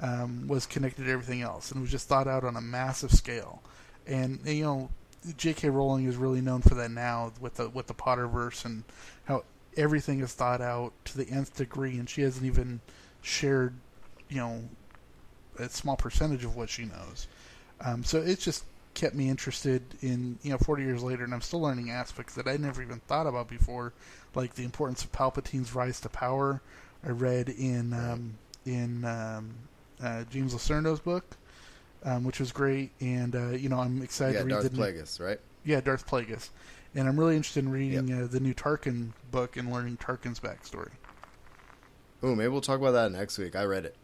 um, 0.00 0.46
was 0.46 0.66
connected 0.66 1.04
to 1.04 1.10
everything 1.10 1.40
else, 1.40 1.70
and 1.70 1.78
it 1.78 1.82
was 1.82 1.90
just 1.90 2.08
thought 2.08 2.28
out 2.28 2.44
on 2.44 2.56
a 2.56 2.60
massive 2.60 3.12
scale. 3.12 3.62
And 4.06 4.40
you 4.44 4.62
know, 4.62 4.90
J.K. 5.36 5.70
Rowling 5.70 6.06
is 6.06 6.16
really 6.16 6.40
known 6.40 6.62
for 6.62 6.74
that 6.76 6.90
now 6.90 7.32
with 7.40 7.54
the 7.54 7.68
with 7.68 7.86
the 7.86 7.94
Potterverse 7.94 8.64
and 8.64 8.84
how 9.24 9.44
everything 9.78 10.20
is 10.20 10.34
thought 10.34 10.60
out 10.60 10.92
to 11.06 11.16
the 11.16 11.28
nth 11.28 11.56
degree, 11.56 11.98
and 11.98 12.10
she 12.10 12.22
hasn't 12.22 12.44
even 12.44 12.80
shared, 13.22 13.74
you 14.28 14.36
know, 14.36 14.64
a 15.58 15.68
small 15.68 15.96
percentage 15.96 16.44
of 16.44 16.56
what 16.56 16.68
she 16.68 16.84
knows. 16.84 17.26
Um, 17.80 18.04
so 18.04 18.20
it's 18.20 18.44
just 18.44 18.64
kept 18.94 19.14
me 19.14 19.28
interested 19.28 19.82
in 20.02 20.36
you 20.42 20.50
know 20.50 20.58
40 20.58 20.82
years 20.82 21.02
later, 21.02 21.24
and 21.24 21.32
I'm 21.32 21.40
still 21.40 21.60
learning 21.60 21.90
aspects 21.90 22.34
that 22.34 22.48
I 22.48 22.56
never 22.56 22.82
even 22.82 23.00
thought 23.06 23.26
about 23.26 23.48
before, 23.48 23.92
like 24.34 24.54
the 24.54 24.64
importance 24.64 25.04
of 25.04 25.12
Palpatine's 25.12 25.74
rise 25.74 26.00
to 26.00 26.08
power. 26.08 26.60
I 27.04 27.10
read 27.10 27.48
in 27.48 27.92
um, 27.92 28.34
in 28.66 29.04
um, 29.04 29.54
uh, 30.02 30.24
James 30.30 30.52
Luceno's 30.52 31.00
book, 31.00 31.36
um, 32.04 32.24
which 32.24 32.40
was 32.40 32.50
great, 32.50 32.90
and 33.00 33.34
uh, 33.34 33.50
you 33.50 33.68
know 33.68 33.78
I'm 33.78 34.02
excited 34.02 34.34
yeah, 34.34 34.40
to 34.40 34.44
read 34.46 34.52
Darth 34.54 34.72
the 34.72 34.78
Plagueis, 34.78 35.20
right? 35.20 35.40
Yeah, 35.64 35.80
Darth 35.80 36.06
Plagueis, 36.06 36.50
and 36.94 37.08
I'm 37.08 37.18
really 37.18 37.36
interested 37.36 37.64
in 37.64 37.70
reading 37.70 38.08
yep. 38.08 38.24
uh, 38.24 38.26
the 38.26 38.40
new 38.40 38.54
Tarkin 38.54 39.12
book 39.30 39.56
and 39.56 39.72
learning 39.72 39.98
Tarkin's 39.98 40.40
backstory. 40.40 40.90
Oh, 42.22 42.34
maybe 42.34 42.48
we'll 42.48 42.60
talk 42.60 42.80
about 42.80 42.92
that 42.92 43.12
next 43.12 43.38
week. 43.38 43.54
I 43.54 43.64
read 43.64 43.84
it. 43.84 43.96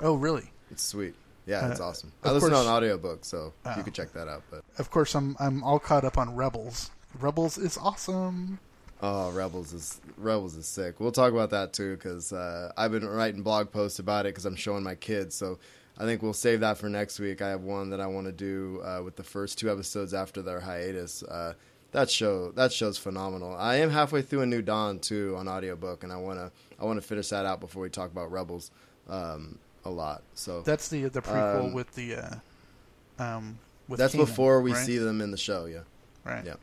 Oh, 0.00 0.14
really? 0.14 0.50
It's 0.70 0.82
sweet. 0.82 1.14
Yeah, 1.46 1.70
it's 1.70 1.80
uh, 1.80 1.88
awesome. 1.88 2.12
I 2.22 2.32
listen 2.32 2.50
course, 2.50 2.66
on 2.66 2.72
audiobook, 2.72 3.24
so 3.24 3.54
you 3.64 3.72
oh. 3.76 3.82
can 3.82 3.92
check 3.92 4.12
that 4.12 4.28
out. 4.28 4.42
But 4.50 4.64
of 4.78 4.90
course, 4.90 5.14
I'm 5.14 5.34
I'm 5.40 5.64
all 5.64 5.78
caught 5.78 6.04
up 6.04 6.18
on 6.18 6.36
Rebels. 6.36 6.90
Rebels 7.18 7.56
is 7.56 7.78
awesome. 7.78 8.58
Oh, 9.00 9.30
Rebels 9.30 9.72
is 9.72 10.00
Rebels 10.18 10.56
is 10.56 10.66
sick. 10.66 11.00
We'll 11.00 11.12
talk 11.12 11.32
about 11.32 11.50
that 11.50 11.72
too 11.72 11.96
because 11.96 12.34
uh, 12.34 12.72
I've 12.76 12.92
been 12.92 13.06
writing 13.06 13.42
blog 13.42 13.72
posts 13.72 13.98
about 13.98 14.26
it 14.26 14.30
because 14.30 14.44
I'm 14.44 14.56
showing 14.56 14.82
my 14.82 14.94
kids. 14.94 15.34
So 15.34 15.58
I 15.96 16.04
think 16.04 16.22
we'll 16.22 16.34
save 16.34 16.60
that 16.60 16.76
for 16.76 16.90
next 16.90 17.18
week. 17.18 17.40
I 17.40 17.48
have 17.48 17.62
one 17.62 17.90
that 17.90 18.00
I 18.00 18.08
want 18.08 18.26
to 18.26 18.32
do 18.32 18.82
uh, 18.84 19.02
with 19.02 19.16
the 19.16 19.22
first 19.22 19.58
two 19.58 19.70
episodes 19.70 20.12
after 20.12 20.42
their 20.42 20.60
hiatus. 20.60 21.22
Uh, 21.22 21.54
that 21.92 22.10
show 22.10 22.50
that 22.52 22.72
show's 22.72 22.98
phenomenal. 22.98 23.54
I 23.54 23.76
am 23.76 23.90
halfway 23.90 24.22
through 24.22 24.42
a 24.42 24.46
New 24.46 24.62
Dawn 24.62 24.98
too 24.98 25.34
on 25.36 25.48
audiobook, 25.48 26.02
and 26.04 26.12
I 26.12 26.16
wanna 26.16 26.50
I 26.78 26.84
want 26.84 27.00
to 27.00 27.06
finish 27.06 27.28
that 27.28 27.46
out 27.46 27.60
before 27.60 27.82
we 27.82 27.90
talk 27.90 28.10
about 28.10 28.30
Rebels. 28.30 28.70
Um, 29.08 29.58
a 29.84 29.90
lot. 29.90 30.22
So 30.34 30.62
that's 30.62 30.88
the 30.88 31.04
the 31.08 31.22
prequel 31.22 31.66
um, 31.66 31.72
with 31.72 31.92
the 31.94 32.16
uh, 32.16 33.22
um, 33.22 33.58
with 33.88 33.98
that's 33.98 34.14
Kanan, 34.14 34.18
before 34.18 34.60
we 34.60 34.72
right? 34.72 34.86
see 34.86 34.98
them 34.98 35.20
in 35.20 35.30
the 35.30 35.36
show. 35.36 35.64
Yeah, 35.66 35.80
right. 36.24 36.44
Yeah. 36.44 36.54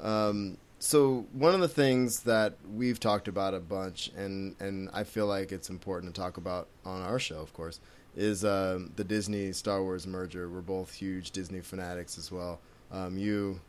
Um, 0.00 0.58
so 0.78 1.26
one 1.32 1.54
of 1.54 1.60
the 1.60 1.68
things 1.68 2.20
that 2.20 2.54
we've 2.74 2.98
talked 2.98 3.28
about 3.28 3.54
a 3.54 3.60
bunch, 3.60 4.10
and 4.16 4.56
and 4.60 4.90
I 4.92 5.04
feel 5.04 5.26
like 5.26 5.52
it's 5.52 5.70
important 5.70 6.14
to 6.14 6.20
talk 6.20 6.36
about 6.36 6.68
on 6.84 7.02
our 7.02 7.18
show, 7.18 7.38
of 7.40 7.52
course, 7.52 7.80
is 8.16 8.44
um, 8.44 8.92
the 8.96 9.04
Disney 9.04 9.52
Star 9.52 9.82
Wars 9.82 10.06
merger. 10.06 10.48
We're 10.48 10.60
both 10.60 10.92
huge 10.92 11.30
Disney 11.30 11.60
fanatics 11.60 12.18
as 12.18 12.32
well. 12.32 12.60
Um, 12.90 13.16
you 13.16 13.60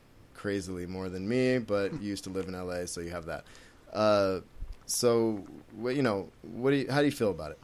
crazily 0.44 0.86
more 0.86 1.08
than 1.08 1.26
me, 1.26 1.58
but 1.58 1.94
you 2.02 2.10
used 2.10 2.26
to 2.26 2.30
live 2.30 2.50
in 2.50 2.54
LA, 2.54 2.86
so 2.86 3.00
you 3.00 3.10
have 3.12 3.26
that. 3.26 3.46
Uh, 3.94 4.42
so, 4.86 5.42
you 5.82 6.02
know, 6.02 6.28
what 6.42 6.72
do 6.72 6.76
you, 6.76 6.92
how 6.92 7.00
do 7.00 7.06
you 7.06 7.14
feel 7.14 7.32
about 7.32 7.52
it? 7.52 7.60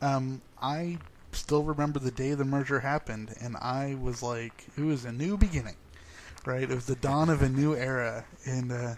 Um, 0.00 0.40
I 0.62 0.98
still 1.32 1.64
remember 1.64 1.98
the 1.98 2.12
day 2.12 2.32
the 2.34 2.44
merger 2.44 2.78
happened, 2.78 3.34
and 3.40 3.56
I 3.56 3.96
was 4.00 4.22
like, 4.22 4.66
it 4.78 4.82
was 4.82 5.04
a 5.04 5.10
new 5.10 5.36
beginning, 5.36 5.74
right? 6.44 6.62
It 6.62 6.70
was 6.70 6.86
the 6.86 6.94
dawn 6.94 7.28
of 7.28 7.42
a 7.42 7.48
new 7.48 7.74
era, 7.74 8.24
and 8.44 8.70
uh, 8.70 8.94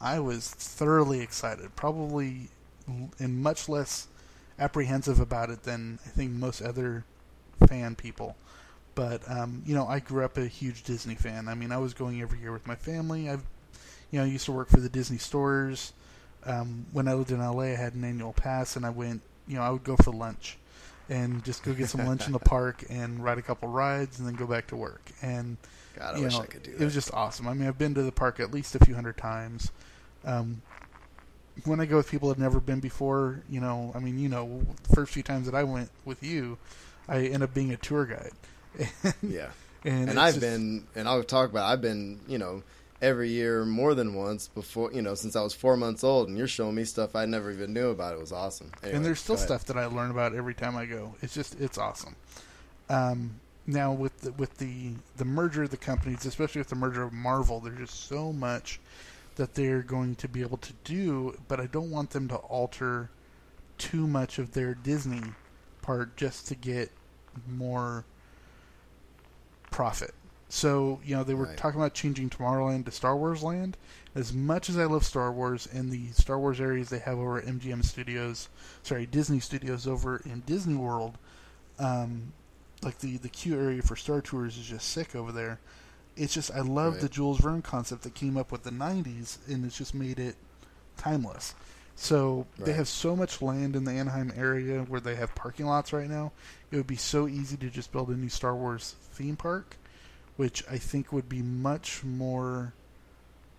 I 0.00 0.18
was 0.18 0.48
thoroughly 0.50 1.20
excited. 1.20 1.76
Probably, 1.76 2.48
and 3.20 3.40
much 3.40 3.68
less 3.68 4.08
apprehensive 4.58 5.20
about 5.20 5.50
it 5.50 5.62
than 5.62 6.00
I 6.04 6.08
think 6.08 6.32
most 6.32 6.60
other 6.60 7.04
fan 7.68 7.94
people. 7.94 8.34
But 8.98 9.22
um, 9.30 9.62
you 9.64 9.76
know, 9.76 9.86
I 9.86 10.00
grew 10.00 10.24
up 10.24 10.36
a 10.36 10.46
huge 10.46 10.82
Disney 10.82 11.14
fan. 11.14 11.46
I 11.46 11.54
mean, 11.54 11.70
I 11.70 11.78
was 11.78 11.94
going 11.94 12.20
every 12.20 12.40
year 12.40 12.50
with 12.50 12.66
my 12.66 12.74
family. 12.74 13.30
I've, 13.30 13.44
you 14.10 14.18
know, 14.18 14.24
I 14.24 14.28
used 14.28 14.46
to 14.46 14.52
work 14.52 14.68
for 14.68 14.80
the 14.80 14.88
Disney 14.88 15.18
stores. 15.18 15.92
Um, 16.44 16.86
when 16.92 17.06
I 17.06 17.14
lived 17.14 17.30
in 17.30 17.38
LA, 17.38 17.62
I 17.62 17.76
had 17.76 17.94
an 17.94 18.02
annual 18.02 18.32
pass, 18.32 18.74
and 18.74 18.84
I 18.84 18.90
went 18.90 19.22
you 19.46 19.54
know, 19.54 19.62
I 19.62 19.70
would 19.70 19.84
go 19.84 19.96
for 19.96 20.12
lunch 20.12 20.58
and 21.08 21.44
just 21.44 21.62
go 21.62 21.72
get 21.72 21.88
some 21.88 22.06
lunch 22.06 22.26
in 22.26 22.32
the 22.32 22.38
park 22.54 22.84
and 22.90 23.22
ride 23.24 23.38
a 23.38 23.42
couple 23.42 23.68
rides 23.68 24.18
and 24.18 24.28
then 24.28 24.34
go 24.34 24.46
back 24.46 24.66
to 24.68 24.76
work. 24.76 25.00
And 25.22 25.56
God, 25.96 26.16
I 26.16 26.20
wish 26.20 26.34
know, 26.34 26.42
I 26.42 26.46
could 26.46 26.64
do 26.64 26.72
that. 26.72 26.82
It 26.82 26.84
was 26.84 26.94
just 26.94 27.14
awesome. 27.14 27.48
I 27.48 27.54
mean, 27.54 27.68
I've 27.68 27.78
been 27.78 27.94
to 27.94 28.02
the 28.02 28.12
park 28.12 28.40
at 28.40 28.52
least 28.52 28.74
a 28.74 28.84
few 28.84 28.94
hundred 28.94 29.16
times. 29.16 29.72
Um, 30.24 30.60
when 31.64 31.80
I 31.80 31.86
go 31.86 31.96
with 31.96 32.10
people 32.10 32.28
that 32.28 32.34
have 32.34 32.42
never 32.42 32.60
been 32.60 32.80
before, 32.80 33.42
you 33.48 33.60
know, 33.60 33.90
I 33.94 34.00
mean, 34.00 34.18
you 34.18 34.28
know, 34.28 34.66
the 34.88 34.94
first 34.94 35.12
few 35.12 35.22
times 35.22 35.46
that 35.46 35.54
I 35.54 35.64
went 35.64 35.90
with 36.04 36.22
you, 36.22 36.58
I 37.08 37.26
end 37.26 37.42
up 37.42 37.54
being 37.54 37.72
a 37.72 37.76
tour 37.76 38.04
guide. 38.04 38.32
Yeah. 39.22 39.50
and, 39.84 40.10
and 40.10 40.18
I've 40.18 40.34
just- 40.34 40.40
been, 40.40 40.86
and 40.94 41.08
I'll 41.08 41.22
talk 41.22 41.50
about. 41.50 41.64
I've 41.70 41.80
been, 41.80 42.20
you 42.28 42.38
know, 42.38 42.62
every 43.00 43.30
year 43.30 43.64
more 43.64 43.94
than 43.94 44.14
once 44.14 44.48
before, 44.48 44.92
you 44.92 45.02
know, 45.02 45.14
since 45.14 45.36
I 45.36 45.42
was 45.42 45.54
four 45.54 45.76
months 45.76 46.02
old, 46.02 46.28
and 46.28 46.36
you're 46.36 46.48
showing 46.48 46.74
me 46.74 46.84
stuff 46.84 47.14
I 47.14 47.26
never 47.26 47.50
even 47.50 47.72
knew 47.72 47.90
about. 47.90 48.14
It 48.14 48.20
was 48.20 48.32
awesome. 48.32 48.72
Anyway, 48.82 48.96
and 48.96 49.04
there's 49.06 49.20
still 49.20 49.36
stuff 49.36 49.64
that 49.66 49.76
I 49.76 49.86
learn 49.86 50.10
about 50.10 50.34
every 50.34 50.54
time 50.54 50.76
I 50.76 50.86
go. 50.86 51.14
It's 51.22 51.34
just 51.34 51.60
it's 51.60 51.78
awesome. 51.78 52.16
Um, 52.88 53.40
now 53.66 53.92
with 53.92 54.18
the, 54.22 54.32
with 54.32 54.58
the 54.58 54.92
the 55.16 55.24
merger 55.24 55.64
of 55.64 55.70
the 55.70 55.76
companies, 55.76 56.24
especially 56.26 56.60
with 56.60 56.68
the 56.68 56.76
merger 56.76 57.02
of 57.02 57.12
Marvel, 57.12 57.60
there's 57.60 57.78
just 57.78 58.08
so 58.08 58.32
much 58.32 58.80
that 59.36 59.54
they're 59.54 59.82
going 59.82 60.16
to 60.16 60.26
be 60.28 60.40
able 60.40 60.56
to 60.56 60.72
do, 60.82 61.36
but 61.46 61.60
I 61.60 61.66
don't 61.66 61.90
want 61.90 62.10
them 62.10 62.26
to 62.28 62.36
alter 62.36 63.08
too 63.76 64.08
much 64.08 64.38
of 64.40 64.52
their 64.52 64.74
Disney 64.74 65.22
part 65.80 66.16
just 66.16 66.48
to 66.48 66.56
get 66.56 66.90
more 67.48 68.04
profit. 69.78 70.12
So, 70.48 70.98
you 71.04 71.14
know, 71.14 71.22
they 71.22 71.34
were 71.34 71.44
Right. 71.44 71.56
talking 71.56 71.78
about 71.78 71.94
changing 71.94 72.30
Tomorrowland 72.30 72.86
to 72.86 72.90
Star 72.90 73.16
Wars 73.16 73.44
Land. 73.44 73.76
As 74.12 74.32
much 74.32 74.68
as 74.68 74.76
I 74.76 74.86
love 74.86 75.04
Star 75.04 75.30
Wars 75.30 75.68
and 75.72 75.92
the 75.92 76.10
Star 76.10 76.36
Wars 76.36 76.60
areas 76.60 76.88
they 76.88 76.98
have 76.98 77.16
over 77.16 77.38
at 77.38 77.46
MGM 77.46 77.84
Studios, 77.84 78.48
sorry, 78.82 79.06
Disney 79.06 79.38
Studios 79.38 79.86
over 79.86 80.16
in 80.24 80.40
Disney 80.40 80.74
World, 80.74 81.16
um, 81.78 82.32
like 82.82 82.98
the, 82.98 83.18
the 83.18 83.28
queue 83.28 83.54
area 83.56 83.80
for 83.80 83.94
Star 83.94 84.20
Tours 84.20 84.58
is 84.58 84.66
just 84.66 84.88
sick 84.88 85.14
over 85.14 85.30
there. 85.30 85.60
It's 86.16 86.34
just, 86.34 86.50
I 86.50 86.62
love 86.62 86.94
Right. 86.94 87.02
the 87.02 87.08
Jules 87.08 87.38
Verne 87.38 87.62
concept 87.62 88.02
that 88.02 88.16
came 88.16 88.36
up 88.36 88.50
with 88.50 88.64
the 88.64 88.72
90s, 88.72 89.38
and 89.46 89.64
it's 89.64 89.78
just 89.78 89.94
made 89.94 90.18
it 90.18 90.34
timeless. 90.96 91.54
So 92.00 92.46
they 92.56 92.74
have 92.74 92.86
so 92.86 93.16
much 93.16 93.42
land 93.42 93.74
in 93.74 93.82
the 93.82 93.90
Anaheim 93.90 94.32
area 94.36 94.82
where 94.82 95.00
they 95.00 95.16
have 95.16 95.34
parking 95.34 95.66
lots 95.66 95.92
right 95.92 96.08
now. 96.08 96.30
It 96.70 96.76
would 96.76 96.86
be 96.86 96.96
so 96.96 97.26
easy 97.26 97.56
to 97.56 97.68
just 97.68 97.90
build 97.90 98.08
a 98.08 98.12
new 98.12 98.28
Star 98.28 98.54
Wars 98.54 98.94
theme 99.14 99.34
park, 99.34 99.76
which 100.36 100.62
I 100.70 100.78
think 100.78 101.12
would 101.12 101.28
be 101.28 101.42
much 101.42 102.04
more 102.04 102.72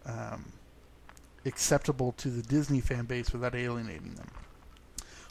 um, 0.05 0.53
acceptable 1.45 2.13
to 2.13 2.29
the 2.29 2.41
Disney 2.41 2.79
fan 2.79 3.03
base 3.03 3.33
without 3.33 3.55
alienating 3.55 4.15
them. 4.15 4.29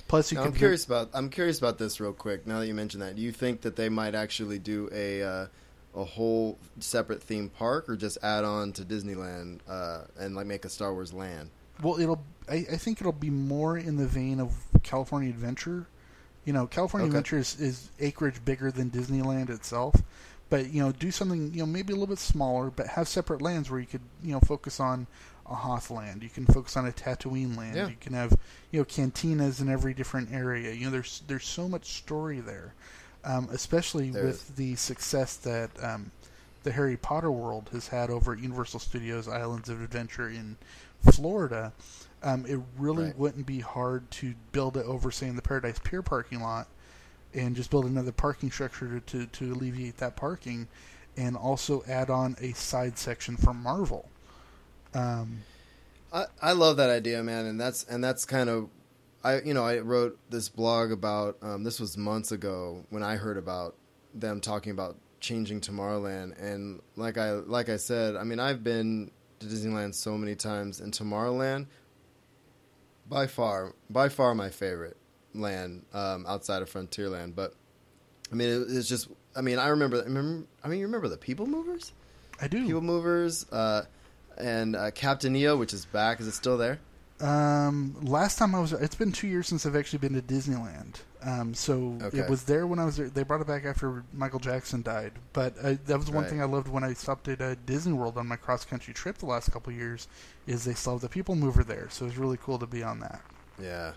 Plus, 0.07 0.31
you 0.31 0.37
Now, 0.37 0.45
can 0.45 0.53
I'm 0.53 0.59
curious 0.59 0.85
about. 0.85 1.09
I'm 1.15 1.31
curious 1.31 1.59
about 1.59 1.79
this 1.79 2.01
real 2.01 2.13
quick. 2.13 2.47
Now 2.47 2.61
that 2.61 2.67
you 2.67 2.75
mentioned 2.75 3.03
that, 3.03 3.17
do 3.17 3.23
you 3.23 3.33
think 3.33 3.63
that 3.63 3.75
they 3.75 3.89
might 3.89 4.15
actually 4.15 4.59
do 4.59 4.91
a 4.93 5.23
uh, 5.23 5.47
a 5.95 6.05
whole 6.05 6.59
separate 6.79 7.23
theme 7.23 7.49
park, 7.49 7.89
or 7.89 7.97
just 7.97 8.19
add 8.23 8.45
on 8.45 8.73
to 8.75 8.83
Disneyland 8.85 9.61
uh, 9.67 10.03
and 10.21 10.37
like 10.37 10.47
make 10.47 10.67
a 10.67 10.69
Star 10.69 10.93
Wars 10.93 11.15
land? 11.15 11.49
Well, 11.83 11.99
it'll. 11.99 12.23
I, 12.51 12.67
I 12.73 12.77
think 12.77 13.01
it'll 13.01 13.13
be 13.13 13.31
more 13.31 13.77
in 13.77 13.97
the 13.97 14.07
vein 14.07 14.41
of 14.41 14.55
California 14.83 15.31
Adventure. 15.31 15.87
You 16.45 16.53
know, 16.53 16.67
California 16.67 17.09
Okay. 17.09 17.19
Adventure 17.19 17.39
is, 17.39 17.61
is 17.61 17.91
acreage 18.01 18.45
bigger 18.45 18.71
than 18.71 18.91
Disneyland 18.91 19.51
itself, 19.51 20.03
but 20.49 20.71
you 20.71 20.83
know, 20.83 20.93
do 20.93 21.11
something 21.11 21.53
you 21.53 21.61
know 21.61 21.67
maybe 21.67 21.93
a 21.93 21.97
little 21.97 22.07
bit 22.09 22.19
smaller, 22.19 22.71
but 22.71 22.87
have 22.89 23.09
separate 23.09 23.43
lands 23.43 23.71
where 23.71 23.81
you 23.81 23.87
could 23.87 24.01
you 24.23 24.33
know 24.33 24.41
focus 24.41 24.81
on 24.81 25.07
a 25.51 25.55
Hoth 25.55 25.91
land. 25.91 26.23
You 26.23 26.29
can 26.29 26.47
focus 26.47 26.77
on 26.77 26.87
a 26.87 26.93
Tatooine 26.93 27.57
land. 27.57 27.77
Yeah. 27.77 27.89
You 27.89 27.97
can 28.01 28.13
have 28.15 28.37
you 28.71 28.81
know 28.81 28.85
cantinas 28.85 29.61
in 29.61 29.69
every 29.69 29.95
different 29.95 30.33
area. 30.33 30.73
You 30.73 30.87
know, 30.87 30.91
there's 30.91 31.23
there's 31.27 31.47
so 31.47 31.69
much 31.69 31.97
story 31.97 32.41
there, 32.41 32.75
um, 33.25 33.49
especially 33.53 34.11
There 34.11 34.25
with 34.25 34.57
the 34.57 34.77
success 34.77 35.37
that 35.39 35.71
um, 35.83 36.11
the 36.63 36.73
Harry 36.73 36.97
Potter 36.97 37.31
world 37.31 37.71
has 37.73 37.89
had 37.89 38.11
over 38.11 38.33
at 38.33 38.39
Universal 38.39 38.81
Studios 38.81 39.29
Islands 39.29 39.69
of 39.69 39.83
Adventure 39.83 40.29
in 40.29 40.57
Florida. 41.13 41.73
Um, 42.23 42.45
it 42.47 42.59
really 42.77 43.05
Right. 43.05 43.19
wouldn't 43.19 43.47
be 43.47 43.61
hard 43.61 44.11
to 44.13 44.35
build 44.53 44.77
it 44.77 44.85
over, 44.87 45.11
say, 45.11 45.29
in 45.29 45.37
the 45.37 45.43
Paradise 45.43 45.79
Pier 45.79 46.03
parking 46.03 46.41
lot, 46.41 46.69
and 47.35 47.55
just 47.55 47.71
build 47.71 47.85
another 47.85 48.13
parking 48.13 48.51
structure 48.51 49.01
to, 49.01 49.01
to, 49.19 49.27
to 49.27 49.53
alleviate 49.53 49.99
that 49.99 50.17
parking, 50.17 50.67
and 51.17 51.37
also 51.37 51.85
add 51.87 52.11
on 52.11 52.37
a 52.41 52.53
side 52.53 52.99
section 52.99 53.37
for 53.37 53.55
Marvel. 53.55 54.09
Um, 54.95 55.41
I, 56.13 56.25
I 56.41 56.53
love 56.53 56.77
that 56.79 56.91
idea, 56.91 57.23
man, 57.23 57.47
and 57.47 57.61
that's 57.61 57.85
and 57.85 58.03
that's 58.03 58.25
kind 58.25 58.49
of, 58.49 58.69
I 59.23 59.41
you 59.43 59.53
know 59.55 59.65
I 59.65 59.79
wrote 59.79 60.19
this 60.31 60.49
blog 60.49 60.91
about 60.91 61.37
um, 61.43 61.65
this 61.65 61.79
was 61.79 61.97
months 61.97 62.33
ago 62.33 62.85
when 62.91 63.03
I 63.03 63.17
heard 63.17 63.37
about 63.37 63.77
them 64.15 64.41
talking 64.41 64.73
about 64.73 64.97
changing 65.21 65.61
Tomorrowland, 65.61 66.41
and 66.43 66.81
like 66.97 67.19
I 67.19 67.33
like 67.33 67.69
I 67.69 67.77
said, 67.77 68.17
I 68.17 68.25
mean 68.25 68.41
I've 68.41 68.65
been 68.65 69.11
to 69.41 69.47
Disneyland 69.47 69.95
so 69.95 70.17
many 70.17 70.35
times, 70.35 70.81
and 70.81 70.93
Tomorrowland, 70.93 71.67
by 73.09 73.27
far 73.27 73.75
by 73.91 74.09
far 74.09 74.35
my 74.35 74.51
favorite 74.51 74.97
land 75.35 75.85
um, 75.93 76.27
outside 76.27 76.63
of 76.63 76.71
Frontierland, 76.73 77.35
but 77.35 77.55
I 78.31 78.35
mean 78.35 78.49
it, 78.49 78.67
it's 78.71 78.89
just 78.89 79.09
I 79.37 79.41
mean 79.41 79.59
I 79.59 79.69
remember, 79.69 80.03
remember 80.03 80.47
I 80.63 80.69
mean 80.69 80.81
you 80.81 80.87
remember 80.87 81.09
the 81.09 81.17
People 81.17 81.47
Movers, 81.47 81.93
I 82.41 82.49
do. 82.49 82.65
People 82.65 82.83
Movers, 82.83 83.47
uh, 83.51 83.83
and 84.37 84.77
uh, 84.77 84.91
Captain 84.91 85.35
EO, 85.35 85.57
which 85.57 85.73
is 85.73 85.85
back. 85.87 86.21
Is 86.21 86.27
it 86.27 86.35
still 86.35 86.59
there? 86.59 86.79
Um, 87.21 87.97
last 88.03 88.39
time 88.39 88.55
I 88.55 88.61
was, 88.61 88.73
it's 88.73 88.95
been 88.95 89.11
two 89.11 89.27
years 89.27 89.49
since 89.49 89.67
I've 89.67 89.75
actually 89.75 89.99
been 89.99 90.15
to 90.15 90.23
Disneyland. 90.23 91.01
Um, 91.23 91.53
so 91.55 91.99
Okay. 92.01 92.19
it 92.19 92.29
was 92.31 92.45
there 92.45 92.67
when 92.67 92.79
I 92.79 92.85
was 92.85 92.97
there. 92.97 93.09
They 93.09 93.23
brought 93.25 93.41
it 93.41 93.47
back 93.47 93.65
after 93.65 94.05
Michael 94.13 94.39
Jackson 94.39 94.83
died. 94.83 95.13
But 95.33 95.55
uh, 95.61 95.75
that 95.87 95.99
was 95.99 96.11
one 96.11 96.23
Right. 96.23 96.31
thing 96.31 96.41
I 96.41 96.45
loved 96.45 96.69
when 96.69 96.85
I 96.85 96.93
stopped 96.93 97.27
at 97.29 97.41
uh, 97.41 97.57
Disney 97.67 97.93
World 97.93 98.17
on 98.17 98.27
my 98.27 98.37
cross 98.37 98.65
country 98.65 98.95
trip 98.95 99.19
the 99.19 99.27
last 99.27 99.51
couple 99.51 99.73
years. 99.73 100.07
Is 100.47 100.65
they 100.65 100.75
still 100.75 100.93
have 100.93 101.01
the 101.03 101.09
People 101.09 101.35
Mover 101.35 101.65
there, 101.65 101.89
so 101.91 102.05
it 102.05 102.09
was 102.09 102.19
really 102.19 102.37
cool 102.37 102.59
to 102.59 102.67
be 102.67 102.83
on 102.83 103.01
that. 103.01 103.21
Yeah, 103.61 103.93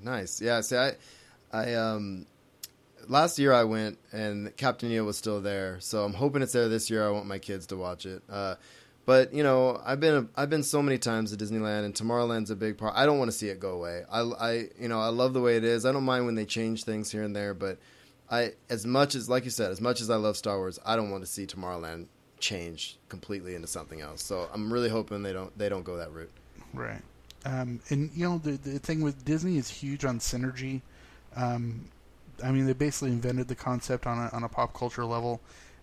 nice. 0.00 0.40
Yeah, 0.40 0.60
see, 0.60 0.76
I, 0.76 0.92
I 1.52 1.74
um, 1.74 2.26
last 3.08 3.38
year 3.38 3.52
I 3.52 3.64
went 3.64 3.98
and 4.12 4.56
Captain 4.56 4.90
EO 4.90 5.04
was 5.04 5.18
still 5.18 5.40
there, 5.40 5.80
so 5.80 6.04
I'm 6.04 6.14
hoping 6.14 6.40
it's 6.42 6.52
there 6.52 6.68
this 6.68 6.88
year. 6.88 7.04
I 7.06 7.10
want 7.10 7.26
my 7.26 7.38
kids 7.38 7.66
to 7.66 7.76
watch 7.76 8.06
it. 8.06 8.22
Uh, 8.30 8.54
but 9.06 9.34
you 9.34 9.42
know, 9.42 9.80
I've 9.84 10.00
been 10.00 10.28
I've 10.36 10.50
been 10.50 10.62
so 10.62 10.82
many 10.82 10.98
times 10.98 11.34
to 11.34 11.42
Disneyland, 11.42 11.84
and 11.84 11.94
Tomorrowland's 11.94 12.50
a 12.50 12.56
big 12.56 12.78
part. 12.78 12.94
I 12.96 13.06
don't 13.06 13.18
want 13.18 13.30
to 13.30 13.36
see 13.36 13.48
it 13.48 13.60
go 13.60 13.70
away. 13.70 14.04
I, 14.10 14.20
I 14.20 14.52
you 14.78 14.88
know 14.88 15.00
I 15.00 15.08
love 15.08 15.34
the 15.34 15.40
way 15.40 15.56
it 15.56 15.64
is. 15.64 15.84
I 15.84 15.92
don't 15.92 16.04
mind 16.04 16.26
when 16.26 16.34
they 16.34 16.46
change 16.46 16.84
things 16.84 17.10
here 17.10 17.22
and 17.22 17.34
there, 17.34 17.54
but 17.54 17.78
I 18.30 18.52
as 18.70 18.86
much 18.86 19.14
as 19.14 19.28
like 19.28 19.44
you 19.44 19.50
said, 19.50 19.70
as 19.70 19.80
much 19.80 20.00
as 20.00 20.10
I 20.10 20.16
love 20.16 20.36
Star 20.36 20.58
Wars, 20.58 20.78
I 20.84 20.96
don't 20.96 21.10
want 21.10 21.22
to 21.24 21.30
see 21.30 21.46
Tomorrowland 21.46 22.06
change 22.38 22.98
completely 23.08 23.54
into 23.54 23.66
something 23.66 24.00
else. 24.00 24.22
So 24.22 24.48
I'm 24.52 24.72
really 24.72 24.88
hoping 24.88 25.22
they 25.22 25.32
don't 25.32 25.56
they 25.58 25.68
don't 25.68 25.84
go 25.84 25.96
that 25.96 26.12
route. 26.12 26.32
Right. 26.72 27.02
Um, 27.44 27.80
and 27.90 28.10
you 28.14 28.28
know 28.28 28.38
the 28.38 28.52
the 28.52 28.78
thing 28.78 29.02
with 29.02 29.24
Disney 29.24 29.58
is 29.58 29.68
huge 29.68 30.04
on 30.04 30.18
synergy. 30.18 30.80
Um, 31.36 31.90
I 32.42 32.50
mean, 32.50 32.66
they 32.66 32.72
basically 32.72 33.10
invented 33.10 33.48
the 33.48 33.54
concept 33.54 34.06
on 34.06 34.18
a 34.18 34.34
on 34.34 34.44
a 34.44 34.48
pop 34.48 34.74
culture 34.74 35.04
level, 35.04 35.40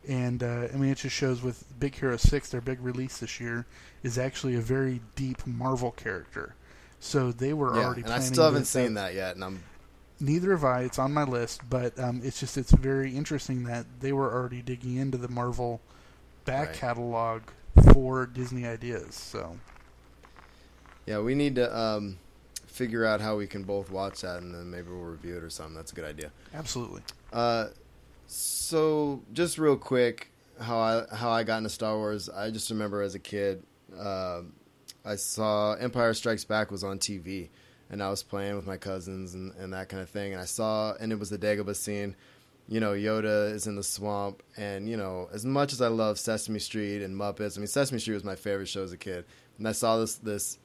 and 0.08 0.44
uh, 0.44 0.68
I 0.74 0.78
mean 0.78 0.92
it 0.92 0.98
just 0.98 1.16
shows 1.16 1.42
with 1.42 1.64
Big 1.80 1.96
Hero 1.96 2.18
Six, 2.18 2.50
their 2.50 2.62
big 2.62 2.82
release 2.82 3.18
this 3.20 3.40
year, 3.40 3.66
is 4.04 4.18
actually 4.18 4.56
a 4.56 4.62
very 4.62 5.02
deep 5.16 5.46
Marvel 5.46 5.92
character. 5.92 6.56
So 7.00 7.32
they 7.32 7.54
were 7.54 7.74
Yeah, 7.74 7.86
already. 7.86 8.04
and 8.04 8.14
I 8.14 8.20
still 8.20 8.44
haven't 8.46 8.66
seen 8.66 8.94
that 8.96 9.14
yet, 9.14 9.36
and 9.36 9.44
I'm 9.44 9.64
Neither 10.20 10.52
have 10.52 10.64
I. 10.64 10.82
It's 10.84 11.00
on 11.00 11.14
my 11.14 11.24
list, 11.24 11.68
but 11.70 11.98
um, 12.00 12.22
it's 12.24 12.40
just 12.40 12.58
it's 12.58 12.72
very 12.72 13.16
interesting 13.18 13.64
that 13.66 13.86
they 14.00 14.14
were 14.14 14.32
already 14.34 14.62
digging 14.62 14.96
into 14.96 15.18
the 15.18 15.28
Marvel 15.28 15.82
back 16.46 16.72
Right. 16.72 16.74
catalog 16.74 17.44
for 17.94 18.26
Disney 18.28 18.66
ideas. 18.66 19.16
So 19.16 19.60
Yeah, 21.06 21.20
we 21.20 21.36
need 21.36 21.56
to 21.56 21.76
um, 21.78 22.18
figure 22.66 23.06
out 23.06 23.22
how 23.22 23.38
we 23.38 23.48
can 23.48 23.64
both 23.64 23.90
watch 23.90 24.22
that, 24.22 24.42
and 24.42 24.54
then 24.54 24.70
maybe 24.70 24.90
we'll 24.90 25.00
review 25.02 25.38
it 25.38 25.44
or 25.44 25.50
something. 25.50 25.76
That's 25.76 25.92
a 25.92 25.96
good 25.96 26.06
idea. 26.06 26.32
absolutely. 26.54 27.02
Uh, 27.32 27.68
so 28.32 29.22
just 29.34 29.58
real 29.58 29.78
quick, 29.78 30.32
how 30.60 30.80
I 30.80 31.16
how 31.16 31.30
I 31.32 31.44
got 31.44 31.58
into 31.58 31.70
Star 31.70 31.98
Wars. 31.98 32.30
I 32.30 32.52
just 32.52 32.70
remember 32.70 33.02
as 33.02 33.16
a 33.16 33.20
kid, 33.20 33.64
um 34.00 34.54
I 35.04 35.16
saw 35.16 35.74
Empire 35.74 36.14
Strikes 36.14 36.46
Back 36.46 36.72
was 36.72 36.84
on 36.84 37.00
TV, 37.00 37.50
and 37.90 38.02
I 38.04 38.10
was 38.10 38.24
playing 38.24 38.56
with 38.56 38.68
my 38.68 38.78
cousins 38.78 39.34
and, 39.34 39.54
and 39.56 39.74
that 39.74 39.90
kind 39.90 40.02
of 40.02 40.10
thing. 40.10 40.34
And 40.34 40.42
I 40.42 40.46
saw, 40.46 40.94
and 41.00 41.12
it 41.12 41.20
was 41.20 41.30
the 41.30 41.38
Dagobah 41.38 41.76
scene. 41.76 42.16
You 42.68 42.80
know, 42.80 42.92
Yoda 42.92 43.52
is 43.52 43.68
in 43.68 43.76
the 43.76 43.84
swamp, 43.84 44.44
and 44.56 44.88
you 44.88 44.96
know, 44.96 45.28
as 45.34 45.44
much 45.46 45.74
as 45.74 45.82
I 45.82 45.88
love 45.88 46.20
Sesame 46.20 46.60
Street 46.60 47.02
and 47.02 47.16
Muppets, 47.16 47.58
I 47.58 47.60
mean, 47.60 47.68
Sesame 47.68 48.00
Street 48.00 48.14
was 48.14 48.24
my 48.24 48.36
favorite 48.36 48.68
show 48.68 48.84
as 48.84 48.94
a 48.94 48.98
kid. 48.98 49.26
And 49.58 49.68
I 49.68 49.72
saw 49.72 49.98
this 49.98 50.16
this 50.16 50.58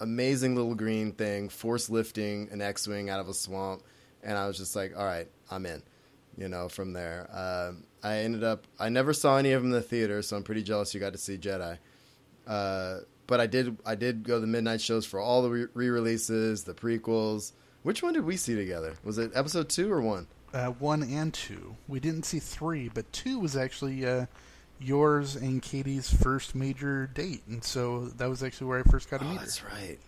amazing 0.00 0.56
little 0.56 0.74
green 0.74 1.12
thing 1.12 1.48
force 1.48 1.88
lifting 1.88 2.48
an 2.50 2.60
X-wing 2.60 3.08
out 3.08 3.20
of 3.20 3.28
a 3.28 3.34
swamp, 3.34 3.82
and 4.22 4.36
I 4.36 4.46
was 4.48 4.56
just 4.56 4.74
like, 4.74 4.96
all 4.96 5.04
right, 5.04 5.28
I'm 5.50 5.66
in. 5.66 5.82
You 6.36 6.48
know, 6.48 6.68
from 6.68 6.92
there, 6.92 7.28
um, 7.32 7.84
I 8.02 8.16
ended 8.18 8.44
up. 8.44 8.66
I 8.78 8.90
never 8.90 9.12
saw 9.14 9.38
any 9.38 9.52
of 9.52 9.62
them 9.62 9.70
in 9.72 9.74
the 9.74 9.80
theater, 9.82 10.20
so 10.20 10.36
I'm 10.36 10.42
pretty 10.42 10.62
jealous 10.62 10.92
you 10.92 11.00
got 11.00 11.12
to 11.14 11.18
see 11.18 11.38
Jedi. 11.38 11.78
Uh, 12.46 12.98
but 13.26 13.40
I 13.40 13.46
did. 13.46 13.76
I 13.86 13.94
did 13.94 14.22
go 14.22 14.34
to 14.34 14.40
the 14.40 14.46
midnight 14.46 14.80
shows 14.82 15.06
for 15.06 15.18
all 15.18 15.42
the 15.42 15.48
re- 15.50 15.66
re-releases, 15.74 16.64
the 16.64 16.74
prequels. 16.74 17.52
Which 17.82 18.02
one 18.02 18.12
did 18.12 18.24
we 18.24 18.36
see 18.36 18.54
together? 18.54 18.94
Was 19.02 19.16
it 19.18 19.32
episode 19.34 19.68
two 19.68 19.90
or 19.92 20.00
one? 20.00 20.26
uh, 20.52 20.68
one 20.68 21.02
and 21.02 21.32
two. 21.34 21.76
We 21.88 22.00
didn't 22.00 22.24
see 22.24 22.38
three, 22.38 22.88
but 22.88 23.10
two 23.12 23.38
was 23.38 23.56
actually 23.56 24.06
uh, 24.06 24.26
yours 24.78 25.36
and 25.36 25.60
Katie's 25.62 26.12
first 26.12 26.54
major 26.54 27.06
date, 27.08 27.42
and 27.48 27.64
so 27.64 28.06
that 28.16 28.28
was 28.28 28.42
actually 28.42 28.66
where 28.68 28.78
I 28.78 28.82
first 28.82 29.10
got 29.10 29.20
to 29.20 29.26
Oh, 29.26 29.30
meet 29.30 29.38
her. 29.38 29.44
that's 29.44 29.64
right. 29.64 29.98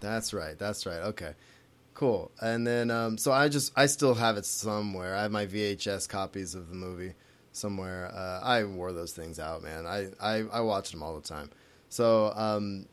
That's 0.00 0.34
right. 0.34 0.58
That's 0.58 0.84
right. 0.86 1.00
Okay. 1.00 1.32
Cool. 1.94 2.30
And 2.40 2.66
then, 2.66 2.90
um, 2.90 3.18
so 3.18 3.32
I 3.32 3.48
just, 3.48 3.72
I 3.76 3.86
still 3.86 4.14
have 4.14 4.36
it 4.36 4.46
somewhere. 4.46 5.14
I 5.14 5.22
have 5.22 5.30
my 5.30 5.46
VHS 5.46 6.08
copies 6.08 6.54
of 6.54 6.68
the 6.68 6.74
movie 6.74 7.14
somewhere. 7.52 8.10
Uh, 8.14 8.40
I 8.42 8.64
wore 8.64 8.92
those 8.92 9.12
things 9.12 9.38
out, 9.38 9.62
man. 9.62 9.86
I, 9.86 10.08
I, 10.20 10.44
I 10.52 10.60
watched 10.60 10.92
them 10.92 11.02
all 11.02 11.14
the 11.14 11.26
time. 11.26 11.50
So, 11.90 12.32
um, 12.34 12.86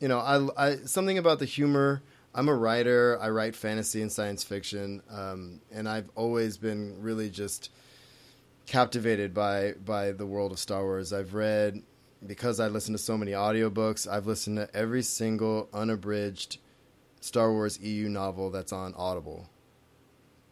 you 0.00 0.08
know, 0.08 0.18
I, 0.18 0.70
I, 0.70 0.76
something 0.76 1.18
about 1.18 1.38
the 1.38 1.44
humor. 1.44 2.02
I'm 2.34 2.48
a 2.48 2.54
writer. 2.54 3.18
I 3.20 3.30
write 3.30 3.54
fantasy 3.54 4.02
and 4.02 4.10
science 4.10 4.42
fiction. 4.42 5.02
Um, 5.10 5.60
and 5.72 5.88
I've 5.88 6.10
always 6.16 6.56
been 6.58 7.00
really 7.00 7.30
just 7.30 7.70
captivated 8.66 9.32
by, 9.32 9.74
by 9.84 10.12
the 10.12 10.26
world 10.26 10.52
of 10.52 10.58
Star 10.58 10.82
Wars. 10.82 11.12
I've 11.12 11.34
read, 11.34 11.82
because 12.26 12.60
I 12.60 12.68
listen 12.68 12.92
to 12.92 12.98
so 12.98 13.16
many 13.16 13.32
audiobooks, 13.32 14.10
I've 14.10 14.26
listened 14.26 14.56
to 14.58 14.68
every 14.74 15.02
single 15.02 15.68
unabridged 15.72 16.58
Star 17.20 17.52
Wars 17.52 17.78
EU 17.80 18.08
novel 18.08 18.50
that's 18.50 18.72
on 18.72 18.94
Audible. 18.94 19.48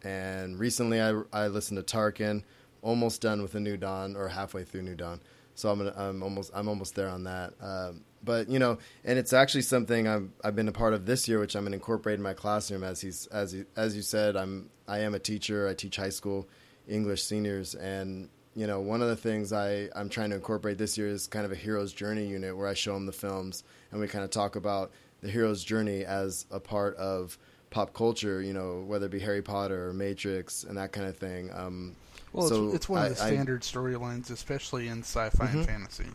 And 0.02 0.58
recently 0.58 1.00
I, 1.00 1.20
I 1.32 1.48
listened 1.48 1.84
to 1.84 1.96
Tarkin, 1.96 2.42
almost 2.82 3.20
done 3.20 3.42
with 3.42 3.52
the 3.52 3.60
New 3.60 3.76
Dawn 3.76 4.16
or 4.16 4.28
halfway 4.28 4.64
through 4.64 4.82
New 4.82 4.94
Dawn. 4.94 5.20
So 5.54 5.70
I'm 5.70 5.78
gonna, 5.78 5.94
I'm 5.96 6.22
almost 6.22 6.52
I'm 6.54 6.68
almost 6.68 6.94
there 6.94 7.08
on 7.08 7.24
that. 7.24 7.54
Um, 7.60 8.04
but 8.22 8.48
you 8.48 8.60
know, 8.60 8.78
and 9.04 9.18
it's 9.18 9.32
actually 9.32 9.62
something 9.62 10.06
I've 10.06 10.30
I've 10.44 10.54
been 10.54 10.68
a 10.68 10.72
part 10.72 10.94
of 10.94 11.04
this 11.04 11.26
year, 11.26 11.40
which 11.40 11.56
I'm 11.56 11.64
gonna 11.64 11.74
incorporate 11.74 12.14
in 12.14 12.22
my 12.22 12.34
classroom. 12.34 12.84
As 12.84 13.00
he's 13.00 13.26
as 13.28 13.50
he, 13.50 13.64
as 13.76 13.96
you 13.96 14.02
said, 14.02 14.36
I'm 14.36 14.70
I 14.86 15.00
am 15.00 15.14
a 15.14 15.18
teacher. 15.18 15.66
I 15.66 15.74
teach 15.74 15.96
high 15.96 16.10
school 16.10 16.48
English 16.86 17.24
seniors, 17.24 17.74
and 17.74 18.28
you 18.54 18.68
know, 18.68 18.80
one 18.80 19.02
of 19.02 19.08
the 19.08 19.16
things 19.16 19.52
I 19.52 19.88
I'm 19.96 20.08
trying 20.08 20.30
to 20.30 20.36
incorporate 20.36 20.78
this 20.78 20.96
year 20.96 21.08
is 21.08 21.26
kind 21.26 21.44
of 21.44 21.50
a 21.50 21.56
hero's 21.56 21.92
journey 21.92 22.26
unit 22.26 22.56
where 22.56 22.68
I 22.68 22.74
show 22.74 22.94
them 22.94 23.06
the 23.06 23.12
films 23.12 23.64
and 23.90 24.00
we 24.00 24.06
kind 24.06 24.24
of 24.24 24.30
talk 24.30 24.54
about 24.56 24.92
the 25.20 25.28
hero's 25.30 25.64
journey 25.64 26.04
as 26.04 26.46
a 26.50 26.60
part 26.60 26.96
of 26.96 27.38
pop 27.70 27.92
culture. 27.94 28.40
You 28.42 28.52
know, 28.52 28.84
whether 28.86 29.06
it 29.06 29.12
be 29.12 29.18
Harry 29.20 29.42
Potter 29.42 29.88
or 29.88 29.92
Matrix 29.92 30.64
and 30.64 30.76
that 30.78 30.92
kind 30.92 31.06
of 31.06 31.16
thing. 31.16 31.50
Um, 31.52 31.96
Well, 32.32 32.48
so 32.48 32.66
it's, 32.66 32.74
it's 32.76 32.88
one 32.88 33.06
of 33.06 33.16
the 33.16 33.22
I- 33.24 33.26
standard 33.28 33.62
storylines, 33.62 34.30
especially 34.30 34.88
in 34.88 35.00
sci-fi 35.00 35.46
Mm-hmm. 35.46 35.58
and 35.58 35.66
fantasy. 35.66 36.06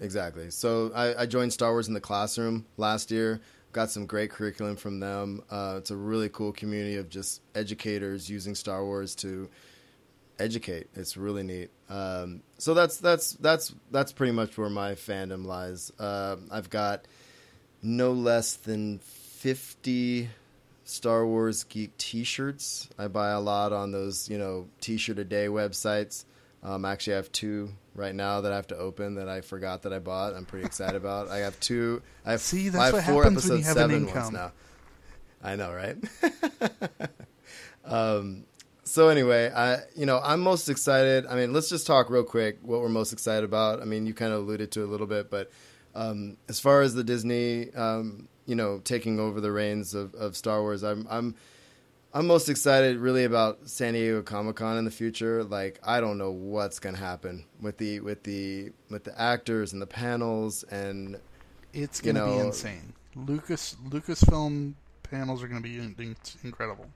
Exactly. 0.00 0.50
So 0.50 0.90
I, 0.94 1.22
I 1.22 1.26
joined 1.26 1.52
Star 1.52 1.70
Wars 1.70 1.86
in 1.88 1.94
the 1.94 2.00
classroom 2.00 2.66
last 2.76 3.10
year. 3.10 3.40
Got 3.72 3.90
some 3.90 4.04
great 4.06 4.30
curriculum 4.30 4.76
from 4.76 5.00
them. 5.00 5.42
Uh, 5.50 5.76
it's 5.78 5.90
a 5.90 5.96
really 5.96 6.28
cool 6.28 6.52
community 6.52 6.96
of 6.96 7.08
just 7.08 7.40
educators 7.54 8.28
using 8.28 8.54
Star 8.54 8.84
Wars 8.84 9.14
to 9.16 9.48
educate. 10.38 10.88
It's 10.94 11.16
really 11.16 11.42
neat. 11.42 11.70
Um, 11.88 12.42
so 12.58 12.74
that's 12.74 12.98
that's 12.98 13.32
that's 13.34 13.74
that's 13.90 14.12
pretty 14.12 14.32
much 14.32 14.58
where 14.58 14.68
my 14.68 14.92
fandom 14.92 15.46
lies. 15.46 15.90
Uh, 15.98 16.36
I've 16.50 16.68
got 16.68 17.06
no 17.82 18.12
less 18.12 18.54
than 18.54 18.98
fifty 19.00 20.28
Star 20.84 21.26
Wars 21.26 21.64
geek 21.64 21.96
T-shirts. 21.98 22.88
I 22.98 23.08
buy 23.08 23.30
a 23.30 23.40
lot 23.40 23.72
on 23.72 23.92
those, 23.92 24.28
you 24.28 24.38
know, 24.38 24.68
T-shirt 24.80 25.18
a 25.18 25.24
day 25.24 25.46
websites. 25.46 26.24
Um, 26.62 26.84
actually, 26.84 27.14
I 27.14 27.16
have 27.16 27.32
two 27.32 27.70
right 27.94 28.14
now 28.14 28.40
that 28.42 28.52
I 28.52 28.56
have 28.56 28.68
to 28.68 28.76
open 28.76 29.16
that 29.16 29.28
I 29.28 29.40
forgot 29.40 29.82
that 29.82 29.92
I 29.92 29.98
bought. 29.98 30.34
I'm 30.34 30.44
pretty 30.44 30.66
excited 30.66 30.96
about. 30.96 31.28
I 31.28 31.38
have 31.38 31.58
two. 31.60 32.02
I 32.24 32.32
have, 32.32 32.40
See, 32.40 32.68
that's 32.68 32.80
I 32.80 32.86
have 32.86 32.94
what 32.94 33.04
four 33.04 33.22
happens 33.24 33.48
when 33.48 33.58
you 33.58 33.64
episode 33.64 33.80
have 33.80 33.90
an 33.90 33.90
seven 33.90 34.06
ones 34.06 34.16
income. 34.16 34.34
now. 34.34 34.52
I 35.44 35.56
know, 35.56 35.72
right? 35.72 35.96
um, 37.84 38.44
so 38.84 39.08
anyway, 39.08 39.50
I 39.50 39.78
you 39.96 40.06
know 40.06 40.20
I'm 40.22 40.40
most 40.40 40.68
excited. 40.68 41.26
I 41.26 41.34
mean, 41.34 41.52
let's 41.52 41.68
just 41.68 41.86
talk 41.86 42.10
real 42.10 42.22
quick 42.22 42.58
what 42.62 42.80
we're 42.80 42.88
most 42.88 43.12
excited 43.12 43.44
about. 43.44 43.80
I 43.80 43.84
mean, 43.84 44.06
you 44.06 44.14
kind 44.14 44.32
of 44.32 44.40
alluded 44.40 44.70
to 44.72 44.82
it 44.82 44.84
a 44.84 44.90
little 44.90 45.06
bit, 45.06 45.30
but 45.30 45.50
um, 45.94 46.36
as 46.48 46.60
far 46.60 46.80
as 46.82 46.94
the 46.94 47.04
Disney, 47.04 47.72
um, 47.74 48.28
you 48.46 48.54
know, 48.54 48.80
taking 48.84 49.20
over 49.20 49.40
the 49.40 49.52
reins 49.52 49.94
of, 49.94 50.14
of 50.14 50.36
Star 50.36 50.60
Wars, 50.62 50.82
I'm 50.82 51.06
I'm 51.10 51.34
I'm 52.14 52.26
most 52.26 52.48
excited 52.48 52.98
really 52.98 53.24
about 53.24 53.68
San 53.68 53.94
Diego 53.94 54.22
Comic 54.22 54.56
Con 54.56 54.76
in 54.78 54.84
the 54.84 54.90
future. 54.90 55.44
Like 55.44 55.78
I 55.82 56.00
don't 56.00 56.18
know 56.18 56.30
what's 56.30 56.78
gonna 56.78 56.98
happen 56.98 57.44
with 57.60 57.78
the 57.78 58.00
with 58.00 58.22
the 58.24 58.72
with 58.90 59.04
the 59.04 59.18
actors 59.20 59.72
and 59.72 59.80
the 59.80 59.86
panels 59.86 60.62
and 60.64 61.18
It's 61.72 62.00
going 62.00 62.16
to 62.16 62.26
be 62.26 62.38
insane. 62.38 62.92
Lucas 63.14 63.76
Lucasfilm 63.88 64.74
panels 65.02 65.42
are 65.42 65.48
going 65.48 65.62
to 65.62 65.66
be 65.68 65.76
in- 65.78 65.94
in- 65.98 66.16
incredible. 66.44 66.86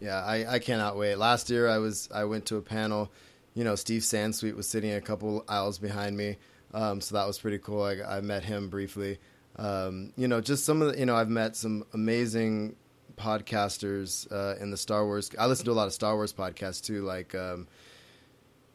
Yeah, 0.00 0.22
I, 0.24 0.54
I 0.54 0.58
cannot 0.60 0.96
wait. 0.96 1.16
Last 1.16 1.50
year 1.50 1.68
I 1.68 1.76
was 1.78 2.08
I 2.14 2.24
went 2.24 2.46
to 2.46 2.56
a 2.56 2.62
panel, 2.62 3.10
you 3.54 3.64
know, 3.64 3.74
Steve 3.74 4.00
Sansweet 4.02 4.56
was 4.56 4.66
sitting 4.66 4.92
a 4.92 5.00
couple 5.00 5.44
aisles 5.48 5.78
behind 5.78 6.16
me, 6.16 6.38
um, 6.72 7.00
so 7.00 7.14
that 7.16 7.26
was 7.26 7.38
pretty 7.38 7.58
cool. 7.58 7.82
I, 7.82 8.00
I 8.00 8.20
met 8.20 8.44
him 8.44 8.68
briefly. 8.68 9.18
Um, 9.56 10.12
you 10.16 10.28
know, 10.28 10.40
just 10.40 10.64
some 10.64 10.82
of 10.82 10.92
the, 10.92 10.98
you 10.98 11.06
know, 11.06 11.16
I've 11.16 11.28
met 11.28 11.56
some 11.56 11.84
amazing 11.92 12.76
podcasters 13.16 14.30
uh, 14.32 14.56
in 14.60 14.70
the 14.70 14.76
Star 14.76 15.04
Wars. 15.04 15.30
I 15.38 15.46
listen 15.46 15.64
to 15.66 15.72
a 15.72 15.74
lot 15.74 15.86
of 15.86 15.92
Star 15.92 16.14
Wars 16.14 16.32
podcasts 16.32 16.82
too, 16.82 17.02
like 17.02 17.34
um, 17.34 17.68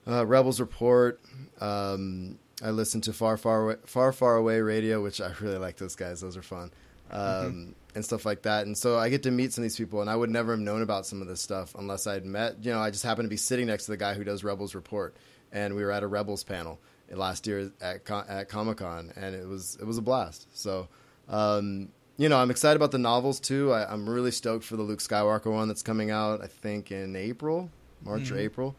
uh, 0.08 0.26
Rebels 0.26 0.60
Report. 0.60 1.20
Um, 1.60 2.38
I 2.64 2.70
listen 2.70 3.02
to 3.02 3.14
Far 3.14 3.38
Far 3.38 3.64
Away, 3.64 3.76
Far 3.86 4.12
Far 4.12 4.36
Away 4.36 4.62
Radio, 4.62 5.02
which 5.02 5.20
I 5.22 5.32
really 5.42 5.58
like 5.58 5.78
those 5.78 5.96
guys. 5.96 6.22
Those 6.22 6.38
are 6.38 6.44
fun. 6.44 6.72
Um, 7.12 7.76
And 7.96 8.04
stuff 8.04 8.26
like 8.26 8.42
that, 8.42 8.66
and 8.66 8.78
so 8.78 8.98
I 8.98 9.08
get 9.08 9.24
to 9.24 9.32
meet 9.32 9.54
some 9.54 9.62
of 9.62 9.70
these 9.70 9.78
people, 9.78 10.02
and 10.02 10.10
I 10.10 10.16
would 10.18 10.30
never 10.30 10.52
have 10.52 10.60
known 10.60 10.82
about 10.82 11.06
some 11.06 11.22
of 11.22 11.30
this 11.30 11.42
stuff 11.42 11.74
unless 11.76 12.08
I'd 12.08 12.26
met. 12.26 12.58
You 12.62 12.74
know, 12.74 12.80
I 12.80 12.92
just 12.92 13.06
happened 13.06 13.26
to 13.28 13.30
be 13.30 13.38
sitting 13.38 13.68
next 13.68 13.86
to 13.86 13.92
the 13.92 13.98
guy 13.98 14.16
who 14.16 14.26
does 14.26 14.44
Rebels 14.44 14.76
Report, 14.76 15.16
and 15.50 15.76
we 15.76 15.84
were 15.86 15.92
at 15.92 16.04
a 16.04 16.08
Rebels 16.08 16.44
panel 16.44 16.78
last 17.12 17.48
year 17.48 17.72
at 17.82 18.10
at 18.10 18.50
Comic 18.50 18.78
Con, 18.78 19.14
and 19.16 19.36
it 19.36 19.48
was 19.48 19.78
it 19.80 19.86
was 19.86 19.98
a 19.98 20.02
blast. 20.02 20.48
So, 20.58 20.88
um, 21.28 21.90
you 22.18 22.30
know, 22.30 22.38
I'm 22.38 22.52
excited 22.52 22.76
about 22.76 22.92
the 22.92 22.98
novels 22.98 23.40
too. 23.40 23.72
I, 23.72 23.92
I'm 23.92 24.10
really 24.10 24.32
stoked 24.32 24.66
for 24.66 24.76
the 24.76 24.84
Luke 24.84 25.00
Skywalker 25.00 25.52
one 25.52 25.68
that's 25.68 25.84
coming 25.84 26.12
out. 26.12 26.42
I 26.42 26.48
think 26.48 26.92
in 26.92 27.16
April, 27.16 27.70
March 28.02 28.32
or 28.32 28.38
April. 28.38 28.76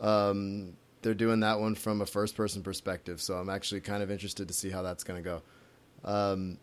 Um, 0.00 0.76
they're 1.02 1.14
doing 1.14 1.40
that 1.40 1.60
one 1.60 1.74
from 1.74 2.00
a 2.00 2.06
first 2.06 2.36
person 2.36 2.62
perspective, 2.62 3.20
so 3.20 3.34
I'm 3.34 3.48
actually 3.48 3.80
kind 3.80 4.02
of 4.02 4.10
interested 4.10 4.48
to 4.48 4.54
see 4.54 4.70
how 4.70 4.82
that's 4.82 5.04
going 5.04 5.22
to 5.22 5.28
go. 5.28 5.42
Um, 6.04 6.58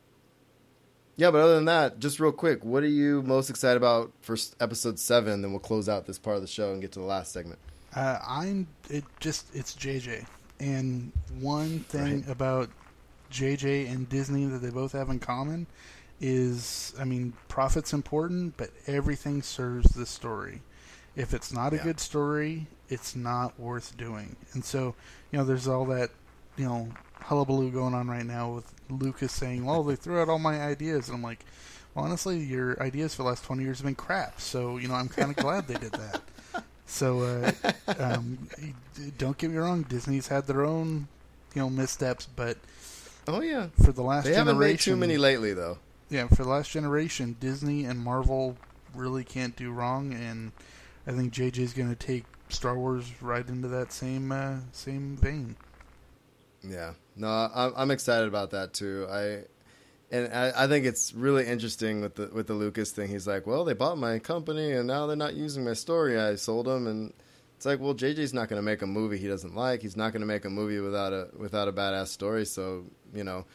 yeah, 1.18 1.32
but 1.32 1.40
other 1.40 1.56
than 1.56 1.66
that, 1.66 2.00
just 2.00 2.20
real 2.20 2.34
quick, 2.34 2.66
what 2.66 2.84
are 2.84 2.88
you 2.88 3.22
most 3.24 3.50
excited 3.50 3.78
about 3.78 4.12
for 4.22 4.36
episode 4.60 5.00
seven? 5.00 5.42
Then 5.42 5.52
we'll 5.52 5.60
close 5.62 5.88
out 5.88 6.06
this 6.06 6.20
part 6.20 6.36
of 6.36 6.42
the 6.42 6.48
show 6.48 6.74
and 6.74 6.82
get 6.82 6.92
to 6.94 7.00
the 7.00 7.06
last 7.06 7.32
segment. 7.32 7.60
Uh, 7.96 8.20
I'm 8.28 8.68
it 8.90 9.06
just 9.22 9.56
it's 9.56 9.74
JJ, 9.74 10.26
and 10.60 11.12
one 11.40 11.80
thing 11.82 12.22
Right. 12.22 12.30
about 12.30 12.70
JJ 13.32 13.88
and 13.92 14.08
Disney 14.08 14.46
that 14.46 14.60
they 14.60 14.70
both 14.70 14.94
have 14.94 15.10
in 15.10 15.20
common 15.20 15.68
is, 16.22 16.94
I 17.00 17.04
mean, 17.04 17.34
profit's 17.48 17.94
important, 17.94 18.56
but 18.58 18.72
everything 18.88 19.42
serves 19.42 19.92
the 19.92 20.06
story. 20.06 20.62
If 21.16 21.34
it's 21.34 21.52
not 21.52 21.74
a 21.74 21.78
Yeah. 21.78 21.84
good 21.84 22.00
story, 22.00 22.68
it's 22.90 23.16
not 23.16 23.60
worth 23.60 23.98
doing. 23.98 24.36
And 24.54 24.64
so, 24.64 24.96
you 25.32 25.40
know, 25.40 25.46
there's 25.46 25.68
all 25.68 25.86
that, 25.86 26.12
you 26.58 26.66
know, 26.66 26.90
hullabaloo 27.22 27.72
going 27.72 27.94
on 27.94 28.08
right 28.08 28.26
now 28.26 28.52
with 28.54 28.72
Lucas 28.90 29.32
saying, 29.34 29.66
"Well, 29.66 29.84
they 29.84 29.96
threw 29.96 30.22
out 30.22 30.30
all 30.30 30.40
my 30.40 30.62
ideas," 30.62 31.08
and 31.08 31.16
I'm 31.18 31.24
like, 31.24 31.44
"Well, 31.94 32.06
honestly, 32.06 32.40
your 32.40 32.82
ideas 32.82 33.16
for 33.16 33.24
the 33.24 33.30
last 33.30 33.44
20 33.44 33.64
years 33.64 33.80
have 33.80 33.86
been 33.86 33.96
crap." 33.96 34.40
So, 34.40 34.78
you 34.78 34.88
know, 34.88 34.94
I'm 34.94 35.10
kind 35.10 35.32
of 35.32 35.38
glad 35.38 35.68
they 35.68 35.78
did 35.78 35.94
that. 35.94 36.22
So, 36.86 37.22
uh, 37.22 37.52
um, 38.00 38.48
don't 39.18 39.38
get 39.38 39.50
me 39.52 39.58
wrong, 39.58 39.84
Disney's 39.84 40.28
had 40.28 40.48
their 40.48 40.64
own, 40.64 41.08
you 41.54 41.62
know, 41.62 41.70
missteps, 41.70 42.28
but 42.36 42.58
Oh 43.28 43.42
yeah, 43.42 43.68
for 43.84 43.92
the 43.92 44.04
last 44.04 44.26
they 44.26 44.32
generation, 44.32 44.48
haven't 44.48 44.60
made 44.60 44.80
too 44.80 44.96
many 44.96 45.18
lately 45.18 45.54
though. 45.54 45.80
yeah, 46.10 46.28
for 46.28 46.44
the 46.44 46.50
last 46.50 46.70
generation, 46.72 47.36
Disney 47.40 47.86
and 47.86 48.00
Marvel 48.00 48.56
really 48.94 49.24
can't 49.24 49.56
do 49.56 49.72
wrong, 49.72 50.14
and 50.14 50.52
I 51.08 51.12
think 51.12 51.34
JJ's 51.34 51.74
going 51.74 51.90
to 51.90 51.96
take 51.96 52.26
Star 52.50 52.78
Wars 52.78 53.12
right 53.22 53.48
into 53.48 53.68
that 53.70 53.92
same 53.92 54.32
uh, 54.32 54.58
same 54.72 55.18
vein. 55.18 55.56
Yeah, 56.64 56.94
no, 57.16 57.28
I'm, 57.28 57.74
I'm 57.76 57.92
excited 57.92 58.28
about 58.28 58.52
that 58.52 58.74
too. 58.74 59.08
I 59.10 59.46
and 60.16 60.34
I, 60.34 60.64
I 60.64 60.68
think 60.68 60.86
it's 60.86 61.14
really 61.14 61.46
interesting 61.46 62.02
with 62.02 62.16
the 62.16 62.28
with 62.28 62.48
the 62.48 62.54
Lucas 62.54 62.92
thing. 62.92 63.10
He's 63.10 63.28
like, 63.28 63.46
well, 63.46 63.66
they 63.66 63.74
bought 63.74 63.98
my 63.98 64.20
company 64.20 64.72
and 64.72 64.88
now 64.88 65.08
they're 65.08 65.16
not 65.16 65.34
using 65.34 65.64
my 65.64 65.74
story. 65.74 66.20
I 66.20 66.36
sold 66.36 66.68
them, 66.68 66.88
and 66.88 67.14
it's 67.58 67.66
like, 67.66 67.80
well, 67.80 67.94
JJ's 67.94 68.34
not 68.34 68.48
going 68.48 68.60
to 68.60 68.66
make 68.66 68.82
a 68.82 68.88
movie 68.88 69.18
he 69.18 69.28
doesn't 69.28 69.56
like. 69.56 69.82
He's 69.82 69.98
not 69.98 70.12
going 70.12 70.22
to 70.22 70.28
make 70.28 70.46
a 70.46 70.50
movie 70.50 70.80
without 70.80 71.14
a 71.14 71.30
without 71.38 71.68
a 71.68 71.74
badass 71.74 72.08
story. 72.08 72.46
So 72.46 72.86
you 73.14 73.24
know. 73.24 73.46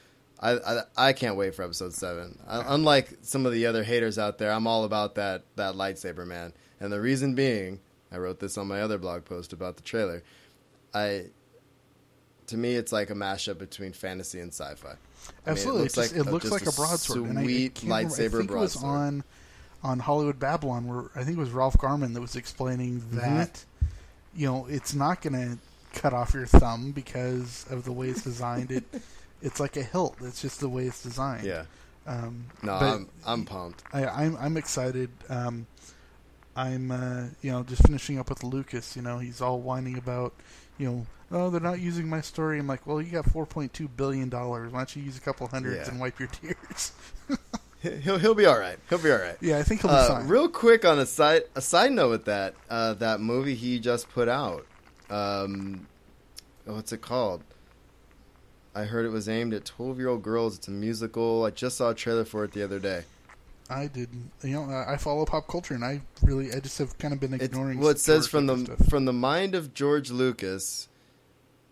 I, 0.42 0.52
I, 0.52 0.82
I 0.96 1.12
can't 1.12 1.36
wait 1.36 1.54
for 1.54 1.64
episode 1.64 1.92
seven. 1.92 2.38
I, 2.48 2.74
unlike 2.74 3.18
some 3.20 3.44
of 3.44 3.52
the 3.52 3.66
other 3.66 3.84
haters 3.84 4.18
out 4.18 4.38
there, 4.38 4.50
I'm 4.50 4.66
all 4.66 4.84
about 4.84 5.16
that 5.16 5.44
that 5.56 5.74
lightsaber 5.74 6.26
man, 6.26 6.54
and 6.80 6.90
the 6.90 6.98
reason 6.98 7.34
being, 7.34 7.78
I 8.11 8.16
wrote 8.16 8.40
this 8.40 8.56
on 8.56 8.66
my 8.66 8.80
other 8.80 8.96
blog 8.96 9.26
post 9.26 9.52
about 9.52 9.76
the 9.76 9.82
trailer. 9.82 10.22
I 10.94 11.26
to 12.51 12.57
me, 12.57 12.74
it's 12.76 12.92
like 12.92 13.11
a 13.11 13.14
mashup 13.14 13.59
between 13.59 13.92
fantasy 13.92 14.38
and 14.40 14.53
sci-fi. 14.53 14.88
I 14.88 14.92
mean, 14.92 14.96
Absolutely, 15.46 15.86
it, 15.86 15.94
just, 15.94 16.14
it 16.16 16.24
looks 16.24 16.48
just 16.48 16.53
like 16.53 16.72
a 16.72 16.76
broadsword. 16.76 17.28
and 17.30 17.38
I, 17.38 17.42
I 17.42 17.44
Sweet 17.44 17.74
can't 17.74 17.84
remember- 17.84 18.09
lightsaber 18.14 18.26
I 18.34 18.38
think 18.38 18.51
it 18.51 18.55
was 18.57 18.74
broadsword. 18.76 18.84
on 18.84 19.24
on 19.82 19.98
Hollywood 19.98 20.38
Babble-On, 20.38 20.86
where 20.86 21.05
I 21.16 21.24
think 21.24 21.38
it 21.38 21.40
was 21.40 21.51
Ralph 21.53 21.78
Garman 21.78 22.12
that 22.12 22.20
was 22.20 22.36
explaining 22.36 23.01
Mm-hmm. 23.01 23.16
that 23.18 23.64
you 24.36 24.46
know 24.46 24.66
it's 24.68 24.94
not 24.94 25.22
going 25.22 25.32
to 25.32 25.59
cut 25.98 26.12
off 26.12 26.34
your 26.34 26.46
thumb 26.46 26.92
because 26.92 27.66
of 27.70 27.84
the 27.84 27.92
way 27.92 28.09
it's 28.09 28.22
designed. 28.22 28.70
It 28.70 28.84
it's 29.42 29.59
like 29.59 29.76
a 29.76 29.82
hilt. 29.82 30.16
It's 30.22 30.42
just 30.42 30.61
the 30.61 30.68
way 30.68 30.84
it's 30.86 31.03
designed. 31.03 31.44
Yeah, 31.46 31.64
Um, 32.07 32.44
No, 32.62 32.74
I'm 32.74 33.09
I'm 33.26 33.44
pumped. 33.46 33.82
I, 33.92 34.07
I'm 34.07 34.36
I'm 34.36 34.57
excited. 34.57 35.09
Um, 35.30 35.66
I'm 36.57 36.90
uh, 36.90 37.24
you 37.42 37.51
know 37.53 37.62
just 37.62 37.82
finishing 37.86 38.18
up 38.18 38.28
with 38.28 38.42
Lucas. 38.44 38.96
You 38.96 39.03
know 39.03 39.18
he's 39.18 39.40
all 39.40 39.61
whining 39.61 39.96
about 39.96 40.34
you 40.81 40.87
know 40.89 41.07
oh 41.31 41.51
they're 41.51 41.61
not 41.61 41.78
using 41.78 42.09
my 42.09 42.20
story. 42.20 42.59
I'm 42.59 42.66
like 42.66 42.87
well 42.87 43.01
you 43.01 43.12
got 43.12 43.26
4.2 43.26 43.89
billion 43.97 44.28
dollars. 44.28 44.72
Why 44.72 44.81
don't 44.81 44.97
you 44.97 45.03
use 45.03 45.16
a 45.16 45.20
couple 45.20 45.47
hundreds 45.47 45.76
Yeah. 45.87 45.91
and 45.93 46.01
wipe 46.01 46.18
your 46.18 46.28
tears? 46.41 46.93
He'll 47.83 48.18
he'll 48.18 48.35
be 48.35 48.47
all 48.47 48.59
right. 48.59 48.78
He'll 48.89 48.99
be 48.99 49.11
all 49.11 49.18
right. 49.18 49.37
yeah, 49.41 49.59
I 49.59 49.62
think 49.62 49.83
he'll 49.83 49.91
be 49.91 49.97
Uh, 49.97 50.09
fine. 50.09 50.26
real 50.28 50.49
quick 50.49 50.85
on 50.85 50.99
a 50.99 51.07
side 51.07 51.43
a 51.55 51.61
side 51.62 51.93
note 51.93 52.11
with 52.11 52.24
that 52.26 52.55
uh, 52.68 52.95
that 52.95 53.20
movie 53.20 53.55
he 53.55 53.78
just 53.78 54.11
put 54.11 54.28
out. 54.28 54.66
Um, 55.09 55.87
what's 56.66 56.93
it 56.93 57.01
called? 57.01 57.43
I 58.74 58.85
heard 58.85 59.05
it 59.07 59.11
was 59.11 59.28
aimed 59.28 59.55
at 59.55 59.64
twelve 59.64 59.99
year 59.99 60.09
old 60.09 60.22
girls. 60.22 60.57
It's 60.59 60.68
a 60.68 60.70
musical. 60.72 61.45
I 61.45 61.51
just 61.51 61.76
saw 61.78 61.91
a 61.91 61.95
trailer 61.95 62.24
for 62.24 62.45
it 62.45 62.53
the 62.53 62.62
other 62.62 62.78
day. 62.78 63.05
I 63.71 63.87
didn't. 63.87 64.31
You 64.43 64.51
know, 64.55 64.85
I 64.87 64.97
follow 64.97 65.25
pop 65.25 65.47
culture, 65.49 65.75
and 65.75 65.85
I 65.85 66.03
really, 66.23 66.53
I 66.53 66.61
just 66.61 66.79
have 66.79 66.99
kind 66.99 67.14
of 67.14 67.21
been 67.21 67.35
It's, 67.35 67.45
ignoring. 67.45 67.79
well, 67.79 67.89
it 67.91 68.01
says 68.01 68.23
George 68.27 68.31
from 68.31 68.47
the 68.47 68.59
stuff. 68.59 68.89
from 68.89 69.05
the 69.05 69.12
mind 69.12 69.55
of 69.55 69.73
George 69.75 70.11
Lucas. 70.11 70.89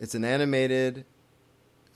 It's 0.01 0.15
an 0.15 0.25
animated. 0.25 1.05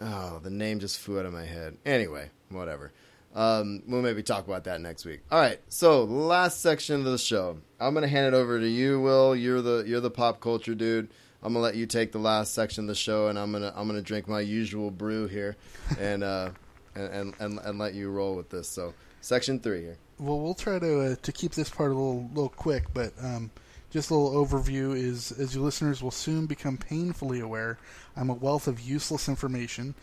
Oh, 0.00 0.40
the 0.42 0.50
name 0.50 0.80
just 0.80 0.98
flew 0.98 1.20
out 1.20 1.26
of 1.26 1.32
my 1.32 1.44
head. 1.44 1.76
Anyway, 1.86 2.30
whatever. 2.50 2.90
Um, 3.34 3.82
we'll 3.86 4.02
maybe 4.02 4.22
talk 4.22 4.46
about 4.46 4.64
that 4.64 4.80
next 4.80 5.04
week. 5.04 5.20
All 5.30 5.38
right. 5.40 5.58
So 5.68 6.04
last 6.04 6.60
section 6.60 6.96
of 6.96 7.04
the 7.04 7.16
show. 7.18 7.58
I'm 7.80 7.94
gonna 7.94 8.08
hand 8.08 8.26
it 8.34 8.36
over 8.36 8.58
to 8.60 8.68
you, 8.68 9.00
Will. 9.00 9.34
You're 9.36 9.62
the 9.62 9.84
you're 9.86 10.00
the 10.00 10.10
pop 10.10 10.40
culture 10.40 10.74
dude. 10.74 11.08
I'm 11.42 11.52
gonna 11.54 11.62
let 11.62 11.74
you 11.76 11.86
take 11.86 12.12
the 12.12 12.18
last 12.18 12.52
section 12.54 12.84
of 12.84 12.88
the 12.88 12.94
show, 12.94 13.28
and 13.28 13.38
I'm 13.38 13.52
gonna 13.52 13.72
I'm 13.74 13.86
gonna 13.86 14.02
drink 14.02 14.28
my 14.28 14.40
usual 14.40 14.90
brew 14.90 15.28
here, 15.28 15.56
and 15.98 16.22
uh, 16.22 16.50
and, 16.94 17.08
and 17.14 17.34
and 17.38 17.58
and 17.60 17.78
let 17.78 17.94
you 17.94 18.10
roll 18.10 18.34
with 18.34 18.50
this. 18.50 18.68
So 18.68 18.92
section 19.22 19.58
three 19.58 19.80
here. 19.80 19.96
Well, 20.18 20.38
we'll 20.40 20.54
try 20.54 20.78
to 20.78 21.00
uh, 21.00 21.16
to 21.22 21.32
keep 21.32 21.52
this 21.52 21.70
part 21.70 21.90
a 21.90 21.94
little 21.94 22.28
little 22.34 22.50
quick, 22.50 22.92
but 22.92 23.12
um, 23.22 23.50
just 23.90 24.10
a 24.10 24.14
little 24.14 24.44
overview 24.44 24.94
is 24.94 25.32
as 25.32 25.54
you 25.54 25.62
listeners 25.62 26.02
will 26.02 26.10
soon 26.10 26.46
become 26.46 26.76
painfully 26.76 27.40
aware, 27.40 27.78
I'm 28.16 28.28
a 28.28 28.34
wealth 28.34 28.68
of 28.68 28.80
useless 28.80 29.28
information, 29.28 29.94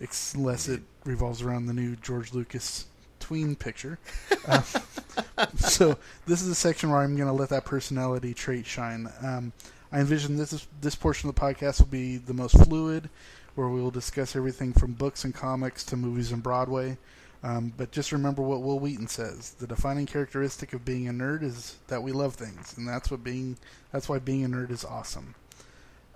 ex- 0.00 0.34
unless 0.34 0.68
it 0.68 0.80
revolves 1.04 1.42
around 1.42 1.66
the 1.66 1.74
new 1.74 1.96
George 1.96 2.32
Lucas 2.32 2.86
tween 3.20 3.56
picture. 3.56 3.98
Uh, 4.46 4.62
so 5.56 5.98
this 6.26 6.40
is 6.40 6.48
a 6.48 6.54
section 6.54 6.90
where 6.90 7.00
I'm 7.00 7.16
going 7.16 7.28
to 7.28 7.34
let 7.34 7.50
that 7.50 7.64
personality 7.64 8.32
trait 8.34 8.66
shine. 8.66 9.08
Um, 9.22 9.52
I 9.92 10.00
envision 10.00 10.36
this 10.36 10.66
this 10.80 10.94
portion 10.94 11.28
of 11.28 11.34
the 11.34 11.40
podcast 11.40 11.80
will 11.80 11.88
be 11.88 12.16
the 12.16 12.34
most 12.34 12.62
fluid, 12.64 13.08
where 13.54 13.68
we 13.68 13.80
will 13.80 13.90
discuss 13.90 14.36
everything 14.36 14.72
from 14.72 14.92
books 14.92 15.24
and 15.24 15.34
comics 15.34 15.84
to 15.84 15.96
movies 15.96 16.32
and 16.32 16.42
Broadway. 16.42 16.98
Um, 17.42 17.72
but 17.76 17.92
just 17.92 18.10
remember 18.10 18.42
what 18.42 18.62
Wil 18.62 18.80
Wheaton 18.80 19.08
says: 19.08 19.52
the 19.58 19.66
defining 19.66 20.06
characteristic 20.06 20.72
of 20.72 20.84
being 20.84 21.08
a 21.08 21.12
nerd 21.12 21.42
is 21.42 21.76
that 21.86 22.02
we 22.02 22.12
love 22.12 22.34
things, 22.34 22.76
and 22.76 22.86
that's 22.86 23.10
what 23.10 23.22
being 23.22 23.56
that's 23.92 24.08
why 24.08 24.18
being 24.18 24.44
a 24.44 24.48
nerd 24.48 24.70
is 24.70 24.84
awesome. 24.84 25.34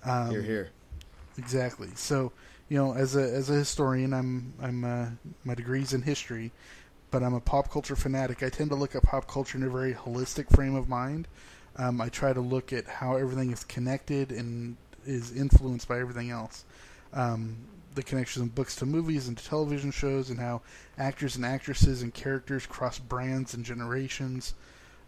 Um, 0.04 0.30
Here, 0.30 0.42
here. 0.42 0.70
Exactly. 1.38 1.88
So, 1.94 2.32
you 2.68 2.76
know, 2.76 2.94
as 2.94 3.14
a 3.14 3.22
as 3.22 3.50
a 3.50 3.54
historian, 3.54 4.12
I'm 4.12 4.52
I'm 4.60 4.84
uh, 4.84 5.06
my 5.44 5.54
degree's 5.54 5.92
in 5.92 6.02
history, 6.02 6.50
but 7.10 7.22
I'm 7.22 7.34
a 7.34 7.40
pop 7.40 7.70
culture 7.70 7.96
fanatic. 7.96 8.42
I 8.42 8.48
tend 8.48 8.70
to 8.70 8.76
look 8.76 8.96
at 8.96 9.04
pop 9.04 9.28
culture 9.28 9.56
in 9.56 9.64
a 9.64 9.70
very 9.70 9.94
holistic 9.94 10.50
frame 10.54 10.74
of 10.74 10.88
mind. 10.88 11.28
Um, 11.76 12.00
I 12.00 12.08
try 12.08 12.32
to 12.32 12.40
look 12.40 12.72
at 12.72 12.86
how 12.86 13.16
everything 13.16 13.50
is 13.52 13.64
connected 13.64 14.32
and 14.32 14.76
is 15.06 15.34
influenced 15.34 15.88
by 15.88 16.00
everything 16.00 16.30
else. 16.30 16.64
Um, 17.12 17.56
the 17.95 18.03
connections 18.03 18.43
in 18.43 18.49
books 18.49 18.76
to 18.76 18.86
movies 18.86 19.28
and 19.28 19.36
to 19.36 19.45
television 19.45 19.90
shows, 19.90 20.30
and 20.30 20.38
how 20.38 20.62
actors 20.99 21.36
and 21.36 21.45
actresses 21.45 22.03
and 22.03 22.12
characters 22.12 22.66
cross 22.66 22.99
brands 22.99 23.55
and 23.55 23.64
generations. 23.64 24.55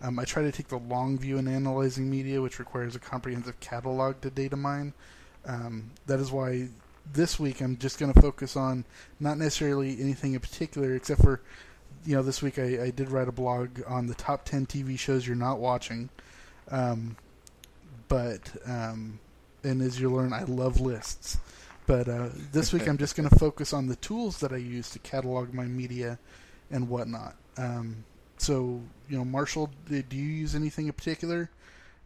Um, 0.03 0.19
I 0.19 0.25
try 0.25 0.43
to 0.43 0.53
take 0.53 0.69
the 0.69 0.79
long 0.79 1.19
view 1.19 1.39
in 1.39 1.49
analyzing 1.49 2.11
media, 2.11 2.43
which 2.43 2.59
requires 2.59 2.95
a 2.95 2.99
comprehensive 2.99 3.59
catalog 3.61 4.21
to 4.21 4.31
data 4.31 4.57
mine. 4.57 4.93
Um, 5.47 5.93
that 6.07 6.21
is 6.21 6.31
why 6.31 6.69
this 7.13 7.39
week 7.39 7.61
I'm 7.61 7.77
just 7.77 7.99
going 7.99 8.13
to 8.13 8.21
focus 8.21 8.57
on 8.57 8.85
not 9.21 9.39
necessarily 9.39 10.01
anything 10.01 10.35
in 10.35 10.41
particular, 10.41 10.95
except 10.95 11.23
for, 11.23 11.41
you 12.05 12.17
know, 12.17 12.23
this 12.23 12.43
week 12.43 12.59
I, 12.59 12.85
I 12.85 12.91
did 12.91 13.11
write 13.11 13.29
a 13.29 13.33
blog 13.33 13.81
on 13.87 14.07
the 14.07 14.15
top 14.15 14.45
10 14.45 14.67
TV 14.67 14.99
shows 14.99 15.27
you're 15.27 15.37
not 15.37 15.59
watching. 15.59 16.09
Um, 16.71 17.17
but, 18.09 18.41
um, 18.67 19.19
and 19.63 19.81
as 19.83 20.01
you 20.01 20.11
learn, 20.11 20.33
I 20.33 20.45
love 20.45 20.81
lists. 20.81 21.39
But 21.87 22.09
uh, 22.09 22.29
this 22.53 22.73
week 22.73 22.89
I'm 22.89 22.99
just 22.99 23.17
going 23.17 23.29
to 23.31 23.37
focus 23.37 23.73
on 23.73 23.87
the 23.87 23.97
tools 23.97 24.41
that 24.41 24.53
I 24.53 24.57
use 24.57 24.91
to 24.91 24.99
catalog 25.01 25.53
my 25.53 25.65
media 25.65 26.19
and 26.71 26.89
whatnot. 26.89 27.37
Um, 27.57 28.05
so, 28.39 28.81
you 29.09 29.17
know, 29.17 29.25
Marshall, 29.25 29.71
do 29.89 30.03
do 30.03 30.17
you 30.17 30.25
use 30.25 30.55
anything 30.55 30.87
in 30.87 30.93
particular 30.93 31.51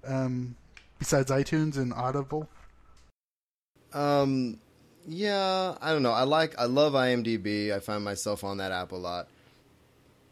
um, 0.07 0.57
besides 0.99 1.31
iTunes 1.31 1.77
and 1.77 1.93
Audible? 1.93 2.49
Um, 3.93 4.59
yeah, 5.07 5.77
I 5.81 5.93
don't 5.93 6.03
know. 6.03 6.13
I 6.13 6.25
like, 6.25 6.59
I 6.59 6.67
love 6.67 6.93
IMDb. 6.93 7.73
I 7.73 7.81
find 7.81 8.05
myself 8.05 8.45
on 8.45 8.59
that 8.59 8.73
app 8.73 8.93
a 8.93 8.97
lot. 8.97 9.29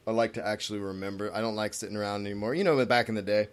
I 0.06 0.10
like 0.12 0.34
to 0.34 0.46
actually 0.46 0.78
remember. 0.78 1.34
I 1.34 1.40
don't 1.40 1.56
like 1.56 1.74
sitting 1.74 1.96
around 1.96 2.26
anymore. 2.26 2.54
You 2.54 2.62
know, 2.62 2.84
back 2.86 3.08
in 3.08 3.14
the 3.14 3.22
day, 3.22 3.48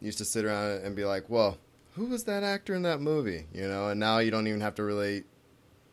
you 0.00 0.06
used 0.06 0.18
to 0.18 0.24
sit 0.24 0.44
around 0.44 0.82
and 0.82 0.96
be 0.96 1.04
like, 1.04 1.28
"Well, 1.28 1.58
who 1.94 2.06
was 2.06 2.24
that 2.24 2.42
actor 2.42 2.74
in 2.74 2.82
that 2.82 3.00
movie?" 3.02 3.46
You 3.52 3.68
know, 3.68 3.88
and 3.88 4.00
now 4.00 4.18
you 4.18 4.30
don't 4.30 4.46
even 4.46 4.62
have 4.62 4.76
to 4.76 4.84
really, 4.84 5.24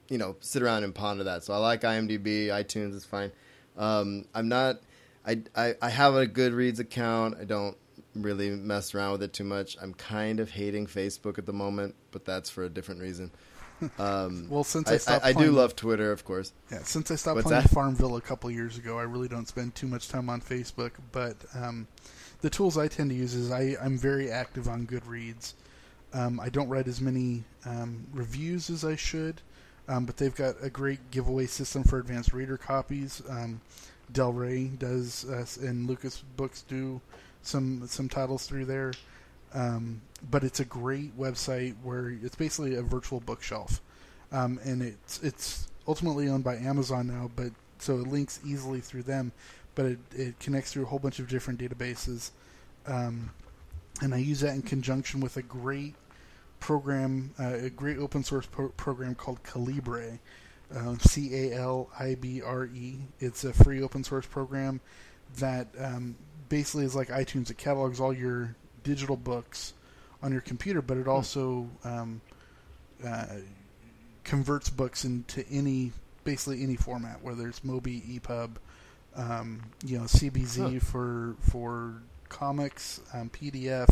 you 0.09 0.17
know, 0.17 0.35
sit 0.39 0.61
around 0.61 0.83
and 0.83 0.93
ponder 0.93 1.23
that. 1.25 1.43
So 1.43 1.53
I 1.53 1.57
like 1.57 1.81
IMDb, 1.81 2.47
iTunes 2.47 2.93
is 2.93 3.05
fine. 3.05 3.31
Um, 3.77 4.25
I'm 4.33 4.47
not. 4.47 4.81
I, 5.25 5.41
I 5.55 5.75
I 5.81 5.89
have 5.89 6.15
a 6.15 6.25
Goodreads 6.25 6.79
account. 6.79 7.37
I 7.39 7.43
don't 7.43 7.77
really 8.15 8.49
mess 8.49 8.95
around 8.95 9.13
with 9.13 9.23
it 9.23 9.33
too 9.33 9.43
much. 9.43 9.77
I'm 9.81 9.93
kind 9.93 10.39
of 10.39 10.49
hating 10.51 10.87
Facebook 10.87 11.37
at 11.37 11.45
the 11.45 11.53
moment, 11.53 11.95
but 12.11 12.25
that's 12.25 12.49
for 12.49 12.63
a 12.63 12.69
different 12.69 13.01
reason. 13.01 13.31
Um, 13.99 14.47
Well, 14.49 14.63
since 14.63 14.89
I, 14.89 14.93
I, 14.93 14.95
I, 14.95 14.97
stopped 14.97 15.25
I 15.25 15.33
do 15.33 15.51
love 15.51 15.75
Twitter, 15.75 16.11
of 16.11 16.25
course. 16.25 16.51
Yeah, 16.71 16.79
since 16.79 17.11
I 17.11 17.15
stopped 17.15 17.35
What's 17.35 17.47
playing 17.47 17.61
that? 17.61 17.69
Farmville 17.69 18.15
a 18.15 18.21
couple 18.21 18.49
years 18.49 18.75
ago, 18.75 18.97
I 18.97 19.03
really 19.03 19.27
don't 19.27 19.47
spend 19.47 19.75
too 19.75 19.85
much 19.85 20.09
time 20.09 20.31
on 20.31 20.41
Facebook. 20.41 20.93
But 21.11 21.35
um, 21.53 21.87
the 22.41 22.49
tools 22.49 22.75
I 22.75 22.87
tend 22.87 23.11
to 23.11 23.15
use 23.15 23.35
is 23.35 23.51
I, 23.51 23.75
I'm 23.79 23.95
very 23.95 24.31
active 24.31 24.67
on 24.67 24.87
Goodreads. 24.87 25.53
Um, 26.11 26.39
I 26.39 26.49
don't 26.49 26.69
write 26.69 26.87
as 26.87 27.01
many 27.01 27.43
um, 27.65 28.07
reviews 28.13 28.71
as 28.71 28.83
I 28.83 28.95
should, 28.95 29.41
um, 29.87 30.05
but 30.05 30.17
they've 30.17 30.35
got 30.35 30.55
a 30.61 30.69
great 30.69 31.11
giveaway 31.11 31.45
system 31.45 31.83
for 31.83 31.99
advanced 31.99 32.33
reader 32.33 32.57
copies. 32.57 33.21
Um, 33.29 33.61
Del 34.11 34.33
Rey 34.33 34.65
does, 34.65 35.25
uh, 35.25 35.45
and 35.65 35.87
Lucas 35.87 36.23
Books 36.35 36.63
do 36.63 37.01
some 37.41 37.87
some 37.87 38.09
titles 38.09 38.45
through 38.47 38.65
there. 38.65 38.93
Um, 39.53 40.01
but 40.29 40.43
it's 40.43 40.59
a 40.59 40.65
great 40.65 41.17
website 41.17 41.75
where 41.83 42.09
it's 42.09 42.35
basically 42.35 42.75
a 42.75 42.81
virtual 42.81 43.19
bookshelf, 43.19 43.81
um, 44.31 44.59
and 44.63 44.81
it's 44.81 45.21
it's 45.23 45.67
ultimately 45.87 46.27
owned 46.27 46.43
by 46.43 46.57
Amazon 46.57 47.07
now. 47.07 47.29
But 47.35 47.51
so 47.79 47.95
it 47.99 48.07
links 48.07 48.39
easily 48.45 48.81
through 48.81 49.03
them, 49.03 49.31
but 49.75 49.85
it, 49.85 49.99
it 50.13 50.39
connects 50.39 50.73
through 50.73 50.83
a 50.83 50.87
whole 50.87 50.99
bunch 50.99 51.19
of 51.19 51.29
different 51.29 51.59
databases, 51.59 52.31
um, 52.87 53.31
and 54.01 54.13
I 54.13 54.17
use 54.17 54.41
that 54.41 54.53
in 54.53 54.61
conjunction 54.63 55.21
with 55.21 55.37
a 55.37 55.41
great 55.41 55.95
program, 56.59 57.33
uh, 57.39 57.53
a 57.53 57.69
great 57.69 57.97
open 57.97 58.23
source 58.23 58.45
pro- 58.45 58.69
program 58.69 59.15
called 59.15 59.43
Calibre, 59.43 60.19
um, 60.75 60.99
C 60.99 61.33
A 61.49 61.55
L 61.55 61.89
I 61.99 62.15
B 62.15 62.41
R 62.41 62.65
E. 62.65 62.97
It's 63.19 63.43
a 63.43 63.53
free 63.53 63.81
open 63.81 64.03
source 64.03 64.25
program 64.25 64.81
that 65.37 65.67
um, 65.79 66.15
basically 66.49 66.85
is 66.85 66.95
like 66.95 67.09
iTunes. 67.09 67.49
It 67.49 67.57
catalogs 67.57 67.99
all 67.99 68.13
your 68.13 68.55
digital 68.83 69.15
books 69.17 69.73
on 70.21 70.31
your 70.31 70.41
computer, 70.41 70.81
but 70.81 70.97
it 70.97 71.07
also 71.07 71.69
um, 71.83 72.21
uh, 73.05 73.25
converts 74.23 74.69
books 74.69 75.05
into 75.05 75.45
any 75.49 75.91
basically 76.23 76.63
any 76.63 76.75
format, 76.75 77.23
whether 77.23 77.47
it's 77.47 77.61
Mobi, 77.61 78.19
EPUB, 78.19 78.57
um, 79.15 79.61
you 79.85 79.97
know, 79.97 80.03
CBZ 80.05 80.73
Huh. 80.73 80.79
for 80.79 81.35
for 81.41 82.01
comics, 82.29 82.99
um, 83.13 83.29
PDF, 83.29 83.87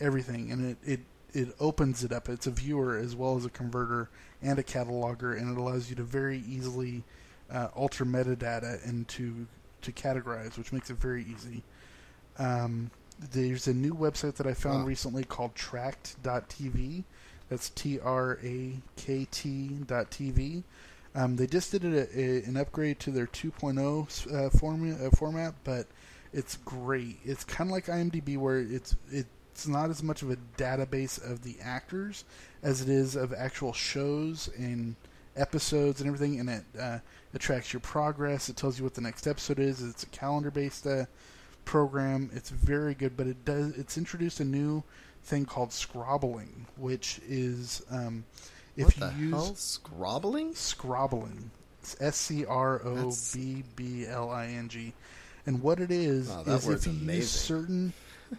everything, 0.00 0.52
and 0.52 0.70
it, 0.70 0.76
it 0.84 1.00
it 1.34 1.54
opens 1.60 2.04
it 2.04 2.12
up. 2.12 2.28
It's 2.28 2.46
a 2.46 2.50
viewer 2.50 2.96
as 2.96 3.14
well 3.14 3.36
as 3.36 3.44
a 3.44 3.50
converter 3.50 4.08
and 4.42 4.58
a 4.58 4.62
cataloger, 4.62 5.36
and 5.36 5.50
it 5.50 5.60
allows 5.60 5.90
you 5.90 5.96
to 5.96 6.02
very 6.02 6.42
easily 6.48 7.02
uh, 7.50 7.68
alter 7.74 8.04
metadata 8.04 8.82
and 8.88 9.06
to 9.08 9.46
to 9.82 9.92
categorize, 9.92 10.56
which 10.56 10.72
makes 10.72 10.88
it 10.88 10.96
very 10.96 11.24
easy. 11.24 11.62
Um, 12.38 12.90
there's 13.32 13.68
a 13.68 13.74
new 13.74 13.94
website 13.94 14.34
that 14.36 14.46
I 14.46 14.54
found 14.54 14.80
Wow. 14.80 14.86
recently 14.86 15.24
called 15.24 15.54
Trakt.tv. 15.54 17.04
That's 17.48 17.70
T 17.70 18.00
R 18.00 18.38
A 18.42 18.72
K 18.96 19.26
T 19.30 19.68
dot 19.86 20.10
TV. 20.10 20.62
Um, 21.14 21.36
they 21.36 21.46
just 21.46 21.70
did 21.70 21.84
a, 21.84 22.08
a, 22.18 22.42
an 22.44 22.56
upgrade 22.56 22.98
to 23.00 23.12
their 23.12 23.26
2.0 23.28 24.34
uh, 24.34 24.50
format, 24.50 25.00
uh, 25.00 25.10
format, 25.10 25.54
but 25.62 25.86
it's 26.32 26.56
great. 26.64 27.20
It's 27.24 27.44
kind 27.44 27.70
of 27.70 27.72
like 27.72 27.86
IMDb, 27.86 28.36
where 28.36 28.58
it's 28.58 28.96
it's 29.54 29.68
not 29.68 29.88
as 29.88 30.02
much 30.02 30.20
of 30.22 30.30
a 30.32 30.36
database 30.58 31.24
of 31.30 31.42
the 31.42 31.56
actors 31.62 32.24
as 32.60 32.80
it 32.80 32.88
is 32.88 33.14
of 33.14 33.32
actual 33.32 33.72
shows 33.72 34.50
and 34.58 34.96
episodes 35.36 36.00
and 36.00 36.08
everything, 36.08 36.40
and 36.40 36.50
it 36.50 36.64
uh, 36.78 36.98
it 37.32 37.38
tracks 37.40 37.72
your 37.72 37.78
progress. 37.78 38.48
It 38.48 38.56
tells 38.56 38.78
you 38.78 38.84
what 38.84 38.94
the 38.94 39.00
next 39.00 39.28
episode 39.28 39.60
is. 39.60 39.80
It's 39.80 40.02
a 40.02 40.06
calendar 40.06 40.50
based 40.50 40.88
uh, 40.88 41.04
program. 41.64 42.30
It's 42.34 42.50
very 42.50 42.94
good, 42.94 43.16
but 43.16 43.28
it 43.28 43.44
does 43.44 43.76
it's 43.78 43.96
introduced 43.96 44.40
a 44.40 44.44
new 44.44 44.82
thing 45.22 45.44
called 45.44 45.72
scrobbling, 45.72 46.66
which 46.76 47.20
is 47.28 47.80
um, 47.92 48.24
if 48.76 48.86
what 49.00 49.12
you 49.18 49.26
use 49.26 49.32
hell? 49.32 49.54
Scrobbling? 49.54 50.54
scrobbling. 50.56 51.50
It's 51.80 51.96
S 52.00 52.16
C 52.16 52.44
R 52.44 52.80
O 52.84 53.12
B 53.32 53.62
B 53.76 54.04
L 54.04 54.30
I 54.30 54.46
N 54.46 54.68
G. 54.68 54.94
And 55.46 55.62
what 55.62 55.78
it 55.78 55.92
is 55.92 56.28
Wow, 56.28 56.42
is 56.42 56.66
if 56.68 56.86
you 56.86 56.92
amazing. 56.92 57.14
use 57.14 57.30
certain 57.30 57.92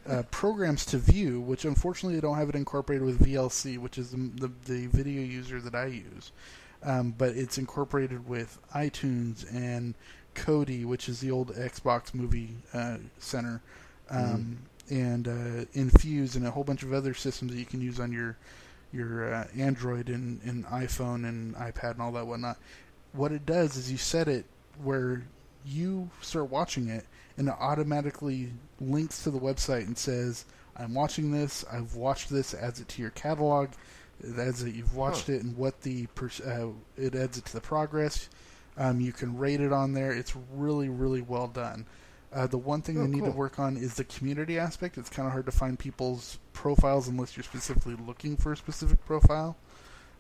uh, 0.08 0.24
programs 0.32 0.86
to 0.88 0.98
view, 0.98 1.40
which 1.42 1.66
unfortunately 1.66 2.18
I 2.18 2.22
don't 2.22 2.38
have 2.38 2.50
it 2.50 2.56
incorporated 2.56 3.06
with 3.06 3.20
VLC, 3.20 3.78
which 3.78 3.98
is 3.98 4.12
the, 4.12 4.18
the, 4.18 4.52
the 4.66 4.88
video 4.88 5.22
user 5.22 5.60
that 5.62 5.76
I 5.76 5.88
use, 5.88 6.32
um, 6.84 7.14
but 7.18 7.30
it's 7.30 7.58
incorporated 7.58 8.28
with 8.28 8.60
iTunes 8.74 9.46
and 9.54 9.96
Kodi, 10.36 10.86
which 10.86 11.10
is 11.10 11.20
the 11.20 11.32
old 11.32 11.54
Xbox 11.56 12.14
Movie 12.14 12.56
uh, 12.74 12.98
Center, 13.20 13.62
um, 14.10 14.58
and 14.90 15.28
uh, 15.28 15.66
Infuse, 15.74 16.36
and 16.36 16.46
a 16.46 16.52
whole 16.52 16.64
bunch 16.64 16.84
of 16.84 16.94
other 16.94 17.14
systems 17.14 17.52
that 17.52 17.58
you 17.58 17.66
can 17.66 17.82
use 17.82 18.00
on 18.00 18.12
your 18.12 18.38
your 18.92 19.34
uh, 19.34 19.48
Android 19.58 20.10
and, 20.10 20.42
and 20.44 20.66
iPhone 20.68 21.28
and 21.28 21.56
iPad 21.56 21.92
and 21.92 22.02
all 22.02 22.12
that 22.14 22.26
whatnot. 22.26 22.58
What 23.14 23.32
it 23.32 23.46
does 23.46 23.76
is 23.76 23.92
you 23.92 23.98
set 23.98 24.28
it 24.28 24.46
where 24.82 25.26
you 25.66 26.10
start 26.22 26.50
watching 26.50 26.88
it, 26.90 27.06
and 27.38 27.48
it 27.50 27.56
automatically 27.60 28.52
links 28.80 29.24
to 29.24 29.32
the 29.32 29.40
website 29.40 29.88
and 29.88 29.98
says, 29.98 30.46
"I'm 30.78 30.94
watching 30.94 31.32
this. 31.32 31.66
I've 31.72 31.96
watched 31.96 32.30
this." 32.30 32.54
Adds 32.54 32.80
it 32.80 32.88
to 32.90 33.02
your 33.02 33.12
catalog. 33.12 33.70
It 34.22 34.40
adds 34.40 34.64
that 34.64 34.72
you've 34.74 34.96
watched 34.96 35.30
it 35.30 35.44
and 35.44 35.58
what 35.58 35.82
the 35.82 36.08
uh, 36.46 36.68
it 36.98 37.16
adds 37.16 37.38
it 37.38 37.46
to 37.46 37.54
the 37.54 37.62
progress. 37.62 38.30
Um, 38.78 39.00
you 39.00 39.14
can 39.14 39.38
rate 39.38 39.62
it 39.62 39.72
on 39.74 39.94
there. 39.94 40.12
It's 40.12 40.36
really 40.54 40.90
really 40.90 41.22
well 41.22 41.48
done. 41.48 41.86
Uh, 42.34 42.48
the 42.48 42.58
one 42.58 42.82
thing 42.82 42.98
Oh, 42.98 43.02
they 43.02 43.08
need 43.08 43.24
to 43.24 43.32
work 43.38 43.60
on 43.60 43.78
is 43.78 43.94
the 43.94 44.04
community 44.04 44.60
aspect. 44.60 44.98
It's 44.98 45.10
kind 45.10 45.26
of 45.26 45.32
hard 45.32 45.46
to 45.46 45.54
find 45.54 45.80
people's 45.80 46.38
profiles 46.52 47.08
unless 47.08 47.38
you're 47.38 47.46
specifically 47.46 47.96
looking 48.06 48.36
for 48.36 48.52
a 48.52 48.58
specific 48.58 49.06
profile. 49.06 49.56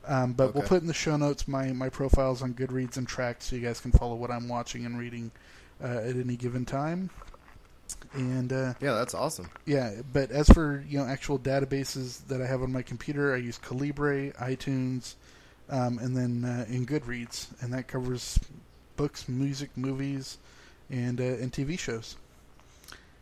Um, 0.07 0.33
but 0.33 0.53
we'll 0.53 0.63
put 0.69 0.81
in 0.81 0.87
the 0.87 0.93
show 0.93 1.17
notes 1.17 1.47
my, 1.47 1.73
my 1.73 1.89
profiles 1.89 2.41
on 2.41 2.53
Goodreads 2.53 2.95
and 2.95 3.07
Trakt 3.07 3.41
so 3.41 3.55
you 3.55 3.61
guys 3.61 3.81
can 3.81 3.91
follow 3.91 4.15
what 4.15 4.29
I'm 4.31 4.47
watching 4.47 4.85
and 4.85 4.97
reading 4.99 5.31
uh, 5.83 5.87
at 5.87 6.15
any 6.15 6.35
given 6.35 6.65
time. 6.65 7.09
And 8.13 8.51
uh, 8.51 8.73
Yeah, 8.79 8.93
that's 8.93 9.13
awesome. 9.13 9.49
yeah, 9.65 9.91
but 10.13 10.31
as 10.31 10.49
for 10.49 10.83
you 10.87 10.97
know 10.97 11.05
actual 11.05 11.37
databases 11.37 12.25
that 12.27 12.41
I 12.41 12.45
have 12.47 12.61
on 12.61 12.71
my 12.71 12.81
computer, 12.81 13.33
I 13.33 13.37
use 13.37 13.57
Calibre, 13.57 14.31
iTunes, 14.33 15.15
um, 15.69 15.99
and 15.99 16.15
then 16.15 16.45
uh, 16.45 16.65
in 16.71 16.85
Goodreads, 16.85 17.47
and 17.61 17.73
that 17.73 17.87
covers 17.87 18.39
books, 18.95 19.27
music, 19.27 19.75
movies, 19.75 20.37
and 20.89 21.19
uh, 21.19 21.23
and 21.23 21.51
TV 21.51 21.77
shows. 21.77 22.15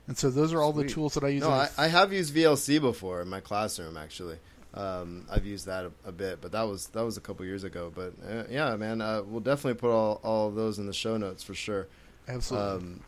And 0.07 0.17
so 0.17 0.29
those 0.29 0.53
are 0.53 0.61
all 0.61 0.73
the 0.73 0.85
tools 0.87 1.13
that 1.13 1.23
I 1.23 1.29
use. 1.29 1.43
No, 1.43 1.49
I, 1.49 1.69
I 1.77 1.87
have 1.87 2.11
used 2.11 2.35
VLC 2.35 2.79
before 2.81 3.21
in 3.21 3.29
my 3.29 3.39
classroom. 3.39 3.95
Actually, 3.95 4.37
um, 4.73 5.25
I've 5.31 5.45
used 5.45 5.65
that 5.67 5.85
a, 5.85 6.09
a 6.09 6.11
bit, 6.11 6.39
but 6.41 6.51
that 6.51 6.63
was 6.63 6.87
that 6.87 7.03
was 7.03 7.17
a 7.17 7.21
couple 7.21 7.45
years 7.45 7.63
ago. 7.63 7.91
But 7.93 8.13
uh, 8.29 8.43
yeah, 8.49 8.75
man, 8.75 9.01
uh, 9.01 9.23
we'll 9.25 9.39
definitely 9.39 9.79
put 9.79 9.91
all 9.91 10.19
all 10.23 10.49
of 10.49 10.55
those 10.55 10.77
in 10.77 10.85
the 10.87 10.93
show 10.93 11.17
notes 11.17 11.41
for 11.41 11.53
sure. 11.53 11.87
Absolutely. 12.28 12.69
Um, 12.69 12.99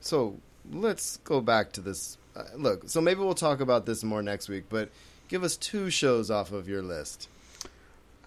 so 0.00 0.36
let's 0.72 1.18
go 1.18 1.40
back 1.40 1.72
to 1.72 1.80
this. 1.80 2.18
Uh, 2.36 2.44
look, 2.56 2.88
so 2.88 3.00
maybe 3.00 3.20
we'll 3.20 3.34
talk 3.34 3.60
about 3.60 3.86
this 3.86 4.04
more 4.04 4.22
next 4.22 4.48
week. 4.48 4.64
But 4.68 4.90
give 5.28 5.42
us 5.44 5.56
two 5.56 5.90
shows 5.90 6.30
off 6.30 6.52
of 6.52 6.68
your 6.68 6.82
list. 6.82 7.28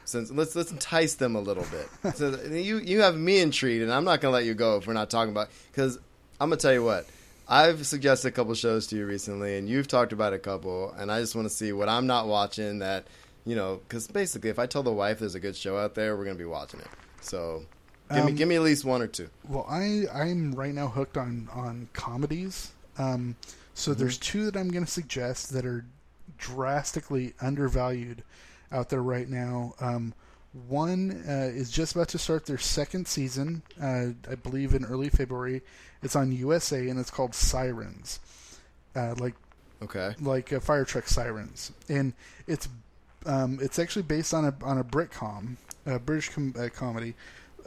Since 0.06 0.32
let's 0.32 0.56
let's 0.56 0.72
entice 0.72 1.16
them 1.16 1.36
a 1.36 1.42
little 1.42 1.66
bit. 1.66 2.16
so 2.16 2.36
you 2.52 2.80
you 2.80 3.02
have 3.02 3.16
me 3.16 3.40
intrigued, 3.40 3.84
and 3.84 3.92
I'm 3.92 4.04
not 4.04 4.22
gonna 4.22 4.34
let 4.34 4.46
you 4.46 4.54
go 4.54 4.78
if 4.78 4.88
we're 4.88 4.94
not 4.94 5.10
talking 5.10 5.32
about 5.32 5.50
because 5.72 5.98
I'm 6.40 6.50
gonna 6.50 6.58
tell 6.58 6.74
you 6.74 6.84
what. 6.84 7.06
I've 7.48 7.86
suggested 7.86 8.30
a 8.30 8.32
couple 8.32 8.54
shows 8.54 8.88
to 8.88 8.96
you 8.96 9.06
recently, 9.06 9.58
and 9.58 9.68
you've 9.68 9.88
talked 9.88 10.14
about 10.14 10.32
a 10.32 10.40
couple, 10.40 10.94
and 10.98 11.12
I 11.12 11.20
just 11.20 11.36
want 11.36 11.48
to 11.48 11.54
see 11.54 11.74
what 11.74 11.90
I'm 11.90 12.08
not 12.08 12.28
watching 12.28 12.80
that, 12.80 13.08
you 13.46 13.58
know, 13.58 13.82
because 13.86 14.08
basically, 14.08 14.50
if 14.50 14.58
I 14.58 14.68
tell 14.68 14.84
the 14.84 14.92
wife 14.92 15.20
there's 15.20 15.36
a 15.36 15.40
good 15.40 15.58
show 15.58 15.78
out 15.78 15.94
there, 15.94 16.16
we're 16.16 16.24
gonna 16.24 16.38
be 16.38 16.46
watching 16.46 16.80
it. 16.80 16.88
So, 17.20 17.66
give 18.14 18.26
me 18.26 18.32
Um, 18.32 18.36
give 18.36 18.48
me 18.48 18.56
at 18.56 18.62
least 18.62 18.86
one 18.86 19.02
or 19.02 19.08
two. 19.08 19.30
Well, 19.48 19.66
I 19.70 20.06
I'm 20.14 20.54
right 20.54 20.74
now 20.74 20.88
hooked 20.88 21.18
on 21.18 21.50
on 21.54 21.90
comedies. 21.94 22.72
Um, 22.98 23.36
so 23.74 23.94
there's 23.94 24.18
two 24.18 24.46
that 24.46 24.58
I'm 24.58 24.70
going 24.70 24.86
to 24.86 24.92
suggest 24.92 25.54
that 25.54 25.66
are 25.66 25.86
drastically 26.38 27.34
undervalued 27.42 28.24
out 28.72 28.90
there 28.90 29.02
right 29.02 29.30
now. 29.30 29.74
Um, 29.80 30.14
one 30.68 31.24
uh, 31.28 31.50
is 31.54 31.72
just 31.72 31.96
about 31.96 32.10
to 32.10 32.18
start 32.18 32.46
their 32.46 32.58
second 32.58 33.08
season, 33.08 33.62
uh, 33.82 34.08
I 34.30 34.36
believe 34.36 34.74
in 34.74 34.84
early 34.84 35.10
February. 35.10 35.62
It's 36.04 36.16
on 36.16 36.32
USA 36.34 36.90
and 36.90 37.00
it's 37.00 37.10
called 37.12 37.34
Sirens, 37.34 38.20
uh, 38.96 39.16
like 39.18 39.36
Okay. 39.82 40.14
like 40.20 40.52
uh, 40.54 40.60
fire 40.60 40.84
truck 40.86 41.08
sirens, 41.08 41.72
and 41.90 42.14
it's 42.48 42.68
um, 43.26 43.60
it's 43.62 43.80
actually 43.80 44.04
based 44.04 44.34
on 44.34 44.46
a 44.46 44.54
on 44.64 44.78
a 44.78 44.84
Britcom, 44.84 45.56
a 45.86 45.98
British 46.00 46.30
com- 46.30 46.54
uh, 46.60 46.68
comedy, 46.70 47.16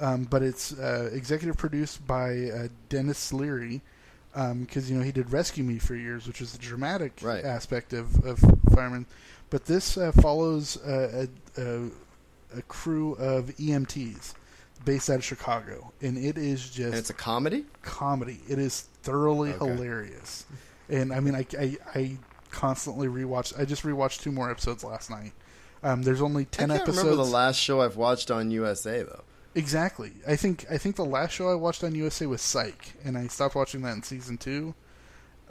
um, 0.01 0.25
but 0.25 0.43
it's 0.43 0.73
uh, 0.73 1.11
executive 1.13 1.57
produced 1.57 2.07
by 2.07 2.51
uh, 2.51 2.69
Denis 2.89 3.33
Leary, 3.33 3.81
because 4.33 4.91
you 4.91 4.97
know 4.97 5.03
he 5.05 5.13
did 5.13 5.31
Rescue 5.33 5.65
Me 5.65 5.79
for 5.79 5.95
years, 5.95 6.27
which 6.27 6.41
is 6.41 6.53
the 6.53 6.59
dramatic 6.59 7.13
Right. 7.23 7.45
aspect 7.45 7.93
of, 7.93 8.25
of 8.25 8.39
firemen. 8.75 9.07
But 9.51 9.67
this 9.67 9.97
uh, 9.97 10.13
follows 10.13 10.77
uh, 10.85 11.27
a, 11.57 11.63
a 11.63 11.91
a 12.59 12.63
crew 12.63 13.15
of 13.15 13.47
EMTs 13.57 14.35
based 14.85 15.11
out 15.11 15.17
of 15.17 15.25
Chicago, 15.25 15.93
and 16.03 16.17
it 16.19 16.37
is 16.39 16.69
just 16.71 16.81
And 16.89 16.95
it's 16.95 17.11
a 17.11 17.15
comedy? 17.15 17.65
comedy. 17.83 18.41
It 18.49 18.59
is 18.59 18.83
thoroughly 19.03 19.51
Okay. 19.53 19.67
hilarious, 19.73 20.45
and 20.89 21.13
I 21.13 21.21
mean, 21.21 21.35
I, 21.35 21.47
I, 21.59 21.77
I 21.95 22.17
constantly 22.51 23.09
rewatch. 23.09 23.59
I 23.59 23.65
just 23.65 23.83
rewatched 23.83 24.21
two 24.23 24.31
more 24.33 24.51
episodes 24.51 24.85
last 24.85 25.11
night. 25.11 25.33
Um, 25.83 26.03
there's 26.03 26.23
only 26.23 26.45
ten 26.47 26.71
I 26.71 26.77
can't 26.79 26.89
episodes. 26.89 27.05
remember 27.05 27.25
the 27.25 27.31
last 27.31 27.57
show 27.59 27.81
I've 27.83 27.97
watched 27.97 28.31
on 28.31 28.51
USA 28.51 29.03
though. 29.03 29.23
Exactly. 29.55 30.13
I 30.27 30.37
think 30.37 30.67
I 30.71 30.79
think 30.79 30.97
the 30.97 31.05
last 31.05 31.33
show 31.33 31.49
I 31.49 31.55
watched 31.55 31.85
on 31.85 31.95
USA 31.95 32.27
was 32.27 32.43
Psych, 32.43 32.95
and 33.05 33.17
I 33.17 33.27
stopped 33.29 33.55
watching 33.55 33.83
that 33.83 33.95
in 33.95 34.03
season 34.03 34.39
two. 34.39 34.75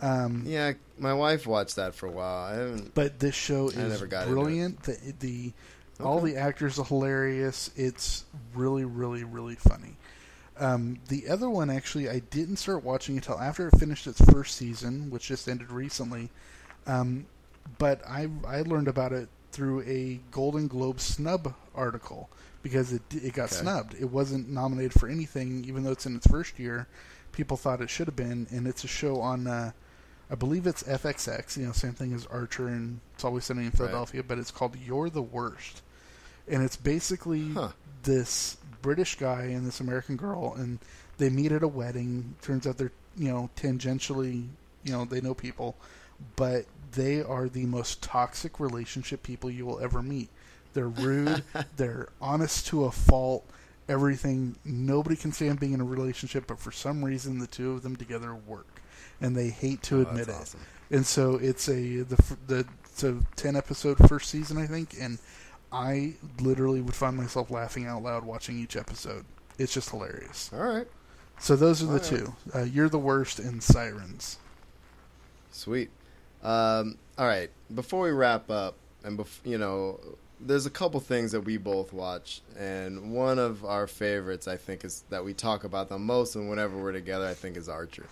Um, 0.01 0.43
Yeah, 0.45 0.73
my 0.97 1.13
wife 1.13 1.45
watched 1.47 1.75
that 1.75 1.95
for 1.95 2.07
a 2.07 2.11
while. 2.11 2.45
I 2.45 2.55
haven't. 2.55 2.93
but 2.93 3.19
this 3.19 3.35
show 3.35 3.69
I 3.71 3.79
is 3.81 4.01
brilliant. 4.01 4.83
The 4.83 5.13
the 5.19 5.53
all 6.03 6.19
the 6.19 6.35
actors 6.35 6.79
are 6.79 6.85
hilarious. 6.85 7.71
It's 7.75 8.25
really 8.53 8.85
really 8.85 9.23
really 9.23 9.55
funny. 9.55 9.97
Um, 10.57 10.99
the 11.07 11.29
other 11.29 11.49
one 11.49 11.69
actually 11.69 12.09
I 12.09 12.19
didn't 12.19 12.57
start 12.57 12.83
watching 12.83 13.15
until 13.15 13.39
after 13.39 13.67
it 13.67 13.79
finished 13.79 14.05
its 14.07 14.21
first 14.31 14.55
season, 14.55 15.09
which 15.09 15.27
just 15.27 15.47
ended 15.47 15.71
recently. 15.71 16.29
Um, 16.85 17.25
but 17.77 18.01
I 18.07 18.27
I 18.47 18.61
learned 18.61 18.87
about 18.87 19.13
it 19.13 19.29
through 19.51 19.81
a 19.83 20.19
Golden 20.31 20.67
Globe 20.67 20.99
snub 20.99 21.53
article 21.75 22.29
because 22.63 22.91
it 22.93 23.01
it 23.11 23.33
got 23.33 23.51
Okay. 23.51 23.61
snubbed. 23.61 23.93
It 23.99 24.09
wasn't 24.09 24.49
nominated 24.49 24.93
for 24.93 25.07
anything, 25.07 25.63
even 25.65 25.83
though 25.83 25.91
it's 25.91 26.05
in 26.07 26.15
its 26.15 26.25
first 26.25 26.57
year. 26.57 26.87
People 27.31 27.57
thought 27.57 27.81
it 27.81 27.89
should 27.91 28.07
have 28.07 28.15
been, 28.15 28.47
and 28.51 28.65
it's 28.67 28.83
a 28.83 28.87
show 28.87 29.21
on. 29.21 29.45
Uh, 29.47 29.71
I 30.31 30.35
believe 30.35 30.65
it's 30.65 30.81
FXX. 30.83 31.57
You 31.57 31.67
know, 31.67 31.71
same 31.73 31.93
thing 31.93 32.13
as 32.13 32.25
Archer 32.27 32.67
and 32.67 33.01
It's 33.13 33.23
Always 33.23 33.45
Sunny 33.45 33.65
in 33.65 33.71
Philadelphia, 33.71 34.23
but 34.23 34.39
it's 34.39 34.49
called 34.51 34.75
You're 34.83 35.09
the 35.11 35.21
Worst, 35.21 35.81
and 36.47 36.63
it's 36.63 36.77
basically 36.77 37.49
Huh. 37.51 37.69
this 38.03 38.57
British 38.81 39.15
guy 39.17 39.43
and 39.43 39.65
this 39.67 39.79
American 39.79 40.15
girl, 40.15 40.53
and 40.57 40.79
they 41.17 41.29
meet 41.29 41.51
at 41.51 41.61
a 41.63 41.67
wedding. 41.67 42.35
Turns 42.41 42.65
out 42.65 42.77
they're 42.77 42.91
you 43.17 43.29
know 43.29 43.49
tangentially, 43.55 44.47
you 44.83 44.91
know, 44.91 45.05
they 45.05 45.21
know 45.21 45.33
people, 45.33 45.75
but 46.35 46.65
they 46.93 47.21
are 47.21 47.49
the 47.49 47.65
most 47.65 48.01
toxic 48.03 48.59
relationship 48.59 49.23
people 49.23 49.49
you 49.49 49.65
will 49.65 49.79
ever 49.79 50.01
meet. 50.01 50.29
They're 50.73 50.87
rude. 50.89 51.43
they're 51.77 52.09
honest 52.21 52.67
to 52.67 52.85
a 52.85 52.91
fault. 52.91 53.45
Everything. 53.89 54.55
Nobody 54.63 55.15
can 55.15 55.31
stand 55.33 55.59
being 55.59 55.73
in 55.73 55.81
a 55.81 55.85
relationship, 55.85 56.47
but 56.47 56.59
for 56.59 56.71
some 56.71 57.03
reason, 57.03 57.39
the 57.39 57.47
two 57.47 57.71
of 57.73 57.83
them 57.83 57.95
together 57.95 58.33
work, 58.33 58.81
and 59.19 59.35
they 59.35 59.49
hate 59.49 59.81
to 59.83 59.97
Oh, 59.99 60.01
admit 60.09 60.29
it. 60.29 60.35
awesome. 60.35 60.61
And 60.89 61.05
so 61.05 61.35
it's 61.35 61.67
a 61.67 62.01
the 62.01 62.35
the 62.47 62.65
it's 62.85 63.03
a 63.03 63.19
ten 63.35 63.55
episode 63.55 63.97
first 64.07 64.29
season, 64.29 64.57
I 64.57 64.67
think, 64.67 64.95
and 64.99 65.17
I 65.71 66.13
literally 66.39 66.79
would 66.81 66.95
find 66.95 67.17
myself 67.17 67.51
laughing 67.51 67.85
out 67.85 68.03
loud 68.03 68.23
watching 68.23 68.57
each 68.57 68.75
episode. 68.77 69.25
It's 69.57 69.73
just 69.73 69.89
hilarious. 69.89 70.49
All 70.53 70.59
right, 70.63 70.87
So 71.39 71.55
those 71.55 71.81
are 71.83 71.87
the 71.87 71.91
Alright. 71.93 72.03
two. 72.05 72.33
Uh, 72.53 72.63
You're 72.63 72.89
the 72.89 72.99
worst 72.99 73.37
and 73.39 73.61
Sirens. 73.61 74.37
sweet. 75.51 75.89
Um, 76.43 76.97
all 77.17 77.25
right, 77.27 77.49
before 77.73 78.03
we 78.03 78.11
wrap 78.11 78.49
up, 78.49 78.75
and 79.03 79.17
bef- 79.19 79.39
you 79.45 79.57
know, 79.57 79.99
there's 80.45 80.65
a 80.65 80.69
couple 80.69 80.99
things 80.99 81.31
that 81.31 81.41
we 81.41 81.57
both 81.57 81.93
watch, 81.93 82.41
and 82.57 83.13
one 83.13 83.39
of 83.39 83.63
our 83.65 83.87
favorites, 83.87 84.47
I 84.47 84.57
think, 84.57 84.83
is 84.83 85.03
that 85.09 85.23
we 85.25 85.33
talk 85.33 85.63
about 85.63 85.89
the 85.89 85.97
most, 85.99 86.35
and 86.35 86.49
whenever 86.49 86.77
we're 86.77 86.91
together, 86.91 87.25
I 87.27 87.33
think 87.33 87.57
is 87.57 87.69
Archer. 87.69 88.05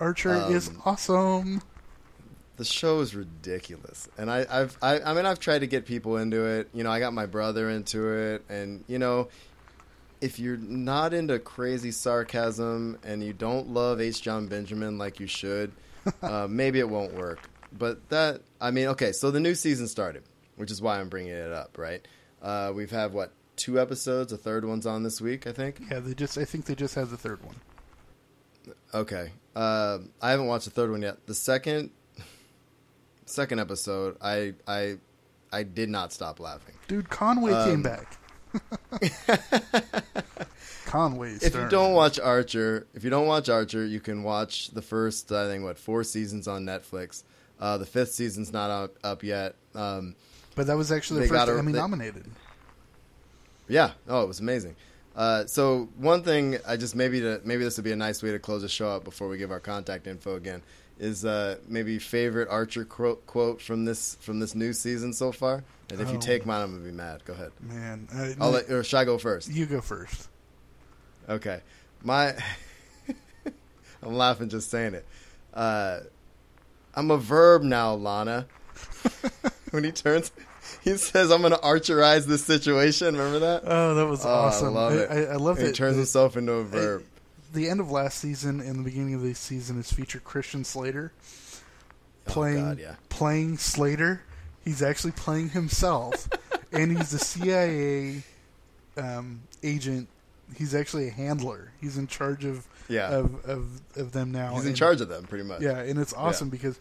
Archer 0.00 0.34
is 0.50 0.68
Um, 0.68 0.82
awesome. 0.84 1.62
the 2.56 2.64
show 2.64 3.00
is 3.00 3.14
ridiculous, 3.14 4.08
and 4.18 4.30
I, 4.30 4.46
I've 4.50 4.76
I, 4.82 5.00
I 5.00 5.14
mean 5.14 5.26
I've 5.26 5.38
tried 5.40 5.60
to 5.60 5.66
get 5.66 5.86
people 5.86 6.16
into 6.16 6.44
it. 6.44 6.68
You 6.72 6.84
know, 6.84 6.90
I 6.90 6.98
got 6.98 7.12
my 7.12 7.26
brother 7.26 7.68
into 7.70 8.08
it, 8.12 8.44
and 8.48 8.84
you 8.88 8.98
know, 8.98 9.28
if 10.20 10.38
you're 10.38 10.56
not 10.56 11.12
into 11.14 11.38
crazy 11.38 11.90
sarcasm 11.90 12.98
and 13.02 13.22
you 13.24 13.32
don't 13.32 13.68
love 13.68 14.00
H. 14.00 14.22
Jon 14.22 14.46
Benjamin 14.46 14.96
like 14.98 15.18
you 15.20 15.26
should, 15.26 15.72
uh, 16.22 16.46
maybe 16.48 16.78
it 16.78 16.88
won't 16.88 17.14
work. 17.14 17.40
But 17.76 18.08
that 18.10 18.42
I 18.60 18.70
mean, 18.70 18.88
okay, 18.88 19.12
so 19.12 19.30
the 19.30 19.40
new 19.40 19.54
season 19.54 19.88
started, 19.88 20.22
which 20.62 20.70
is 20.70 20.80
why 20.80 21.00
I'm 21.00 21.08
bringing 21.08 21.32
it 21.32 21.50
up. 21.50 21.76
Right? 21.76 22.06
Uh, 22.40 22.72
we've 22.72 22.92
had 22.92 23.12
what 23.12 23.32
two 23.56 23.80
episodes? 23.80 24.32
A 24.32 24.36
third 24.36 24.64
one's 24.64 24.86
on 24.86 25.02
this 25.02 25.20
week, 25.20 25.44
I 25.48 25.50
think. 25.52 25.80
Yeah, 25.90 25.98
they 25.98 26.14
just. 26.14 26.38
I 26.38 26.44
think 26.44 26.66
they 26.66 26.76
just 26.76 26.94
had 26.94 27.10
the 27.10 27.16
third 27.16 27.42
one. 27.44 27.56
Okay. 28.94 29.32
Uh, 29.56 29.98
I 30.20 30.30
haven't 30.30 30.46
watched 30.46 30.66
the 30.66 30.70
third 30.70 30.92
one 30.92 31.02
yet. 31.02 31.26
The 31.26 31.34
second 31.34 31.90
second 33.26 33.58
episode, 33.58 34.16
I 34.22 34.54
I 34.68 34.98
I 35.52 35.64
did 35.64 35.88
not 35.88 36.12
stop 36.12 36.38
laughing. 36.38 36.76
Dude, 36.86 37.10
Conway 37.10 37.52
Um, 37.54 37.68
came 37.68 37.82
back. 37.82 38.18
Conway. 40.86 41.32
If 41.40 41.56
you 41.56 41.68
don't 41.68 41.94
watch 41.94 42.20
Archer, 42.20 42.86
if 42.94 43.02
you 43.02 43.10
don't 43.10 43.26
watch 43.26 43.48
Archer, 43.48 43.84
you 43.84 43.98
can 43.98 44.22
watch 44.22 44.68
the 44.70 44.82
first 44.82 45.32
I 45.32 45.48
think 45.48 45.64
what 45.64 45.76
four 45.76 46.04
seasons 46.04 46.46
on 46.46 46.64
Netflix. 46.64 47.24
Uh, 47.58 47.78
the 47.78 47.86
fifth 47.86 48.12
season's 48.12 48.52
not 48.52 48.70
up, 48.70 48.96
up 49.04 49.22
yet. 49.22 49.54
Um, 49.74 50.16
but 50.54 50.66
that 50.66 50.76
was 50.76 50.90
actually 50.92 51.22
the 51.22 51.28
first 51.28 51.48
a- 51.48 51.58
Emmy 51.58 51.72
they- 51.72 51.78
nominated. 51.78 52.24
Yeah. 53.68 53.92
Oh, 54.08 54.22
it 54.22 54.28
was 54.28 54.40
amazing. 54.40 54.76
Uh, 55.14 55.44
so 55.46 55.88
one 55.98 56.22
thing, 56.22 56.58
I 56.66 56.76
just 56.76 56.96
maybe 56.96 57.20
to 57.20 57.40
maybe 57.44 57.64
this 57.64 57.76
would 57.76 57.84
be 57.84 57.92
a 57.92 57.96
nice 57.96 58.22
way 58.22 58.30
to 58.32 58.38
close 58.38 58.62
the 58.62 58.68
show 58.68 58.88
up 58.88 59.04
before 59.04 59.28
we 59.28 59.36
give 59.38 59.50
our 59.50 59.60
contact 59.60 60.06
info 60.06 60.36
again. 60.36 60.62
Is 60.98 61.24
uh, 61.24 61.56
maybe 61.68 61.98
favorite 61.98 62.48
Archer 62.48 62.84
quote, 62.84 63.26
quote 63.26 63.60
from 63.60 63.84
this 63.84 64.16
from 64.20 64.40
this 64.40 64.54
new 64.54 64.72
season 64.72 65.12
so 65.12 65.32
far? 65.32 65.64
And 65.90 66.00
if 66.00 66.10
you 66.10 66.16
Oh. 66.16 66.20
take 66.20 66.46
mine, 66.46 66.62
I'm 66.62 66.70
gonna 66.72 66.84
be 66.84 66.90
mad. 66.92 67.24
Go 67.24 67.34
ahead. 67.34 67.52
Man, 67.60 68.08
uh, 68.14 68.28
I'll 68.40 68.50
let, 68.52 68.70
or 68.70 68.82
should 68.84 68.96
I 68.98 69.04
go 69.04 69.18
first? 69.18 69.50
you 69.50 69.66
go 69.66 69.80
first. 69.80 70.28
Okay. 71.28 71.60
My 72.02 72.34
I'm 74.02 74.14
laughing 74.14 74.48
just 74.48 74.70
saying 74.70 74.94
it. 74.94 75.06
Uh, 75.52 76.00
I'm 76.94 77.10
a 77.10 77.18
verb 77.18 77.62
now, 77.62 77.94
Lana. 77.94 78.46
when 79.72 79.82
he 79.84 79.90
turns 79.92 80.30
he 80.82 80.96
says 80.96 81.30
I'm 81.32 81.42
gonna 81.42 81.58
archerize 81.58 82.26
this 82.26 82.44
situation, 82.44 83.16
remember 83.16 83.40
that? 83.40 83.62
Oh, 83.66 83.94
that 83.96 84.06
was 84.06 84.24
Oh, 84.24 84.28
awesome. 84.28 84.68
I 84.68 84.70
love 84.70 84.92
it. 84.94 85.10
I, 85.10 85.24
I 85.32 85.36
love 85.36 85.56
that 85.58 85.66
he 85.66 85.72
turns 85.72 85.94
the, 85.96 86.00
himself 86.02 86.36
into 86.36 86.52
a 86.52 86.64
verb. 86.64 87.04
the 87.52 87.68
end 87.68 87.80
of 87.80 87.90
last 87.90 88.18
season 88.18 88.60
and 88.60 88.78
the 88.78 88.82
beginning 88.84 89.14
of 89.14 89.22
this 89.22 89.38
season 89.38 89.78
is 89.80 89.92
featured 89.92 90.22
Christian 90.24 90.62
Slater 90.64 91.12
playing 92.24 92.58
Oh, 92.58 92.68
God, 92.70 92.78
yeah. 92.78 92.94
playing 93.08 93.58
Slater. 93.58 94.22
He's 94.64 94.80
actually 94.82 95.10
playing 95.12 95.50
himself, 95.50 96.28
and 96.72 96.96
he's 96.96 97.12
a 97.12 97.18
CIA 97.18 98.22
um, 98.96 99.42
agent. 99.64 100.08
He's 100.54 100.72
actually 100.74 101.08
a 101.08 101.10
handler. 101.10 101.72
He's 101.80 101.98
in 101.98 102.06
charge 102.06 102.44
of 102.44 102.68
Yeah. 102.88 103.08
of, 103.10 103.44
of, 103.44 103.80
of 103.96 104.12
them 104.12 104.30
now. 104.30 104.52
He's 104.54 104.62
in 104.62 104.68
and- 104.68 104.76
charge 104.76 105.00
of 105.00 105.08
them, 105.08 105.24
pretty 105.24 105.42
much. 105.44 105.62
Yeah, 105.62 105.78
and 105.80 105.98
it's 105.98 106.12
awesome 106.12 106.48
because 106.48 106.78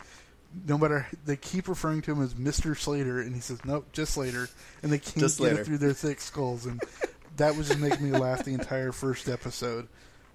no 0.68 0.78
matter 0.78 1.08
they 1.26 1.36
keep 1.38 1.68
referring 1.68 2.02
to 2.04 2.12
him 2.12 2.22
as 2.22 2.36
Mister 2.36 2.76
Slater, 2.76 3.20
and 3.22 3.34
he 3.36 3.42
says 3.42 3.64
nope, 3.66 3.88
just 3.94 4.14
Slater, 4.14 4.48
and 4.84 4.92
they 4.92 5.00
can't 5.00 5.18
Just 5.18 5.40
get 5.40 5.54
it 5.54 5.66
through 5.66 5.78
their 5.80 5.94
thick 5.94 6.20
skulls, 6.22 6.66
and 6.66 6.82
that 7.38 7.56
was 7.56 7.68
just 7.70 7.80
making 7.80 8.12
me 8.12 8.18
laugh 8.18 8.44
the 8.44 8.54
entire 8.54 8.92
first 8.92 9.30
episode. 9.30 9.88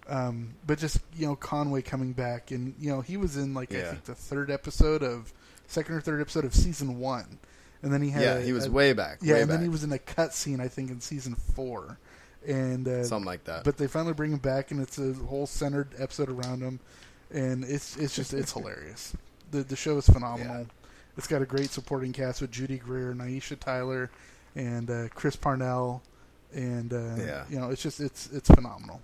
Um, 0.08 0.54
but 0.66 0.78
just 0.78 0.98
you 1.16 1.26
know 1.26 1.34
Conway 1.36 1.82
coming 1.82 2.12
back, 2.12 2.50
and 2.52 2.74
you 2.78 2.90
know 2.90 3.00
he 3.00 3.16
was 3.16 3.36
in 3.36 3.54
like 3.54 3.74
I 3.74 3.82
think 3.82 4.04
the 4.04 4.14
third 4.14 4.50
episode 4.50 5.02
of 5.02 5.32
second 5.66 5.96
or 5.96 6.00
third 6.00 6.20
episode 6.20 6.44
of 6.44 6.54
season 6.54 6.98
one, 7.00 7.38
and 7.82 7.92
then 7.92 8.00
he 8.02 8.10
had 8.10 8.22
Yeah, 8.22 8.34
a- 8.36 8.40
he 8.42 8.52
was 8.52 8.66
a- 8.66 8.70
way 8.70 8.92
back. 8.92 9.18
yeah, 9.20 9.34
way 9.34 9.40
and 9.40 9.48
back. 9.48 9.56
then 9.56 9.64
he 9.64 9.68
was 9.68 9.82
in 9.82 9.90
a 9.92 9.98
cut 9.98 10.32
scene 10.32 10.60
I 10.60 10.68
think 10.68 10.90
in 10.90 11.00
season 11.00 11.34
four, 11.34 11.98
and 12.46 12.86
uh, 12.86 13.02
something 13.02 13.26
like 13.26 13.42
that. 13.44 13.64
but 13.64 13.76
they 13.78 13.88
finally 13.88 14.14
bring 14.14 14.30
him 14.32 14.38
back, 14.38 14.70
and 14.70 14.80
it's 14.80 14.96
a 14.98 15.12
whole 15.12 15.46
centered 15.46 15.88
episode 15.98 16.30
around 16.30 16.60
him, 16.62 16.78
and 17.32 17.64
it's 17.64 17.96
it's 17.96 18.14
just 18.14 18.32
it's 18.32 18.52
hilarious. 18.52 19.12
The 19.51 19.62
the 19.62 19.76
show 19.76 19.97
is 19.99 20.07
phenomenal. 20.07 20.61
Yeah. 20.61 20.64
It's 21.16 21.26
got 21.26 21.40
a 21.40 21.47
great 21.47 21.70
supporting 21.70 22.12
cast 22.12 22.40
with 22.42 22.51
Judy 22.51 22.76
Greer, 22.78 23.14
Aisha 23.14 23.59
Tyler, 23.59 24.11
and 24.55 24.90
uh, 24.90 25.09
Chris 25.14 25.34
Parnell, 25.36 26.03
and 26.53 26.92
uh, 26.92 27.16
Yeah. 27.16 27.44
you 27.49 27.59
know 27.59 27.70
it's 27.70 27.82
just 27.82 28.01
it's 28.01 28.28
it's 28.32 28.49
phenomenal. 28.51 29.01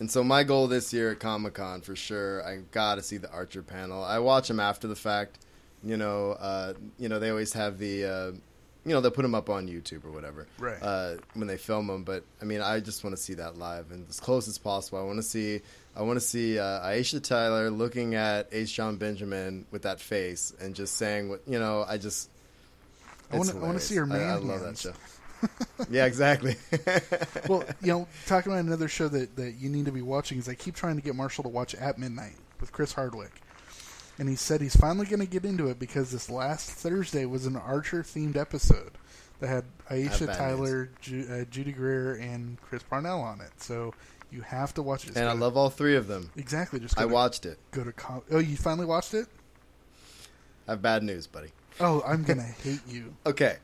And 0.00 0.10
so 0.10 0.24
my 0.24 0.42
goal 0.42 0.66
this 0.66 0.92
year 0.92 1.12
at 1.12 1.20
Comic 1.20 1.54
Con 1.54 1.80
for 1.80 1.94
sure, 1.96 2.44
I 2.46 2.58
got 2.72 2.96
to 2.96 3.02
see 3.02 3.16
the 3.16 3.30
Archer 3.30 3.62
panel. 3.62 4.02
I 4.02 4.18
watch 4.18 4.48
them 4.48 4.60
after 4.60 4.88
the 4.88 4.96
fact. 4.96 5.38
You 5.84 5.96
know, 5.96 6.32
uh, 6.32 6.74
you 6.98 7.08
know 7.08 7.18
they 7.18 7.30
always 7.30 7.52
have 7.52 7.78
the, 7.78 8.04
uh, 8.04 8.32
you 8.84 8.92
know, 8.92 9.00
they'll 9.00 9.10
put 9.10 9.22
them 9.22 9.34
up 9.34 9.48
on 9.48 9.66
YouTube 9.66 10.04
or 10.04 10.10
whatever, 10.10 10.46
Right. 10.58 10.78
Uh, 10.80 11.16
when 11.34 11.46
they 11.48 11.56
film 11.56 11.86
them. 11.86 12.04
But 12.04 12.24
I 12.40 12.44
mean, 12.44 12.60
I 12.60 12.80
just 12.80 13.02
want 13.02 13.16
to 13.16 13.22
see 13.22 13.34
that 13.34 13.56
live 13.58 13.90
and 13.90 14.06
as 14.08 14.20
close 14.20 14.46
as 14.48 14.58
possible. 14.58 14.98
I 14.98 15.02
want 15.02 15.18
to 15.18 15.22
see, 15.22 15.60
I 15.96 16.02
want 16.02 16.16
to 16.18 16.24
see 16.24 16.58
uh, 16.58 16.86
Aisha 16.86 17.22
Tyler 17.22 17.70
looking 17.70 18.14
at 18.14 18.48
H. 18.52 18.74
Jon 18.74 18.96
Benjamin 18.96 19.66
with 19.70 19.82
that 19.82 20.00
face 20.00 20.52
and 20.60 20.74
just 20.74 20.96
saying 20.96 21.28
what 21.28 21.42
you 21.46 21.58
know. 21.58 21.84
I 21.88 21.98
just, 21.98 22.28
I 23.32 23.36
I 23.36 23.38
wanna 23.38 23.80
see 23.80 23.96
her 23.96 24.04
hilarious. 24.04 24.28
I, 24.28 24.36
I 24.36 24.38
man 24.38 24.48
love 24.48 24.60
that 24.60 24.78
show. 24.78 24.92
yeah, 25.90 26.06
exactly. 26.06 26.56
well, 27.48 27.64
you 27.82 27.92
know, 27.92 28.08
talking 28.26 28.52
about 28.52 28.64
another 28.64 28.88
show 28.88 29.08
that, 29.08 29.36
that 29.36 29.52
you 29.52 29.68
need 29.68 29.86
to 29.86 29.92
be 29.92 30.02
watching 30.02 30.38
is 30.38 30.48
I 30.48 30.54
keep 30.54 30.74
trying 30.74 30.96
to 30.96 31.02
get 31.02 31.14
Marshall 31.14 31.44
to 31.44 31.50
watch 31.50 31.74
At 31.74 31.98
Midnight 31.98 32.36
with 32.60 32.72
Chris 32.72 32.92
Hardwick. 32.92 33.32
And 34.18 34.28
he 34.28 34.36
said 34.36 34.60
he's 34.60 34.76
finally 34.76 35.06
going 35.06 35.20
to 35.20 35.26
get 35.26 35.44
into 35.44 35.68
it 35.68 35.78
because 35.78 36.12
this 36.12 36.30
last 36.30 36.70
Thursday 36.70 37.26
was 37.26 37.46
an 37.46 37.56
Archer 37.56 38.02
themed 38.02 38.36
episode 38.36 38.92
that 39.40 39.48
had 39.48 39.64
Aisha 39.90 40.26
Tyler, 40.36 40.90
Ju- 41.00 41.26
uh, 41.30 41.44
Judy 41.50 41.72
Greer, 41.72 42.14
and 42.14 42.60
Chris 42.62 42.82
Parnell 42.84 43.20
on 43.20 43.40
it. 43.40 43.50
So 43.60 43.92
you 44.30 44.42
have 44.42 44.72
to 44.74 44.82
watch 44.82 45.02
it. 45.04 45.08
Just 45.08 45.18
and 45.18 45.28
I 45.28 45.32
to- 45.32 45.38
love 45.40 45.56
all 45.56 45.68
three 45.68 45.96
of 45.96 46.06
them. 46.06 46.30
exactly. 46.36 46.78
Just 46.78 46.96
I 46.96 47.02
to, 47.02 47.08
watched 47.08 47.44
it. 47.44 47.58
Go 47.72 47.82
to 47.82 47.92
com- 47.92 48.22
oh, 48.30 48.38
you 48.38 48.56
finally 48.56 48.86
watched 48.86 49.14
it? 49.14 49.26
I 50.68 50.72
have 50.72 50.82
bad 50.82 51.02
news, 51.02 51.26
buddy. 51.26 51.48
Oh, 51.80 52.00
I'm 52.06 52.22
gonna 52.22 52.42
hate 52.62 52.80
you. 52.88 53.14
Okay. 53.26 53.56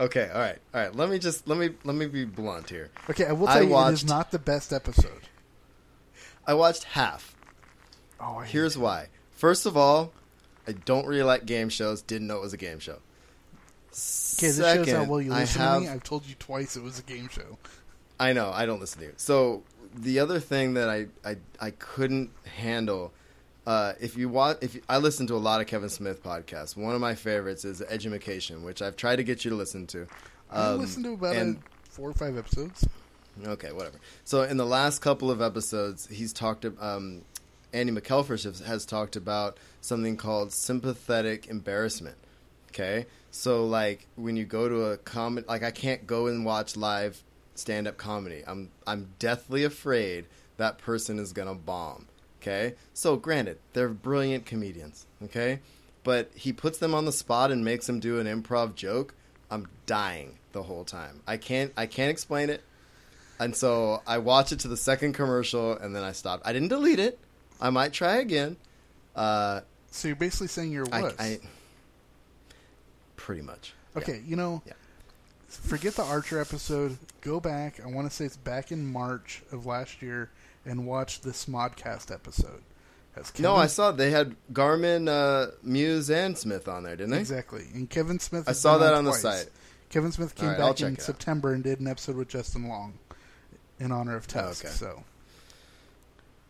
Okay. 0.00 0.30
All 0.32 0.40
right. 0.40 0.58
All 0.74 0.80
right. 0.80 0.94
Let 0.94 1.10
me 1.10 1.18
just 1.18 1.46
let 1.46 1.58
me 1.58 1.70
let 1.84 1.94
me 1.96 2.06
be 2.06 2.24
blunt 2.24 2.70
here. 2.70 2.88
Okay, 3.10 3.26
I 3.26 3.32
will 3.32 3.46
I 3.48 3.54
tell 3.54 3.62
you, 3.64 3.68
it 3.68 3.72
watched- 3.72 3.92
is 3.92 4.04
not 4.08 4.30
the 4.30 4.38
best 4.38 4.72
episode. 4.72 5.28
I 6.46 6.54
watched 6.54 6.84
half. 6.84 7.36
Oh, 8.18 8.38
I 8.38 8.46
Here's 8.46 8.78
why. 8.78 9.08
First 9.38 9.66
of 9.66 9.76
all, 9.76 10.12
I 10.66 10.72
don't 10.72 11.06
really 11.06 11.22
like 11.22 11.46
game 11.46 11.68
shows. 11.68 12.02
Didn't 12.02 12.26
know 12.26 12.38
it 12.38 12.42
was 12.42 12.52
a 12.52 12.56
game 12.56 12.80
show. 12.80 12.98
Okay, 13.92 14.48
this 14.48 14.56
shows 14.56 14.90
how 14.90 15.04
well 15.04 15.20
you 15.20 15.30
listen 15.32 15.60
have, 15.60 15.74
to 15.76 15.80
me. 15.82 15.88
I've 15.88 16.02
told 16.02 16.26
you 16.26 16.34
twice 16.40 16.76
it 16.76 16.82
was 16.82 16.98
a 16.98 17.02
game 17.02 17.28
show. 17.28 17.56
I 18.18 18.32
know. 18.32 18.50
I 18.52 18.66
don't 18.66 18.80
listen 18.80 18.98
to 18.98 19.06
you. 19.06 19.12
So 19.16 19.62
the 19.94 20.18
other 20.18 20.40
thing 20.40 20.74
that 20.74 20.88
I 20.88 21.06
I, 21.24 21.36
I 21.60 21.70
couldn't 21.70 22.30
handle. 22.56 23.12
Uh, 23.64 23.92
if 24.00 24.16
you 24.16 24.28
want, 24.28 24.58
if 24.60 24.74
you, 24.74 24.82
I 24.88 24.98
listen 24.98 25.28
to 25.28 25.34
a 25.34 25.36
lot 25.36 25.60
of 25.60 25.68
Kevin 25.68 25.88
Smith 25.88 26.20
podcasts, 26.20 26.76
one 26.76 26.96
of 26.96 27.00
my 27.00 27.14
favorites 27.14 27.64
is 27.64 27.80
Edumacation, 27.80 28.64
which 28.64 28.82
I've 28.82 28.96
tried 28.96 29.16
to 29.16 29.22
get 29.22 29.44
you 29.44 29.50
to 29.52 29.56
listen 29.56 29.86
to. 29.88 30.08
I 30.50 30.70
Um, 30.70 30.80
listened 30.80 31.04
to 31.04 31.12
about 31.12 31.36
and- 31.36 31.60
four 31.88 32.10
or 32.10 32.14
five 32.14 32.36
episodes. 32.36 32.88
Okay, 33.46 33.70
whatever. 33.70 33.98
So 34.24 34.42
in 34.42 34.56
the 34.56 34.66
last 34.66 34.98
couple 35.00 35.30
of 35.30 35.40
episodes, 35.40 36.08
he's 36.10 36.32
talked. 36.32 36.64
Um, 36.80 37.22
Andy 37.72 37.92
McElfresh 37.92 38.64
has, 38.64 38.86
talked 38.86 39.16
about 39.16 39.58
something 39.80 40.16
called 40.16 40.52
sympathetic 40.52 41.48
embarrassment. 41.48 42.16
Okay, 42.70 43.06
so 43.30 43.66
like 43.66 44.06
when 44.16 44.36
you 44.36 44.44
go 44.44 44.68
to 44.68 44.84
a 44.84 44.96
comedy, 44.98 45.46
like 45.48 45.62
I 45.62 45.70
can't 45.70 46.06
go 46.06 46.26
and 46.26 46.44
watch 46.44 46.76
live 46.76 47.22
stand-up 47.54 47.96
comedy. 47.96 48.42
I'm 48.46 48.70
I'm 48.86 49.08
deathly 49.18 49.64
afraid 49.64 50.26
that 50.56 50.78
person 50.78 51.18
is 51.18 51.32
gonna 51.32 51.54
bomb. 51.54 52.06
Okay, 52.40 52.74
so 52.94 53.16
granted, 53.16 53.58
they're 53.72 53.88
brilliant 53.88 54.46
comedians. 54.46 55.06
Okay, 55.24 55.60
but 56.04 56.30
he 56.34 56.52
puts 56.52 56.78
them 56.78 56.94
on 56.94 57.04
the 57.04 57.12
spot 57.12 57.50
and 57.50 57.64
makes 57.64 57.86
them 57.86 58.00
do 58.00 58.20
an 58.20 58.26
improv 58.26 58.74
joke. 58.74 59.14
I'm 59.50 59.66
dying 59.86 60.38
the 60.52 60.62
whole 60.62 60.84
time. 60.84 61.20
I 61.26 61.36
can't 61.36 61.72
I 61.76 61.86
can't 61.86 62.10
explain 62.10 62.50
it. 62.50 62.62
And 63.40 63.54
so 63.54 64.02
I 64.06 64.18
watched 64.18 64.52
it 64.52 64.60
to 64.60 64.68
the 64.68 64.76
second 64.76 65.12
commercial 65.12 65.72
and 65.72 65.94
then 65.94 66.02
I 66.02 66.12
stopped. 66.12 66.46
I 66.46 66.52
didn't 66.52 66.68
delete 66.68 66.98
it. 66.98 67.18
I 67.60 67.70
might 67.70 67.92
try 67.92 68.16
again. 68.16 68.56
Uh, 69.16 69.60
So 69.90 70.08
you're 70.08 70.16
basically 70.16 70.48
saying 70.48 70.70
you're 70.72 70.86
I, 70.92 71.02
wuss. 71.02 71.14
I 71.18 71.40
pretty 73.16 73.42
much. 73.42 73.74
okay, 73.96 74.22
you 74.26 74.36
know, 74.36 74.62
Yeah. 74.66 74.74
forget 75.48 75.94
the 75.94 76.02
Archer 76.04 76.40
episode. 76.40 76.98
Go 77.20 77.40
back. 77.40 77.80
I 77.80 77.86
want 77.86 78.08
to 78.08 78.14
say 78.14 78.24
it's 78.24 78.36
back 78.36 78.70
in 78.70 78.86
March 78.90 79.42
of 79.52 79.66
last 79.66 80.02
year, 80.02 80.30
and 80.64 80.86
watch 80.86 81.20
the 81.22 81.30
Smodcast 81.30 82.12
episode. 82.12 82.62
Has 83.14 83.36
No, 83.38 83.56
I 83.56 83.66
saw 83.66 83.90
they 83.90 84.10
had 84.10 84.36
Garmin, 84.52 85.08
uh, 85.08 85.52
Mewes, 85.62 86.10
and 86.10 86.36
Smith 86.38 86.68
on 86.68 86.84
there, 86.84 86.94
didn't 86.96 87.10
they? 87.10 87.18
exactly. 87.18 87.66
And 87.74 87.88
Kevin 87.90 88.20
Smith. 88.20 88.44
I 88.46 88.50
has 88.50 88.60
saw 88.60 88.74
been 88.74 88.82
that 88.82 88.94
on 88.94 89.04
the 89.04 89.10
twice. 89.10 89.22
site. 89.22 89.48
Kevin 89.90 90.12
Smith 90.12 90.34
came 90.34 90.44
All 90.50 90.52
right, 90.52 90.60
I'll 90.60 90.68
back 90.68 90.76
check 90.76 90.88
in 90.88 90.94
it 90.94 91.00
out. 91.00 91.06
September 91.06 91.52
and 91.54 91.64
did 91.64 91.80
an 91.80 91.88
episode 91.88 92.16
with 92.16 92.28
Justin 92.28 92.68
Long 92.68 92.98
in 93.80 93.90
honor 93.90 94.14
of 94.16 94.26
Tusk. 94.26 94.64
okay. 94.66 94.72
So 94.74 95.02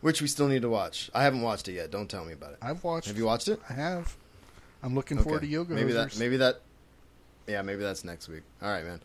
Which 0.00 0.22
we 0.22 0.28
still 0.28 0.48
need 0.48 0.62
to 0.62 0.68
watch. 0.68 1.10
I 1.12 1.24
haven't 1.24 1.42
watched 1.42 1.68
it 1.68 1.72
yet. 1.72 1.90
Don't 1.90 2.08
tell 2.08 2.24
me 2.24 2.32
about 2.32 2.52
it. 2.52 2.58
I've 2.62 2.84
watched. 2.84 3.08
Have 3.08 3.18
you 3.18 3.24
watched 3.24 3.48
it? 3.48 3.60
I 3.68 3.72
have. 3.72 4.16
I'm 4.82 4.94
looking 4.94 5.18
forward 5.18 5.40
to 5.40 5.46
yoga. 5.46 5.74
Maybe 5.74 5.92
hosers. 5.92 6.12
that. 6.12 6.18
Maybe 6.18 6.36
that. 6.36 6.60
Yeah, 7.48 7.62
maybe 7.62 7.82
that's 7.82 8.04
next 8.04 8.28
week. 8.28 8.42
All 8.62 8.70
right, 8.70 8.84
man. 8.84 9.00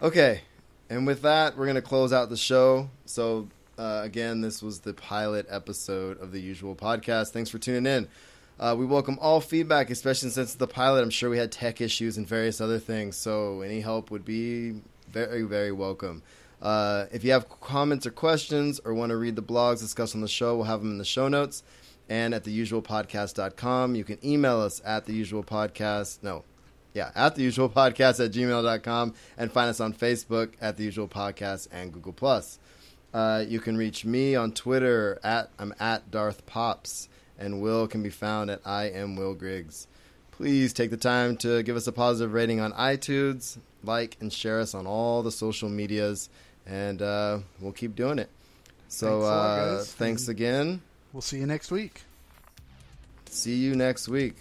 Okay, 0.00 0.42
and 0.90 1.06
with 1.06 1.22
that, 1.22 1.56
we're 1.56 1.66
gonna 1.66 1.82
close 1.82 2.12
out 2.12 2.28
the 2.28 2.36
show. 2.36 2.88
So 3.04 3.48
uh, 3.78 4.02
again, 4.04 4.40
this 4.40 4.62
was 4.62 4.80
the 4.80 4.94
pilot 4.94 5.46
episode 5.48 6.20
of 6.20 6.32
the 6.32 6.40
usual 6.40 6.76
podcast. 6.76 7.30
Thanks 7.30 7.50
for 7.50 7.58
tuning 7.58 7.86
in. 7.86 8.08
Uh, 8.60 8.76
we 8.78 8.84
welcome 8.84 9.18
all 9.20 9.40
feedback, 9.40 9.90
especially 9.90 10.30
since 10.30 10.50
it's 10.50 10.54
the 10.54 10.68
pilot. 10.68 11.02
I'm 11.02 11.10
sure 11.10 11.30
we 11.30 11.38
had 11.38 11.50
tech 11.50 11.80
issues 11.80 12.16
and 12.16 12.28
various 12.28 12.60
other 12.60 12.78
things, 12.78 13.16
so 13.16 13.62
any 13.62 13.80
help 13.80 14.10
would 14.10 14.24
be 14.24 14.82
very, 15.08 15.42
very 15.42 15.72
welcome. 15.72 16.22
Uh, 16.62 17.06
if 17.12 17.24
you 17.24 17.32
have 17.32 17.48
comments 17.60 18.06
or 18.06 18.12
questions 18.12 18.80
or 18.84 18.94
want 18.94 19.10
to 19.10 19.16
read 19.16 19.36
the 19.36 19.42
blogs 19.42 19.80
discussed 19.80 20.14
on 20.14 20.20
the 20.20 20.28
show, 20.28 20.56
we'll 20.56 20.64
have 20.64 20.80
them 20.80 20.92
in 20.92 20.98
the 20.98 21.04
show 21.04 21.28
notes 21.28 21.64
and 22.08 22.34
at 22.34 22.44
theusualpodcast.com. 22.44 23.94
You 23.94 24.04
can 24.04 24.24
email 24.24 24.60
us 24.60 24.80
at 24.84 25.06
theusualpodcast. 25.06 26.22
No, 26.22 26.44
yeah, 26.94 27.10
at 27.14 27.36
theusualpodcast 27.36 28.24
at 28.24 28.32
gmail.com 28.32 29.14
and 29.36 29.52
find 29.52 29.70
us 29.70 29.80
on 29.80 29.92
Facebook 29.92 30.52
at 30.60 30.76
the 30.76 30.84
usual 30.84 31.08
podcast 31.08 31.68
and 31.72 31.92
Google 31.92 32.12
Plus. 32.12 32.58
Uh, 33.12 33.44
you 33.46 33.60
can 33.60 33.76
reach 33.76 34.04
me 34.04 34.34
on 34.34 34.52
Twitter 34.52 35.18
at 35.22 35.50
I'm 35.58 35.74
at 35.80 36.10
Darth 36.10 36.46
Pops, 36.46 37.08
and 37.38 37.60
Will 37.60 37.86
can 37.86 38.02
be 38.02 38.10
found 38.10 38.50
at 38.50 38.60
I 38.64 38.84
am 38.84 39.16
Will 39.16 39.34
Griggs. 39.34 39.86
Please 40.30 40.72
take 40.72 40.90
the 40.90 40.96
time 40.96 41.36
to 41.38 41.62
give 41.62 41.76
us 41.76 41.86
a 41.86 41.92
positive 41.92 42.32
rating 42.32 42.60
on 42.60 42.72
iTunes, 42.72 43.58
like 43.84 44.16
and 44.20 44.32
share 44.32 44.60
us 44.60 44.74
on 44.74 44.86
all 44.86 45.22
the 45.22 45.30
social 45.30 45.68
medias, 45.68 46.30
and 46.66 47.02
uh, 47.02 47.38
we'll 47.60 47.72
keep 47.72 47.94
doing 47.96 48.18
it. 48.18 48.30
So 48.88 49.08
Thanks 49.08 49.24
lot, 49.24 49.58
uh, 49.58 49.82
thanks 49.84 50.28
again. 50.28 50.82
We'll 51.12 51.22
see 51.22 51.38
you 51.38 51.46
next 51.46 51.70
week. 51.70 52.02
See 53.26 53.56
you 53.56 53.74
next 53.74 54.08
week. 54.08 54.36